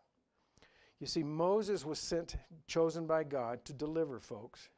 You 1.00 1.06
see, 1.06 1.22
Moses 1.22 1.84
was 1.84 1.98
sent, 1.98 2.36
chosen 2.66 3.06
by 3.06 3.24
God 3.24 3.64
to 3.66 3.72
deliver 3.72 4.18
folks. 4.18 4.68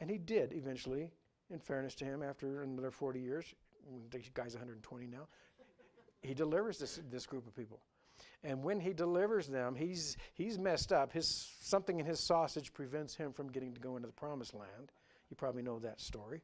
And 0.00 0.10
he 0.10 0.18
did 0.18 0.52
eventually, 0.52 1.10
in 1.50 1.58
fairness 1.58 1.94
to 1.96 2.04
him, 2.04 2.22
after 2.22 2.62
another 2.62 2.90
40 2.90 3.20
years. 3.20 3.54
The 4.10 4.20
guy's 4.32 4.54
120 4.54 5.06
now. 5.06 5.28
He 6.22 6.32
delivers 6.32 6.78
this, 6.78 7.00
this 7.10 7.26
group 7.26 7.46
of 7.46 7.54
people. 7.54 7.80
And 8.42 8.62
when 8.62 8.80
he 8.80 8.92
delivers 8.92 9.46
them, 9.46 9.74
he's, 9.74 10.16
he's 10.34 10.58
messed 10.58 10.92
up. 10.92 11.12
His, 11.12 11.50
something 11.60 12.00
in 12.00 12.06
his 12.06 12.20
sausage 12.20 12.72
prevents 12.72 13.14
him 13.14 13.32
from 13.32 13.48
getting 13.48 13.72
to 13.74 13.80
go 13.80 13.96
into 13.96 14.06
the 14.06 14.14
promised 14.14 14.54
land. 14.54 14.92
You 15.30 15.36
probably 15.36 15.62
know 15.62 15.78
that 15.80 16.00
story. 16.00 16.42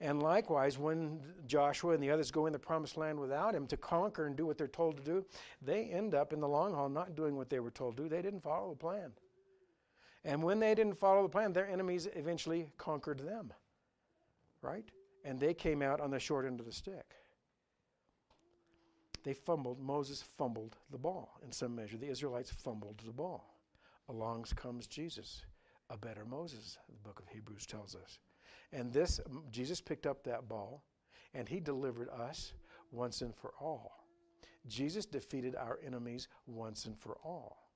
And 0.00 0.22
likewise, 0.22 0.78
when 0.78 1.20
Joshua 1.46 1.94
and 1.94 2.02
the 2.02 2.10
others 2.10 2.30
go 2.30 2.46
in 2.46 2.52
the 2.52 2.58
promised 2.58 2.96
land 2.96 3.18
without 3.18 3.54
him 3.54 3.66
to 3.68 3.76
conquer 3.76 4.26
and 4.26 4.36
do 4.36 4.44
what 4.44 4.58
they're 4.58 4.66
told 4.66 4.96
to 4.96 5.02
do, 5.02 5.24
they 5.62 5.84
end 5.84 6.14
up 6.14 6.32
in 6.32 6.40
the 6.40 6.48
long 6.48 6.74
haul 6.74 6.88
not 6.88 7.14
doing 7.14 7.36
what 7.36 7.48
they 7.48 7.60
were 7.60 7.70
told 7.70 7.96
to 7.96 8.02
do. 8.04 8.08
They 8.08 8.22
didn't 8.22 8.42
follow 8.42 8.70
the 8.70 8.76
plan. 8.76 9.12
And 10.24 10.42
when 10.42 10.58
they 10.58 10.74
didn't 10.74 10.98
follow 10.98 11.22
the 11.22 11.28
plan, 11.28 11.52
their 11.52 11.68
enemies 11.68 12.08
eventually 12.14 12.66
conquered 12.76 13.20
them. 13.20 13.52
Right? 14.62 14.88
And 15.24 15.38
they 15.38 15.54
came 15.54 15.82
out 15.82 16.00
on 16.00 16.10
the 16.10 16.18
short 16.18 16.46
end 16.46 16.60
of 16.60 16.66
the 16.66 16.72
stick. 16.72 17.14
They 19.22 19.32
fumbled, 19.32 19.80
Moses 19.80 20.22
fumbled 20.36 20.76
the 20.90 20.98
ball 20.98 21.40
in 21.42 21.50
some 21.50 21.74
measure. 21.74 21.96
The 21.96 22.10
Israelites 22.10 22.50
fumbled 22.50 23.00
the 23.04 23.12
ball. 23.12 23.54
Along 24.10 24.44
comes 24.54 24.86
Jesus, 24.86 25.44
a 25.88 25.96
better 25.96 26.26
Moses, 26.26 26.78
the 26.88 27.08
book 27.08 27.20
of 27.20 27.28
Hebrews 27.32 27.64
tells 27.64 27.94
us. 27.94 28.18
And 28.74 28.92
this, 28.92 29.20
Jesus 29.52 29.80
picked 29.80 30.04
up 30.04 30.24
that 30.24 30.48
ball 30.48 30.82
and 31.32 31.48
he 31.48 31.60
delivered 31.60 32.08
us 32.10 32.52
once 32.90 33.22
and 33.22 33.34
for 33.34 33.52
all. 33.60 34.04
Jesus 34.66 35.06
defeated 35.06 35.54
our 35.54 35.78
enemies 35.86 36.28
once 36.46 36.86
and 36.86 36.98
for 36.98 37.16
all. 37.24 37.68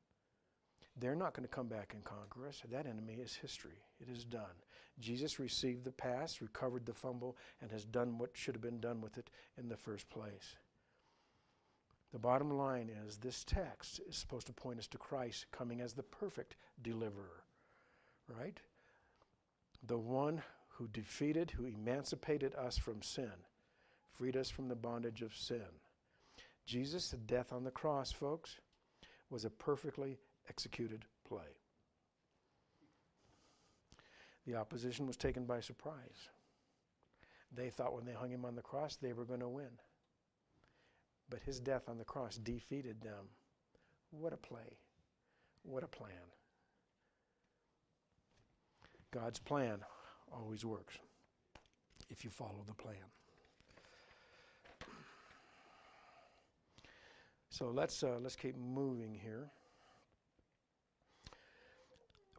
They're 0.97 1.15
not 1.15 1.35
going 1.35 1.47
to 1.47 1.55
come 1.55 1.69
back 1.69 1.95
and 1.95 2.03
conquer 2.03 2.49
us. 2.49 2.63
That 2.69 2.87
enemy 2.87 3.19
is 3.23 3.35
history. 3.35 3.85
It 4.01 4.09
is 4.11 4.25
done. 4.25 4.57
Jesus 4.99 5.39
received 5.39 5.85
the 5.85 5.93
past, 5.93 6.41
recovered 6.41 6.85
the 6.85 6.93
fumble, 6.93 7.37
and 7.63 7.71
has 7.71 7.85
done 7.85 8.19
what 8.19 8.31
should 8.33 8.55
have 8.55 8.63
been 8.63 8.81
done 8.81 9.01
with 9.01 9.17
it 9.19 9.31
in 9.57 9.69
the 9.69 9.77
first 9.77 10.11
place. 10.11 10.57
The 12.13 12.19
bottom 12.19 12.51
line 12.51 12.91
is 13.07 13.19
this 13.19 13.45
text 13.45 14.01
is 14.09 14.17
supposed 14.17 14.49
to 14.49 14.53
point 14.53 14.81
us 14.81 14.89
to 14.89 14.99
Christ 14.99 15.47
coming 15.53 15.81
as 15.81 15.93
the 15.93 16.03
perfect 16.03 16.57
deliverer, 16.83 17.45
right? 18.27 18.59
The 19.87 19.99
one 19.99 20.43
who 20.79 20.87
defeated, 20.89 21.51
who 21.51 21.67
emancipated 21.67 22.55
us 22.55 22.79
from 22.79 23.03
sin, 23.03 23.33
freed 24.13 24.37
us 24.37 24.49
from 24.49 24.69
the 24.69 24.77
bondage 24.77 25.23
of 25.23 25.35
sin. 25.35 25.67
Jesus' 26.67 27.17
death 27.27 27.53
on 27.53 27.65
the 27.65 27.71
cross, 27.71 28.13
folks, 28.13 28.61
was 29.29 29.45
a 29.45 29.51
perfectly 29.51 30.19
executed 30.49 31.05
play. 31.27 31.57
The 34.47 34.55
opposition 34.55 35.07
was 35.07 35.17
taken 35.17 35.47
by 35.47 35.61
surprise. 35.61 36.31
They 37.53 37.71
thought 37.71 37.95
when 37.95 38.05
they 38.05 38.13
hung 38.13 38.31
him 38.31 38.45
on 38.45 38.55
the 38.55 38.63
cross 38.63 38.97
they 38.97 39.13
were 39.13 39.25
going 39.25 39.41
to 39.41 39.49
win. 39.49 39.81
But 41.29 41.41
his 41.41 41.59
death 41.59 41.89
on 41.89 41.99
the 41.99 42.05
cross 42.05 42.37
defeated 42.37 43.01
them. 43.03 43.27
What 44.11 44.33
a 44.33 44.37
play. 44.37 44.79
What 45.65 45.83
a 45.83 45.89
plan. 45.89 46.13
God's 49.11 49.39
plan 49.39 49.81
always 50.33 50.65
works 50.65 50.99
if 52.11 52.25
you 52.25 52.31
follow 52.31 52.65
the 52.67 52.75
plan. 52.75 52.97
So 57.51 57.71
let's 57.75 58.03
uh, 58.03 58.19
let's 58.23 58.37
keep 58.37 58.57
moving 58.57 59.19
here. 59.21 59.51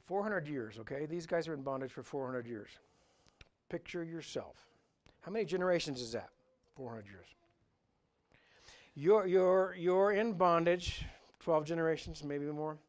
400 0.05 0.47
years, 0.47 0.79
okay? 0.79 1.05
These 1.05 1.27
guys 1.27 1.47
are 1.47 1.53
in 1.53 1.61
bondage 1.61 1.91
for 1.91 2.01
400 2.01 2.47
years. 2.47 2.69
Picture 3.69 4.03
yourself. 4.03 4.55
How 5.21 5.31
many 5.31 5.45
generations 5.45 6.01
is 6.01 6.13
that? 6.13 6.29
400 6.75 7.05
years. 7.05 7.27
You're, 8.95 9.27
you're, 9.27 9.75
you're 9.77 10.13
in 10.13 10.33
bondage, 10.33 11.05
12 11.41 11.63
generations, 11.65 12.23
maybe 12.23 12.45
more. 12.45 12.79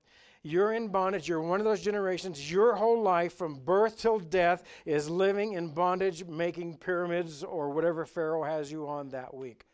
You're 0.42 0.72
in 0.72 0.88
bondage. 0.88 1.28
You're 1.28 1.42
one 1.42 1.60
of 1.60 1.64
those 1.64 1.82
generations. 1.82 2.50
Your 2.50 2.74
whole 2.74 3.02
life, 3.02 3.34
from 3.34 3.56
birth 3.56 3.98
till 3.98 4.18
death, 4.18 4.64
is 4.86 5.10
living 5.10 5.52
in 5.52 5.74
bondage, 5.74 6.24
making 6.24 6.78
pyramids 6.78 7.44
or 7.44 7.70
whatever 7.70 8.06
Pharaoh 8.06 8.44
has 8.44 8.72
you 8.72 8.88
on 8.88 9.10
that 9.10 9.34
week. 9.34 9.66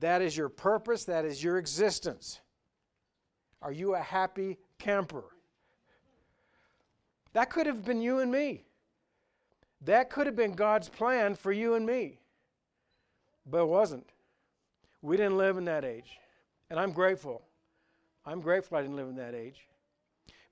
That 0.00 0.20
is 0.20 0.36
your 0.36 0.50
purpose. 0.50 1.04
That 1.04 1.24
is 1.24 1.42
your 1.42 1.58
existence. 1.58 2.40
Are 3.62 3.72
you 3.72 3.94
a 3.94 4.00
happy, 4.00 4.58
camper. 4.78 5.24
That 7.32 7.48
could 7.48 7.66
have 7.66 7.84
been 7.84 8.02
you 8.02 8.18
and 8.18 8.30
me. 8.30 8.64
That 9.80 10.10
could 10.10 10.26
have 10.26 10.36
been 10.36 10.52
God's 10.52 10.88
plan 10.88 11.34
for 11.34 11.52
you 11.52 11.74
and 11.74 11.86
me. 11.86 12.18
But 13.46 13.62
it 13.62 13.68
wasn't. 13.68 14.06
We 15.00 15.16
didn't 15.16 15.38
live 15.38 15.56
in 15.56 15.64
that 15.64 15.84
age. 15.84 16.18
And 16.70 16.78
I'm 16.78 16.92
grateful. 16.92 17.42
I'm 18.26 18.40
grateful 18.40 18.76
I 18.76 18.82
didn't 18.82 18.96
live 18.96 19.08
in 19.08 19.16
that 19.16 19.34
age. 19.34 19.66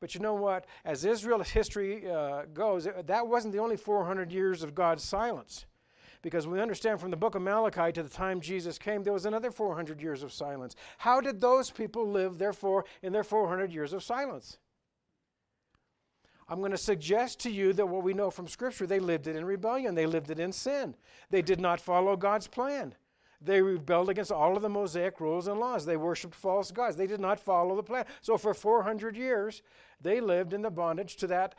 But 0.00 0.14
you 0.14 0.20
know 0.20 0.34
what? 0.34 0.64
As 0.84 1.04
Israel's 1.04 1.50
history 1.50 2.10
uh, 2.10 2.44
goes, 2.54 2.88
that 3.06 3.26
wasn't 3.26 3.52
the 3.52 3.60
only 3.60 3.76
400 3.76 4.32
years 4.32 4.62
of 4.62 4.74
God's 4.74 5.04
silence. 5.04 5.66
Because 6.22 6.46
we 6.46 6.60
understand 6.60 7.00
from 7.00 7.10
the 7.10 7.16
book 7.16 7.34
of 7.34 7.42
Malachi 7.42 7.92
to 7.92 8.02
the 8.02 8.08
time 8.08 8.40
Jesus 8.40 8.78
came, 8.78 9.02
there 9.02 9.12
was 9.12 9.26
another 9.26 9.50
400 9.50 10.00
years 10.02 10.22
of 10.22 10.32
silence. 10.32 10.74
How 10.98 11.20
did 11.20 11.40
those 11.40 11.70
people 11.70 12.08
live, 12.08 12.38
therefore, 12.38 12.84
in 13.02 13.12
their 13.12 13.24
400 13.24 13.72
years 13.72 13.92
of 13.92 14.02
silence? 14.02 14.58
I'm 16.48 16.58
going 16.58 16.72
to 16.72 16.78
suggest 16.78 17.38
to 17.40 17.50
you 17.50 17.72
that 17.74 17.86
what 17.86 18.02
we 18.02 18.12
know 18.12 18.30
from 18.30 18.48
Scripture, 18.48 18.86
they 18.86 18.98
lived 18.98 19.28
it 19.28 19.36
in 19.36 19.44
rebellion. 19.44 19.94
They 19.94 20.06
lived 20.06 20.30
it 20.30 20.40
in 20.40 20.52
sin. 20.52 20.96
They 21.30 21.42
did 21.42 21.60
not 21.60 21.80
follow 21.80 22.16
God's 22.16 22.48
plan. 22.48 22.94
They 23.40 23.62
rebelled 23.62 24.10
against 24.10 24.32
all 24.32 24.56
of 24.56 24.62
the 24.62 24.68
Mosaic 24.68 25.20
rules 25.20 25.48
and 25.48 25.58
laws. 25.58 25.86
They 25.86 25.96
worshiped 25.96 26.34
false 26.34 26.70
gods. 26.70 26.96
They 26.96 27.06
did 27.06 27.20
not 27.20 27.40
follow 27.40 27.74
the 27.74 27.82
plan. 27.82 28.04
So 28.20 28.36
for 28.36 28.52
400 28.52 29.16
years, 29.16 29.62
they 30.00 30.20
lived 30.20 30.52
in 30.52 30.60
the 30.62 30.70
bondage 30.70 31.16
to 31.16 31.26
that 31.28 31.54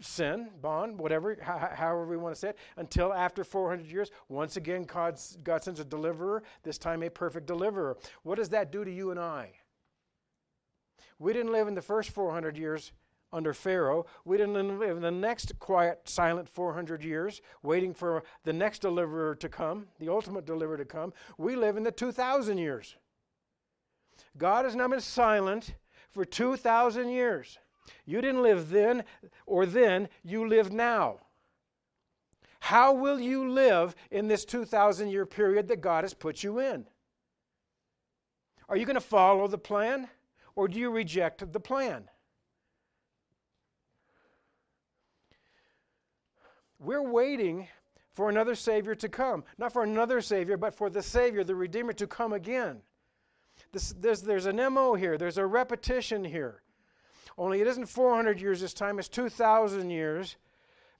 sin, 0.00 0.48
bond, 0.62 0.98
whatever, 0.98 1.36
however 1.42 2.06
we 2.06 2.16
want 2.16 2.34
to 2.34 2.38
say 2.40 2.50
it, 2.50 2.58
until 2.76 3.12
after 3.12 3.44
400 3.44 3.86
years, 3.86 4.10
once 4.28 4.56
again, 4.56 4.84
God, 4.84 5.18
God 5.44 5.62
sends 5.62 5.80
a 5.80 5.84
deliverer, 5.84 6.42
this 6.62 6.78
time 6.78 7.02
a 7.02 7.10
perfect 7.10 7.46
deliverer. 7.46 7.96
What 8.22 8.36
does 8.36 8.48
that 8.50 8.72
do 8.72 8.84
to 8.84 8.90
you 8.90 9.10
and 9.10 9.20
I? 9.20 9.52
We 11.18 11.32
didn't 11.32 11.52
live 11.52 11.68
in 11.68 11.74
the 11.74 11.82
first 11.82 12.10
400 12.10 12.56
years 12.56 12.92
under 13.32 13.54
Pharaoh. 13.54 14.06
We 14.24 14.36
didn't 14.36 14.78
live 14.78 14.96
in 14.96 15.02
the 15.02 15.10
next 15.10 15.58
quiet, 15.58 16.00
silent 16.04 16.48
400 16.48 17.04
years, 17.04 17.40
waiting 17.62 17.94
for 17.94 18.22
the 18.44 18.52
next 18.52 18.80
deliverer 18.80 19.34
to 19.36 19.48
come, 19.48 19.86
the 19.98 20.08
ultimate 20.08 20.46
deliverer 20.46 20.76
to 20.76 20.84
come. 20.84 21.12
We 21.38 21.56
live 21.56 21.76
in 21.76 21.82
the 21.82 21.92
2,000 21.92 22.58
years. 22.58 22.96
God 24.36 24.64
has 24.64 24.74
now 24.74 24.88
been 24.88 25.00
silent 25.00 25.74
for 26.10 26.24
2,000 26.24 27.08
years. 27.08 27.58
You 28.04 28.20
didn't 28.20 28.42
live 28.42 28.70
then 28.70 29.04
or 29.46 29.66
then, 29.66 30.08
you 30.22 30.48
live 30.48 30.72
now. 30.72 31.20
How 32.60 32.92
will 32.92 33.18
you 33.18 33.50
live 33.50 33.94
in 34.10 34.28
this 34.28 34.44
2,000 34.44 35.08
year 35.08 35.26
period 35.26 35.68
that 35.68 35.80
God 35.80 36.04
has 36.04 36.14
put 36.14 36.42
you 36.42 36.60
in? 36.60 36.86
Are 38.68 38.76
you 38.76 38.86
going 38.86 38.94
to 38.94 39.00
follow 39.00 39.48
the 39.48 39.58
plan 39.58 40.08
or 40.54 40.68
do 40.68 40.78
you 40.78 40.90
reject 40.90 41.52
the 41.52 41.60
plan? 41.60 42.08
We're 46.80 47.02
waiting 47.02 47.68
for 48.14 48.28
another 48.28 48.54
Savior 48.54 48.94
to 48.96 49.08
come. 49.08 49.44
Not 49.58 49.72
for 49.72 49.82
another 49.82 50.20
Savior, 50.20 50.56
but 50.56 50.74
for 50.74 50.90
the 50.90 51.02
Savior, 51.02 51.44
the 51.44 51.54
Redeemer, 51.54 51.92
to 51.94 52.06
come 52.06 52.32
again. 52.32 52.80
This, 53.72 53.94
there's, 53.98 54.22
there's 54.22 54.46
an 54.46 54.56
MO 54.56 54.94
here, 54.94 55.16
there's 55.16 55.38
a 55.38 55.46
repetition 55.46 56.24
here. 56.24 56.62
Only 57.38 57.60
it 57.60 57.66
isn't 57.66 57.86
400 57.86 58.40
years 58.40 58.60
this 58.60 58.74
time, 58.74 58.98
it's 58.98 59.08
2,000 59.08 59.90
years, 59.90 60.36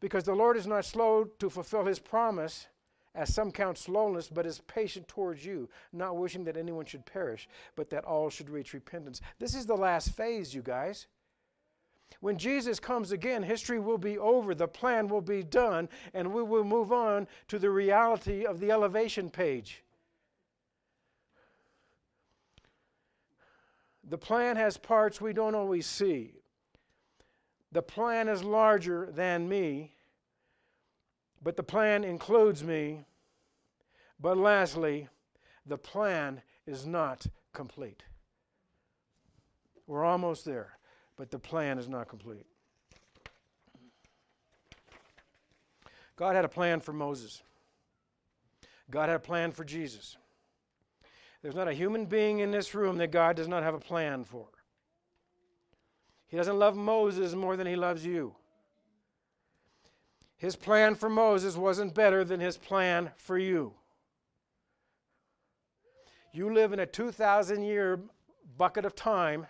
because 0.01 0.25
the 0.25 0.35
Lord 0.35 0.57
is 0.57 0.67
not 0.67 0.85
slow 0.85 1.25
to 1.25 1.51
fulfill 1.51 1.85
his 1.85 1.99
promise, 1.99 2.69
as 3.15 3.35
some 3.35 3.51
count 3.51 3.77
slowness, 3.77 4.29
but 4.29 4.47
is 4.47 4.61
patient 4.69 5.09
towards 5.09 5.45
you, 5.45 5.69
not 5.93 6.17
wishing 6.17 6.45
that 6.45 6.57
anyone 6.57 6.85
should 6.85 7.05
perish, 7.05 7.49
but 7.75 7.91
that 7.91 8.05
all 8.05 8.31
should 8.31 8.49
reach 8.49 8.73
repentance. 8.73 9.21
This 9.39 9.55
is 9.55 9.67
the 9.67 9.77
last 9.77 10.13
phase, 10.13 10.55
you 10.55 10.63
guys. 10.63 11.07
When 12.19 12.37
Jesus 12.37 12.81
comes 12.81 13.13
again, 13.13 13.43
history 13.43 13.79
will 13.79 13.99
be 13.99 14.19
over, 14.19 14.55
the 14.55 14.69
plan 14.69 15.09
will 15.09 15.21
be 15.21 15.43
done, 15.43 15.89
and 16.13 16.35
we 16.35 16.43
will 16.43 16.65
move 16.65 16.93
on 16.93 17.29
to 17.49 17.59
the 17.59 17.71
reality 17.71 18.45
of 18.45 18.61
the 18.61 18.71
elevation 18.71 19.31
page. 19.31 19.85
The 24.09 24.19
plan 24.19 24.57
has 24.57 24.77
parts 24.77 25.21
we 25.21 25.33
don't 25.33 25.55
always 25.55 25.87
see. 25.87 26.35
The 27.73 27.83
plan 27.83 28.29
is 28.29 28.43
larger 28.43 29.09
than 29.13 29.49
me, 29.49 29.95
but 31.43 31.57
the 31.57 31.63
plan 31.63 32.03
includes 32.03 32.65
me. 32.65 33.05
But 34.19 34.37
lastly, 34.37 35.09
the 35.65 35.79
plan 35.79 36.43
is 36.67 36.87
not 36.87 37.25
complete. 37.53 38.03
We're 39.87 40.05
almost 40.05 40.45
there 40.45 40.80
but 41.21 41.31
the 41.31 41.39
plan 41.39 41.79
is 41.79 41.87
not 41.87 42.09
complete. 42.09 42.47
God 46.17 46.35
had 46.35 46.47
a 46.47 46.49
plan 46.49 46.81
for 46.81 46.95
Moses. 46.95 47.43
God 48.91 49.11
had 49.11 49.17
a 49.17 49.19
plan 49.19 49.53
for 49.53 49.63
Jesus. 49.63 50.17
There's 51.43 51.55
not 51.55 51.69
a 51.69 51.75
human 51.75 52.07
being 52.07 52.39
in 52.39 52.51
this 52.51 52.75
room 52.75 52.97
that 52.97 53.11
God 53.11 53.37
does 53.37 53.49
not 53.49 53.63
have 53.63 53.75
a 53.75 53.79
plan 53.79 54.25
for. 54.25 54.47
He 56.27 56.39
doesn't 56.39 56.59
love 56.59 56.75
Moses 56.75 57.35
more 57.35 57.55
than 57.55 57.67
he 57.67 57.77
loves 57.77 58.07
you. 58.07 58.35
His 60.39 60.57
plan 60.57 60.95
for 60.95 61.11
Moses 61.11 61.55
wasn't 61.55 61.95
better 61.95 62.25
than 62.25 62.41
his 62.41 62.57
plan 62.57 63.11
for 63.19 63.37
you. 63.37 63.75
You 66.33 66.51
live 66.55 66.73
in 66.73 66.81
a 66.81 66.87
2,000 66.87 67.63
year 67.63 68.01
bucket 68.57 68.87
of 68.87 68.95
time 68.95 69.47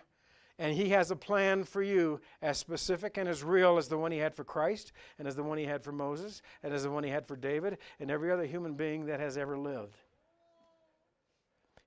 and 0.61 0.75
He 0.75 0.89
has 0.89 1.09
a 1.09 1.15
plan 1.15 1.63
for 1.63 1.81
you 1.81 2.21
as 2.43 2.55
specific 2.59 3.17
and 3.17 3.27
as 3.27 3.43
real 3.43 3.79
as 3.79 3.87
the 3.87 3.97
one 3.97 4.11
He 4.11 4.19
had 4.19 4.35
for 4.35 4.43
Christ, 4.43 4.91
and 5.17 5.27
as 5.27 5.35
the 5.35 5.41
one 5.41 5.57
He 5.57 5.65
had 5.65 5.83
for 5.83 5.91
Moses, 5.91 6.43
and 6.61 6.71
as 6.71 6.83
the 6.83 6.91
one 6.91 7.03
He 7.03 7.09
had 7.09 7.27
for 7.27 7.35
David, 7.35 7.79
and 7.99 8.11
every 8.11 8.31
other 8.31 8.45
human 8.45 8.75
being 8.75 9.07
that 9.07 9.19
has 9.19 9.39
ever 9.39 9.57
lived. 9.57 9.97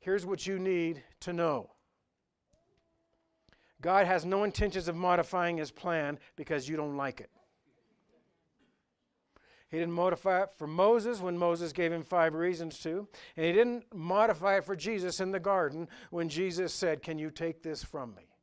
Here's 0.01 0.27
what 0.27 0.45
you 0.49 0.59
need 0.59 1.05
to 1.21 1.33
know 1.33 1.71
God 3.81 4.07
has 4.07 4.25
no 4.27 4.43
intentions 4.43 4.89
of 4.89 4.97
modifying 4.97 5.57
His 5.57 5.71
plan 5.71 6.19
because 6.35 6.69
you 6.69 6.77
don't 6.77 6.97
like 6.97 7.21
it. 7.21 7.31
He 9.69 9.79
didn't 9.79 9.95
modify 9.95 10.43
it 10.43 10.51
for 10.57 10.67
Moses 10.67 11.21
when 11.21 11.39
Moses 11.39 11.73
gave 11.73 11.93
him 11.93 12.05
five 12.05 12.35
reasons 12.35 12.79
to. 12.81 13.09
And 13.37 13.45
he 13.47 13.53
didn't 13.53 13.85
modify 13.93 14.59
it 14.59 14.65
for 14.65 14.77
Jesus 14.77 15.19
in 15.19 15.33
the 15.33 15.41
garden 15.41 15.89
when 16.11 16.29
Jesus 16.29 16.73
said, 16.73 17.03
Can 17.03 17.19
you 17.19 17.31
take 17.31 17.61
this 17.61 17.83
from 17.83 18.15
me? 18.15 18.34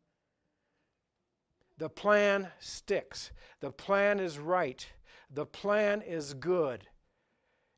The 1.81 1.89
plan 1.89 2.47
sticks. 2.59 3.31
The 3.59 3.71
plan 3.71 4.19
is 4.19 4.37
right. 4.37 4.87
The 5.33 5.47
plan 5.47 6.03
is 6.03 6.35
good. 6.35 6.85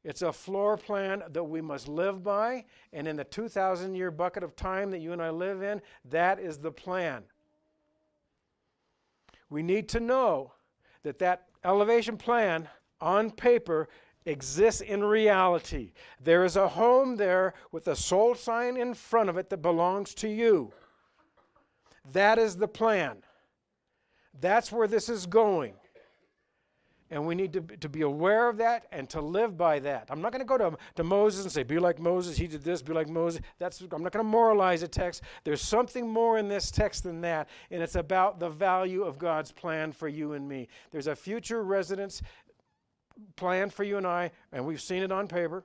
It's 0.04 0.22
a 0.22 0.34
floor 0.34 0.76
plan 0.76 1.24
that 1.30 1.45
we 1.45 1.62
must 1.62 1.88
live 1.88 2.22
by, 2.22 2.66
and 2.91 3.08
in 3.08 3.16
the 3.16 3.24
2,000 3.24 3.95
year 3.95 4.12
bucket 4.12 4.43
of 4.43 4.58
time 4.58 4.91
that 4.91 4.99
you 4.99 5.14
and 5.14 5.22
I 5.22 5.30
live 5.30 5.64
in, 5.64 5.82
that 6.04 6.38
is 6.38 6.58
the 6.58 6.70
plan. 6.70 7.24
We 9.49 9.64
need 9.64 9.88
to 9.88 10.01
know 10.01 10.51
that 11.04 11.20
that 11.20 11.45
elevation 11.64 12.18
plan 12.18 12.68
on 12.99 13.32
paper 13.32 13.88
exists 14.26 14.82
in 14.82 15.01
reality. 15.01 15.93
There 16.22 16.43
is 16.43 16.58
a 16.58 16.68
home 16.68 17.16
there 17.16 17.54
with 17.72 17.88
a 17.88 17.95
soul 17.95 18.36
sign 18.36 18.76
in 18.76 18.95
front 18.95 19.30
of 19.30 19.38
it 19.38 19.49
that 19.49 19.62
belongs 19.62 20.14
to 20.16 20.28
you. 20.28 20.74
That 22.12 22.38
is 22.38 22.58
the 22.58 22.68
plan. 22.68 23.24
That's 24.39 24.71
where 24.71 24.88
this 24.88 25.09
is 25.09 25.25
going. 25.25 25.73
And 27.11 27.27
we 27.27 27.36
need 27.36 27.53
to, 27.53 27.61
to 27.61 27.89
be 27.89 28.01
aware 28.01 28.49
of 28.49 28.57
that 28.57 28.88
and 28.91 29.07
to 29.11 29.21
live 29.21 29.55
by 29.55 29.77
that. 29.79 30.07
I'm 30.09 30.19
not 30.19 30.31
going 30.31 30.39
to 30.39 30.45
go 30.45 30.57
to, 30.57 30.75
to 30.95 31.03
Moses 31.03 31.43
and 31.43 31.51
say, 31.51 31.61
be 31.61 31.77
like 31.77 31.99
Moses, 31.99 32.38
he 32.38 32.47
did 32.47 32.63
this, 32.63 32.81
be 32.81 32.91
like 32.91 33.07
Moses. 33.07 33.41
That's, 33.59 33.81
I'm 33.81 34.01
not 34.01 34.11
going 34.11 34.25
to 34.25 34.31
moralize 34.31 34.81
a 34.81 34.88
text. 34.88 35.21
There's 35.43 35.61
something 35.61 36.09
more 36.09 36.39
in 36.39 36.47
this 36.47 36.71
text 36.71 37.03
than 37.03 37.21
that, 37.21 37.49
and 37.69 37.84
it's 37.84 37.95
about 37.95 38.39
the 38.39 38.49
value 38.49 39.03
of 39.03 39.19
God's 39.19 39.51
plan 39.51 39.91
for 39.91 40.07
you 40.07 40.34
and 40.34 40.49
me. 40.49 40.67
There's 40.89 41.05
a 41.05 41.15
future 41.15 41.63
residence 41.63 42.23
plan 43.36 43.69
for 43.69 43.84
you 43.84 43.97
and 43.97 44.07
I, 44.07 44.31
and 44.51 44.65
we've 44.65 44.81
seen 44.81 45.03
it 45.03 45.11
on 45.11 45.27
paper. 45.27 45.63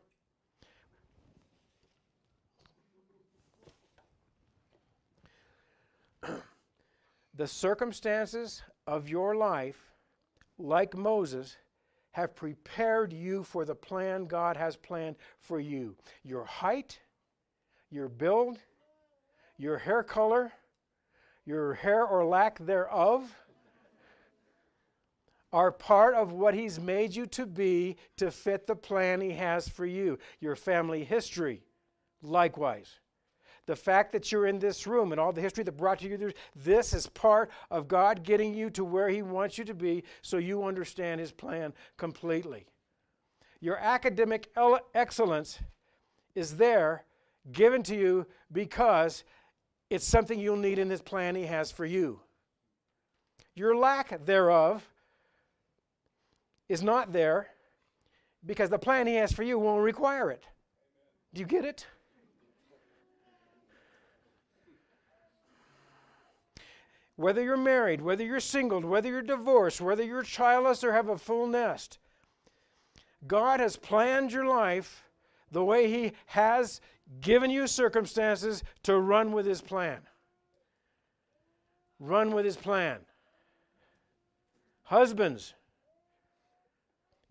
The 7.39 7.47
circumstances 7.47 8.62
of 8.89 9.09
your 9.09 9.36
life, 9.36 9.95
like 10.59 10.97
Moses, 10.97 11.57
have 12.11 12.34
prepared 12.34 13.12
you 13.12 13.45
for 13.45 13.64
the 13.64 13.76
plan 13.76 14.26
God 14.26 14.57
has 14.57 14.76
planned 14.76 15.14
for 15.39 15.61
you. 15.61 15.95
Your 16.24 16.45
height, 16.45 16.99
your 17.91 18.09
build, 18.09 18.59
your 19.57 19.78
hair 19.78 20.03
color, 20.03 20.53
your 21.47 21.74
hair 21.74 22.05
or 22.05 22.24
lack 22.24 22.59
thereof 22.59 23.32
are 25.53 25.70
part 25.70 26.14
of 26.14 26.32
what 26.32 26.55
He's 26.55 26.80
made 26.80 27.14
you 27.14 27.24
to 27.26 27.47
be 27.47 27.97
to 28.16 28.32
fit 28.32 28.66
the 28.66 28.74
plan 28.74 29.20
He 29.20 29.30
has 29.30 29.68
for 29.68 29.86
you. 29.86 30.18
Your 30.41 30.57
family 30.57 31.05
history, 31.05 31.62
likewise. 32.20 32.99
The 33.68 33.76
fact 33.76 34.12
that 34.12 34.32
you're 34.32 34.46
in 34.46 34.58
this 34.58 34.86
room 34.86 35.12
and 35.12 35.20
all 35.20 35.30
the 35.30 35.42
history 35.42 35.62
that 35.62 35.76
brought 35.76 36.00
you, 36.00 36.16
through 36.16 36.32
this 36.56 36.94
is 36.94 37.06
part 37.06 37.50
of 37.70 37.86
God 37.86 38.22
getting 38.22 38.54
you 38.54 38.70
to 38.70 38.82
where 38.82 39.10
He 39.10 39.20
wants 39.20 39.58
you 39.58 39.64
to 39.66 39.74
be 39.74 40.04
so 40.22 40.38
you 40.38 40.64
understand 40.64 41.20
His 41.20 41.32
plan 41.32 41.74
completely. 41.98 42.64
Your 43.60 43.76
academic 43.76 44.50
excellence 44.94 45.58
is 46.34 46.56
there, 46.56 47.04
given 47.52 47.82
to 47.82 47.94
you 47.94 48.26
because 48.50 49.22
it's 49.90 50.06
something 50.06 50.40
you'll 50.40 50.56
need 50.56 50.78
in 50.78 50.88
this 50.88 51.02
plan 51.02 51.34
He 51.34 51.44
has 51.44 51.70
for 51.70 51.84
you. 51.84 52.20
Your 53.54 53.76
lack 53.76 54.24
thereof 54.24 54.88
is 56.70 56.82
not 56.82 57.12
there 57.12 57.48
because 58.46 58.70
the 58.70 58.78
plan 58.78 59.06
He 59.06 59.16
has 59.16 59.30
for 59.30 59.42
you 59.42 59.58
won't 59.58 59.84
require 59.84 60.30
it. 60.30 60.44
Do 61.34 61.40
you 61.40 61.46
get 61.46 61.66
it? 61.66 61.84
Whether 67.18 67.42
you're 67.42 67.56
married, 67.56 68.00
whether 68.00 68.22
you're 68.22 68.38
single, 68.38 68.80
whether 68.80 69.08
you're 69.08 69.22
divorced, 69.22 69.80
whether 69.80 70.04
you're 70.04 70.22
childless 70.22 70.84
or 70.84 70.92
have 70.92 71.08
a 71.08 71.18
full 71.18 71.48
nest, 71.48 71.98
God 73.26 73.58
has 73.58 73.74
planned 73.76 74.30
your 74.30 74.46
life 74.46 75.02
the 75.50 75.64
way 75.64 75.90
He 75.90 76.12
has 76.26 76.80
given 77.20 77.50
you 77.50 77.66
circumstances 77.66 78.62
to 78.84 78.96
run 79.00 79.32
with 79.32 79.46
His 79.46 79.60
plan. 79.60 79.98
Run 81.98 82.30
with 82.30 82.44
His 82.44 82.56
plan. 82.56 82.98
Husbands, 84.84 85.54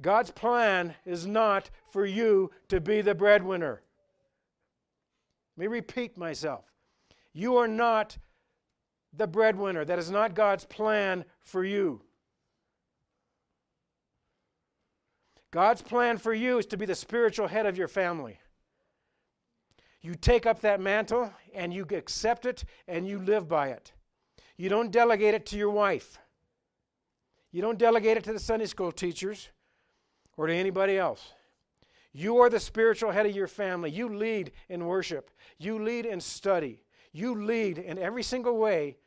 God's 0.01 0.31
plan 0.31 0.95
is 1.05 1.25
not 1.25 1.69
for 1.93 2.05
you 2.05 2.51
to 2.67 2.81
be 2.81 2.99
the 2.99 3.15
breadwinner. 3.15 3.81
Let 5.55 5.61
me 5.61 5.67
repeat 5.67 6.17
myself. 6.17 6.65
You 7.31 7.55
are 7.55 7.69
not 7.69 8.17
the 9.17 9.27
breadwinner. 9.27 9.83
That 9.83 9.99
is 9.99 10.09
not 10.09 10.35
God's 10.35 10.65
plan 10.65 11.25
for 11.41 11.63
you. 11.63 12.01
God's 15.51 15.81
plan 15.81 16.17
for 16.17 16.33
you 16.33 16.59
is 16.59 16.65
to 16.67 16.77
be 16.77 16.85
the 16.85 16.95
spiritual 16.95 17.47
head 17.47 17.65
of 17.65 17.77
your 17.77 17.87
family. 17.87 18.39
You 20.01 20.15
take 20.15 20.45
up 20.45 20.61
that 20.61 20.79
mantle 20.79 21.33
and 21.53 21.73
you 21.73 21.85
accept 21.91 22.45
it 22.45 22.63
and 22.87 23.07
you 23.07 23.19
live 23.19 23.47
by 23.47 23.69
it. 23.69 23.91
You 24.57 24.69
don't 24.69 24.91
delegate 24.91 25.33
it 25.33 25.45
to 25.47 25.57
your 25.57 25.71
wife. 25.71 26.17
You 27.51 27.61
don't 27.61 27.79
delegate 27.79 28.17
it 28.17 28.23
to 28.25 28.33
the 28.33 28.39
Sunday 28.39 28.65
school 28.65 28.91
teachers 28.91 29.49
or 30.35 30.47
to 30.47 30.53
anybody 30.53 30.97
else. 30.97 31.33
You 32.13 32.37
are 32.39 32.49
the 32.49 32.59
spiritual 32.59 33.11
head 33.11 33.25
of 33.25 33.35
your 33.35 33.47
family. 33.47 33.89
You 33.89 34.09
lead 34.09 34.51
in 34.69 34.85
worship. 34.85 35.31
You 35.57 35.83
lead 35.83 36.05
in 36.05 36.19
study. 36.19 36.83
You 37.11 37.43
lead 37.43 37.77
in 37.77 37.97
every 37.97 38.23
single 38.23 38.57
way 38.57 38.97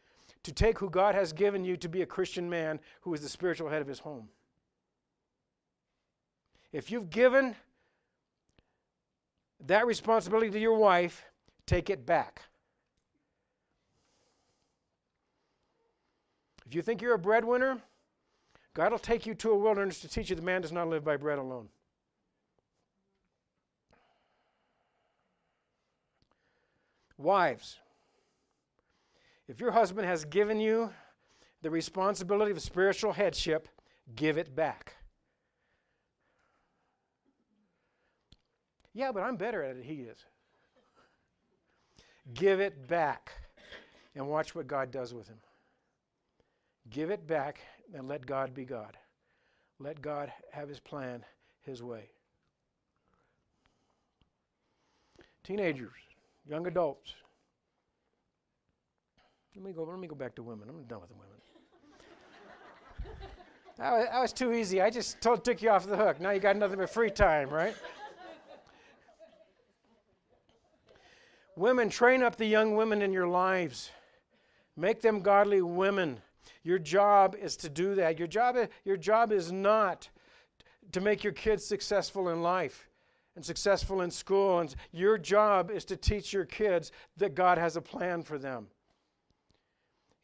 to 0.45 0.53
take 0.53 0.78
who 0.78 0.88
God 0.88 1.14
has 1.14 1.32
given 1.32 1.64
you 1.64 1.76
to 1.76 1.88
be 1.88 2.03
a 2.03 2.07
Christian 2.07 2.49
man 2.49 2.80
who 3.03 3.12
is 3.14 3.20
the 3.20 3.28
spiritual 3.28 3.68
head 3.68 3.82
of 3.82 3.88
his 3.88 3.99
home. 3.99 4.28
If 6.72 6.91
you've 6.91 7.11
given 7.11 7.57
that 9.66 9.86
responsibility 9.86 10.51
to 10.51 10.59
your 10.59 10.76
wife, 10.76 11.24
take 11.66 11.91
it 11.91 12.07
back. 12.07 12.43
If 16.66 16.74
you 16.74 16.82
think 16.82 17.03
you're 17.03 17.14
a 17.14 17.18
breadwinner, 17.18 17.78
God 18.74 18.93
will 18.93 18.99
take 19.01 19.26
you 19.26 19.34
to 19.34 19.51
a 19.51 19.59
wilderness 19.59 20.01
to 20.01 20.09
teach 20.09 20.30
you 20.30 20.36
the 20.36 20.43
man 20.43 20.62
does 20.62 20.70
not 20.70 20.88
live 20.88 21.05
by 21.05 21.16
bread 21.16 21.38
alone. 21.38 21.68
Wives, 27.18 27.80
if 29.51 29.61
your 29.61 29.72
husband 29.72 30.07
has 30.07 30.24
given 30.24 30.61
you 30.61 30.90
the 31.62 31.70
responsibility 31.70 32.53
of 32.53 32.62
spiritual 32.62 33.12
headship, 33.12 33.68
give 34.14 34.38
it 34.38 34.55
back. 34.55 34.94
Yeah, 38.94 39.11
but 39.11 39.24
I'm 39.24 39.34
better 39.34 39.64
at 39.64 39.76
it 39.76 39.84
he 39.84 40.03
is. 40.03 40.24
Give 42.32 42.61
it 42.61 42.86
back 42.86 43.32
and 44.14 44.28
watch 44.28 44.55
what 44.55 44.68
God 44.68 44.92
does 44.92 45.12
with 45.12 45.26
him. 45.26 45.40
Give 46.88 47.11
it 47.11 47.26
back 47.26 47.59
and 47.92 48.07
let 48.07 48.24
God 48.24 48.55
be 48.55 48.64
God. 48.64 48.96
Let 49.80 50.01
God 50.01 50.32
have 50.53 50.68
his 50.68 50.78
plan 50.78 51.24
his 51.62 51.82
way. 51.82 52.11
Teenagers, 55.42 55.90
young 56.48 56.68
adults. 56.68 57.14
Let 59.57 59.64
me 59.64 59.72
go, 59.72 59.82
let 59.82 59.98
me 59.98 60.07
go 60.07 60.14
back 60.14 60.34
to 60.36 60.42
women. 60.42 60.68
I'm 60.68 60.84
done 60.84 61.01
with 61.01 61.11
the 61.11 61.16
women. 61.16 61.30
that, 63.78 63.92
was, 63.92 64.07
that 64.11 64.20
was 64.20 64.32
too 64.32 64.53
easy. 64.53 64.80
I 64.80 64.90
just 64.90 65.20
told, 65.20 65.44
took 65.44 65.61
you 65.61 65.70
off 65.70 65.86
the 65.86 65.96
hook. 65.96 66.20
Now 66.20 66.30
you 66.30 66.40
got 66.40 66.57
nothing 66.57 66.78
but 66.78 66.88
free 66.90 67.11
time, 67.11 67.51
right? 67.51 67.74
women, 71.57 71.90
train 71.90 72.22
up 72.22 72.36
the 72.36 72.46
young 72.46 72.76
women 72.76 73.03
in 73.03 73.12
your 73.12 73.26
lives. 73.26 73.90
Make 74.76 75.03
them 75.03 75.20
godly 75.20 75.62
women. 75.62 76.20
Your 76.62 76.78
job 76.78 77.34
is 77.34 77.57
to 77.59 77.68
do 77.68 77.96
that. 77.96 78.18
Your 78.18 78.28
job, 78.28 78.57
your 78.84 78.96
job 78.96 79.32
is 79.32 79.51
not 79.51 80.09
to 80.92 81.01
make 81.01 81.24
your 81.24 81.32
kids 81.32 81.64
successful 81.64 82.28
in 82.28 82.40
life 82.40 82.88
and 83.34 83.44
successful 83.44 84.03
in 84.03 84.12
school. 84.12 84.61
And 84.61 84.74
your 84.92 85.18
job 85.18 85.70
is 85.72 85.84
to 85.86 85.96
teach 85.96 86.32
your 86.32 86.44
kids 86.44 86.92
that 87.16 87.34
God 87.34 87.59
has 87.59 87.76
a 87.76 87.80
plan 87.80 88.22
for 88.22 88.38
them. 88.38 88.68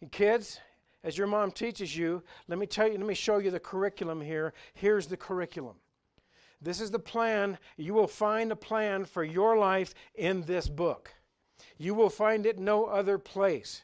And 0.06 0.12
kids, 0.12 0.60
as 1.02 1.18
your 1.18 1.26
mom 1.26 1.50
teaches 1.50 1.96
you, 1.96 2.22
let 2.46 2.60
me 2.60 2.66
tell 2.66 2.86
you, 2.86 2.96
let 2.96 3.08
me 3.08 3.14
show 3.14 3.38
you 3.38 3.50
the 3.50 3.58
curriculum 3.58 4.20
here. 4.20 4.52
Here's 4.74 5.08
the 5.08 5.16
curriculum. 5.16 5.74
This 6.62 6.80
is 6.80 6.92
the 6.92 7.00
plan. 7.00 7.58
You 7.76 7.92
will 7.92 8.06
find 8.06 8.52
a 8.52 8.56
plan 8.56 9.04
for 9.04 9.24
your 9.24 9.58
life 9.58 9.94
in 10.14 10.42
this 10.42 10.68
book. 10.68 11.12
You 11.76 11.92
will 11.92 12.08
find 12.08 12.46
it 12.46 12.60
no 12.60 12.84
other 12.84 13.18
place. 13.18 13.82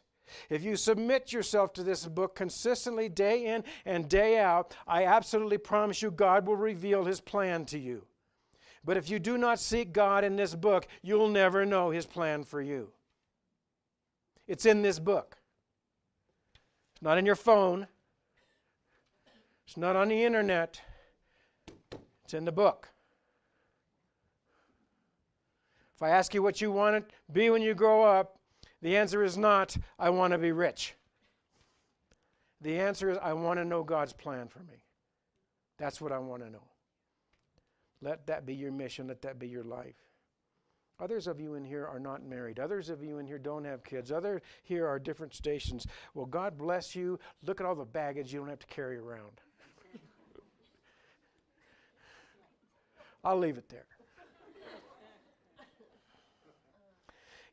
If 0.48 0.62
you 0.62 0.76
submit 0.76 1.32
yourself 1.32 1.72
to 1.72 1.82
this 1.82 2.06
book 2.06 2.36
consistently, 2.36 3.08
day 3.08 3.46
in 3.46 3.64
and 3.84 4.08
day 4.08 4.38
out, 4.38 4.76
I 4.86 5.06
absolutely 5.06 5.58
promise 5.58 6.02
you 6.02 6.12
God 6.12 6.46
will 6.46 6.54
reveal 6.54 7.04
His 7.04 7.20
plan 7.20 7.64
to 7.64 7.80
you. 7.80 8.06
But 8.84 8.96
if 8.96 9.10
you 9.10 9.18
do 9.18 9.36
not 9.36 9.58
seek 9.58 9.92
God 9.92 10.22
in 10.22 10.36
this 10.36 10.54
book, 10.54 10.86
you'll 11.02 11.26
never 11.26 11.66
know 11.66 11.90
His 11.90 12.06
plan 12.06 12.44
for 12.44 12.62
you. 12.62 12.92
It's 14.46 14.66
in 14.66 14.82
this 14.82 15.00
book. 15.00 15.38
It's 17.02 17.04
not 17.04 17.18
in 17.18 17.26
your 17.26 17.34
phone, 17.34 17.88
it's 19.66 19.76
not 19.76 19.96
on 19.96 20.06
the 20.06 20.22
internet, 20.22 20.80
it's 22.22 22.32
in 22.32 22.44
the 22.44 22.52
book. 22.52 22.90
If 25.96 26.02
I 26.02 26.10
ask 26.10 26.32
you 26.32 26.44
what 26.44 26.60
you 26.60 26.70
want 26.70 27.08
to 27.08 27.14
be 27.32 27.50
when 27.50 27.60
you 27.60 27.74
grow 27.74 28.04
up, 28.04 28.38
the 28.82 28.96
answer 28.96 29.24
is 29.24 29.36
not, 29.36 29.76
I 29.98 30.10
want 30.10 30.32
to 30.32 30.38
be 30.38 30.52
rich. 30.52 30.94
The 32.60 32.78
answer 32.78 33.10
is, 33.10 33.18
I 33.20 33.32
want 33.32 33.58
to 33.58 33.64
know 33.64 33.82
God's 33.82 34.12
plan 34.12 34.46
for 34.46 34.60
me. 34.60 34.84
That's 35.78 36.00
what 36.00 36.12
I 36.12 36.18
want 36.20 36.44
to 36.44 36.50
know. 36.50 36.68
Let 38.00 38.28
that 38.28 38.46
be 38.46 38.54
your 38.54 38.70
mission. 38.70 39.08
Let 39.08 39.22
that 39.22 39.40
be 39.40 39.48
your 39.48 39.64
life. 39.64 39.96
Others 41.02 41.26
of 41.26 41.40
you 41.40 41.54
in 41.54 41.64
here 41.64 41.84
are 41.84 41.98
not 41.98 42.24
married. 42.24 42.60
Others 42.60 42.88
of 42.88 43.02
you 43.02 43.18
in 43.18 43.26
here 43.26 43.38
don't 43.38 43.64
have 43.64 43.82
kids. 43.82 44.12
Other 44.12 44.40
here 44.62 44.86
are 44.86 45.00
different 45.00 45.34
stations. 45.34 45.84
Well, 46.14 46.26
God 46.26 46.56
bless 46.56 46.94
you. 46.94 47.18
Look 47.44 47.60
at 47.60 47.66
all 47.66 47.74
the 47.74 47.84
baggage 47.84 48.32
you 48.32 48.38
don't 48.38 48.48
have 48.48 48.60
to 48.60 48.66
carry 48.68 48.98
around. 48.98 49.40
I'll 53.24 53.38
leave 53.38 53.58
it 53.58 53.68
there. 53.68 53.86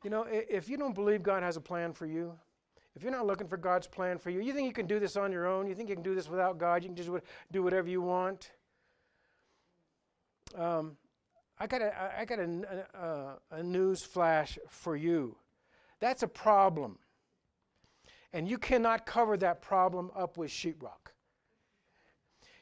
You 0.04 0.10
know, 0.10 0.26
if 0.30 0.68
you 0.68 0.76
don't 0.76 0.94
believe 0.94 1.22
God 1.22 1.42
has 1.42 1.56
a 1.56 1.60
plan 1.60 1.92
for 1.92 2.06
you, 2.06 2.32
if 2.94 3.02
you're 3.02 3.12
not 3.12 3.26
looking 3.26 3.48
for 3.48 3.56
God's 3.56 3.86
plan 3.86 4.16
for 4.18 4.30
you, 4.30 4.40
you 4.40 4.52
think 4.52 4.66
you 4.66 4.72
can 4.72 4.86
do 4.86 5.00
this 5.00 5.16
on 5.16 5.32
your 5.32 5.46
own, 5.46 5.66
you 5.66 5.74
think 5.74 5.88
you 5.88 5.96
can 5.96 6.04
do 6.04 6.14
this 6.14 6.28
without 6.28 6.58
God, 6.58 6.82
you 6.82 6.88
can 6.88 6.96
just 6.96 7.10
do 7.50 7.62
whatever 7.62 7.88
you 7.88 8.00
want. 8.00 8.52
Um, 10.56 10.96
I 11.60 11.66
got 11.66 11.82
a, 11.82 12.12
I 12.18 12.24
got 12.24 12.38
a, 12.38 12.86
a, 12.94 13.56
a 13.58 13.62
news 13.62 14.02
flash 14.02 14.58
for 14.68 14.96
you. 14.96 15.36
That's 16.00 16.22
a 16.22 16.28
problem. 16.28 16.98
And 18.32 18.48
you 18.48 18.56
cannot 18.56 19.04
cover 19.04 19.36
that 19.36 19.60
problem 19.60 20.10
up 20.16 20.38
with 20.38 20.50
sheetrock. 20.50 21.12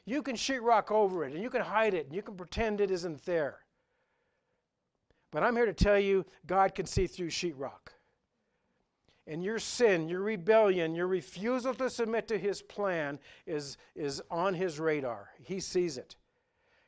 You 0.05 0.21
can 0.21 0.35
sheetrock 0.35 0.91
over 0.91 1.23
it, 1.23 1.33
and 1.33 1.41
you 1.41 1.49
can 1.49 1.61
hide 1.61 1.93
it, 1.93 2.07
and 2.07 2.15
you 2.15 2.21
can 2.21 2.35
pretend 2.35 2.81
it 2.81 2.91
isn't 2.91 3.23
there. 3.25 3.59
But 5.31 5.43
I'm 5.43 5.55
here 5.55 5.67
to 5.67 5.73
tell 5.73 5.99
you 5.99 6.25
God 6.45 6.75
can 6.75 6.85
see 6.85 7.07
through 7.07 7.29
sheetrock. 7.29 7.93
And 9.27 9.43
your 9.43 9.59
sin, 9.59 10.09
your 10.09 10.21
rebellion, 10.21 10.95
your 10.95 11.05
refusal 11.05 11.75
to 11.75 11.89
submit 11.89 12.27
to 12.29 12.37
his 12.37 12.63
plan 12.63 13.19
is, 13.45 13.77
is 13.95 14.21
on 14.31 14.55
his 14.55 14.79
radar. 14.79 15.29
He 15.39 15.59
sees 15.59 15.99
it. 15.99 16.15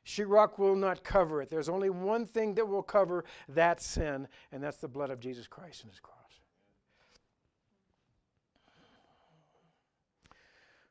Sheetrock 0.05 0.57
will 0.57 0.75
not 0.75 1.03
cover 1.03 1.41
it. 1.41 1.49
There's 1.49 1.69
only 1.69 1.89
one 1.89 2.25
thing 2.25 2.55
that 2.55 2.67
will 2.67 2.83
cover 2.83 3.23
that 3.49 3.81
sin, 3.81 4.27
and 4.51 4.63
that's 4.63 4.77
the 4.77 4.87
blood 4.87 5.11
of 5.11 5.19
Jesus 5.19 5.47
Christ 5.47 5.83
and 5.83 5.91
his 5.91 5.99
cross. 5.99 6.17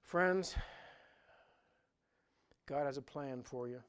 Friends, 0.03 0.57
God 2.67 2.87
has 2.87 2.97
a 2.97 3.03
plan 3.03 3.43
for 3.43 3.69
you. 3.69 3.81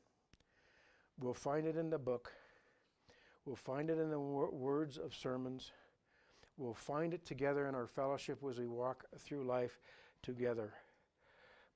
We'll 1.19 1.33
find 1.33 1.67
it 1.67 1.77
in 1.77 1.89
the 1.89 1.99
book. 1.99 2.31
We'll 3.45 3.55
find 3.55 3.89
it 3.89 3.99
in 3.99 4.09
the 4.09 4.19
wor- 4.19 4.51
words 4.51 4.97
of 4.97 5.15
sermons. 5.15 5.71
We'll 6.57 6.73
find 6.73 7.13
it 7.13 7.25
together 7.25 7.67
in 7.67 7.75
our 7.75 7.87
fellowship 7.87 8.39
as 8.47 8.59
we 8.59 8.67
walk 8.67 9.05
through 9.19 9.45
life 9.45 9.79
together. 10.21 10.73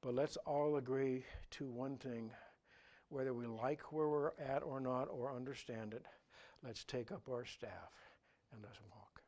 But 0.02 0.14
let's 0.14 0.38
all 0.46 0.78
agree 0.78 1.26
to 1.52 1.66
one 1.66 1.98
thing 1.98 2.32
whether 3.10 3.34
we 3.34 3.46
like 3.46 3.92
where 3.92 4.08
we're 4.08 4.32
at 4.40 4.64
or 4.64 4.80
not 4.80 5.06
or 5.06 5.34
understand 5.34 5.94
it, 5.94 6.06
let's 6.64 6.84
take 6.84 7.12
up 7.12 7.28
our 7.30 7.46
staff 7.46 7.92
and 8.54 8.62
let's 8.64 8.80
walk. 8.92 9.22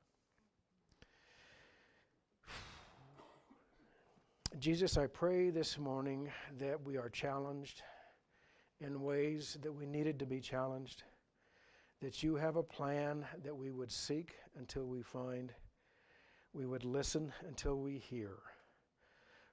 Jesus, 4.59 4.97
I 4.97 5.07
pray 5.07 5.49
this 5.49 5.77
morning 5.77 6.31
that 6.59 6.83
we 6.83 6.97
are 6.97 7.09
challenged 7.09 7.83
in 8.79 9.01
ways 9.01 9.57
that 9.61 9.73
we 9.73 9.85
needed 9.85 10.19
to 10.19 10.25
be 10.25 10.39
challenged, 10.39 11.03
that 12.01 12.21
you 12.21 12.35
have 12.35 12.55
a 12.55 12.63
plan 12.63 13.25
that 13.43 13.55
we 13.55 13.71
would 13.71 13.91
seek 13.91 14.35
until 14.57 14.85
we 14.85 15.01
find, 15.01 15.51
we 16.53 16.65
would 16.65 16.85
listen 16.85 17.33
until 17.47 17.75
we 17.75 17.97
hear. 17.97 18.33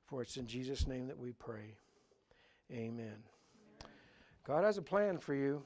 For 0.06 0.22
it's 0.22 0.36
in 0.36 0.46
Jesus' 0.46 0.86
name 0.86 1.06
that 1.06 1.18
we 1.18 1.32
pray. 1.32 1.76
Amen. 2.70 3.33
God 4.46 4.64
has 4.64 4.76
a 4.76 4.82
plan 4.82 5.18
for 5.18 5.34
you, 5.34 5.62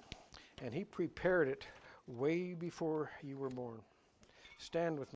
and 0.62 0.72
He 0.72 0.85
prepared 0.85 1.49
it 1.49 1.66
way 2.07 2.55
before 2.55 3.11
you 3.22 3.37
were 3.37 3.51
born. 3.51 3.81
Stand 4.59 4.99
with 4.99 5.01
me. 5.01 5.07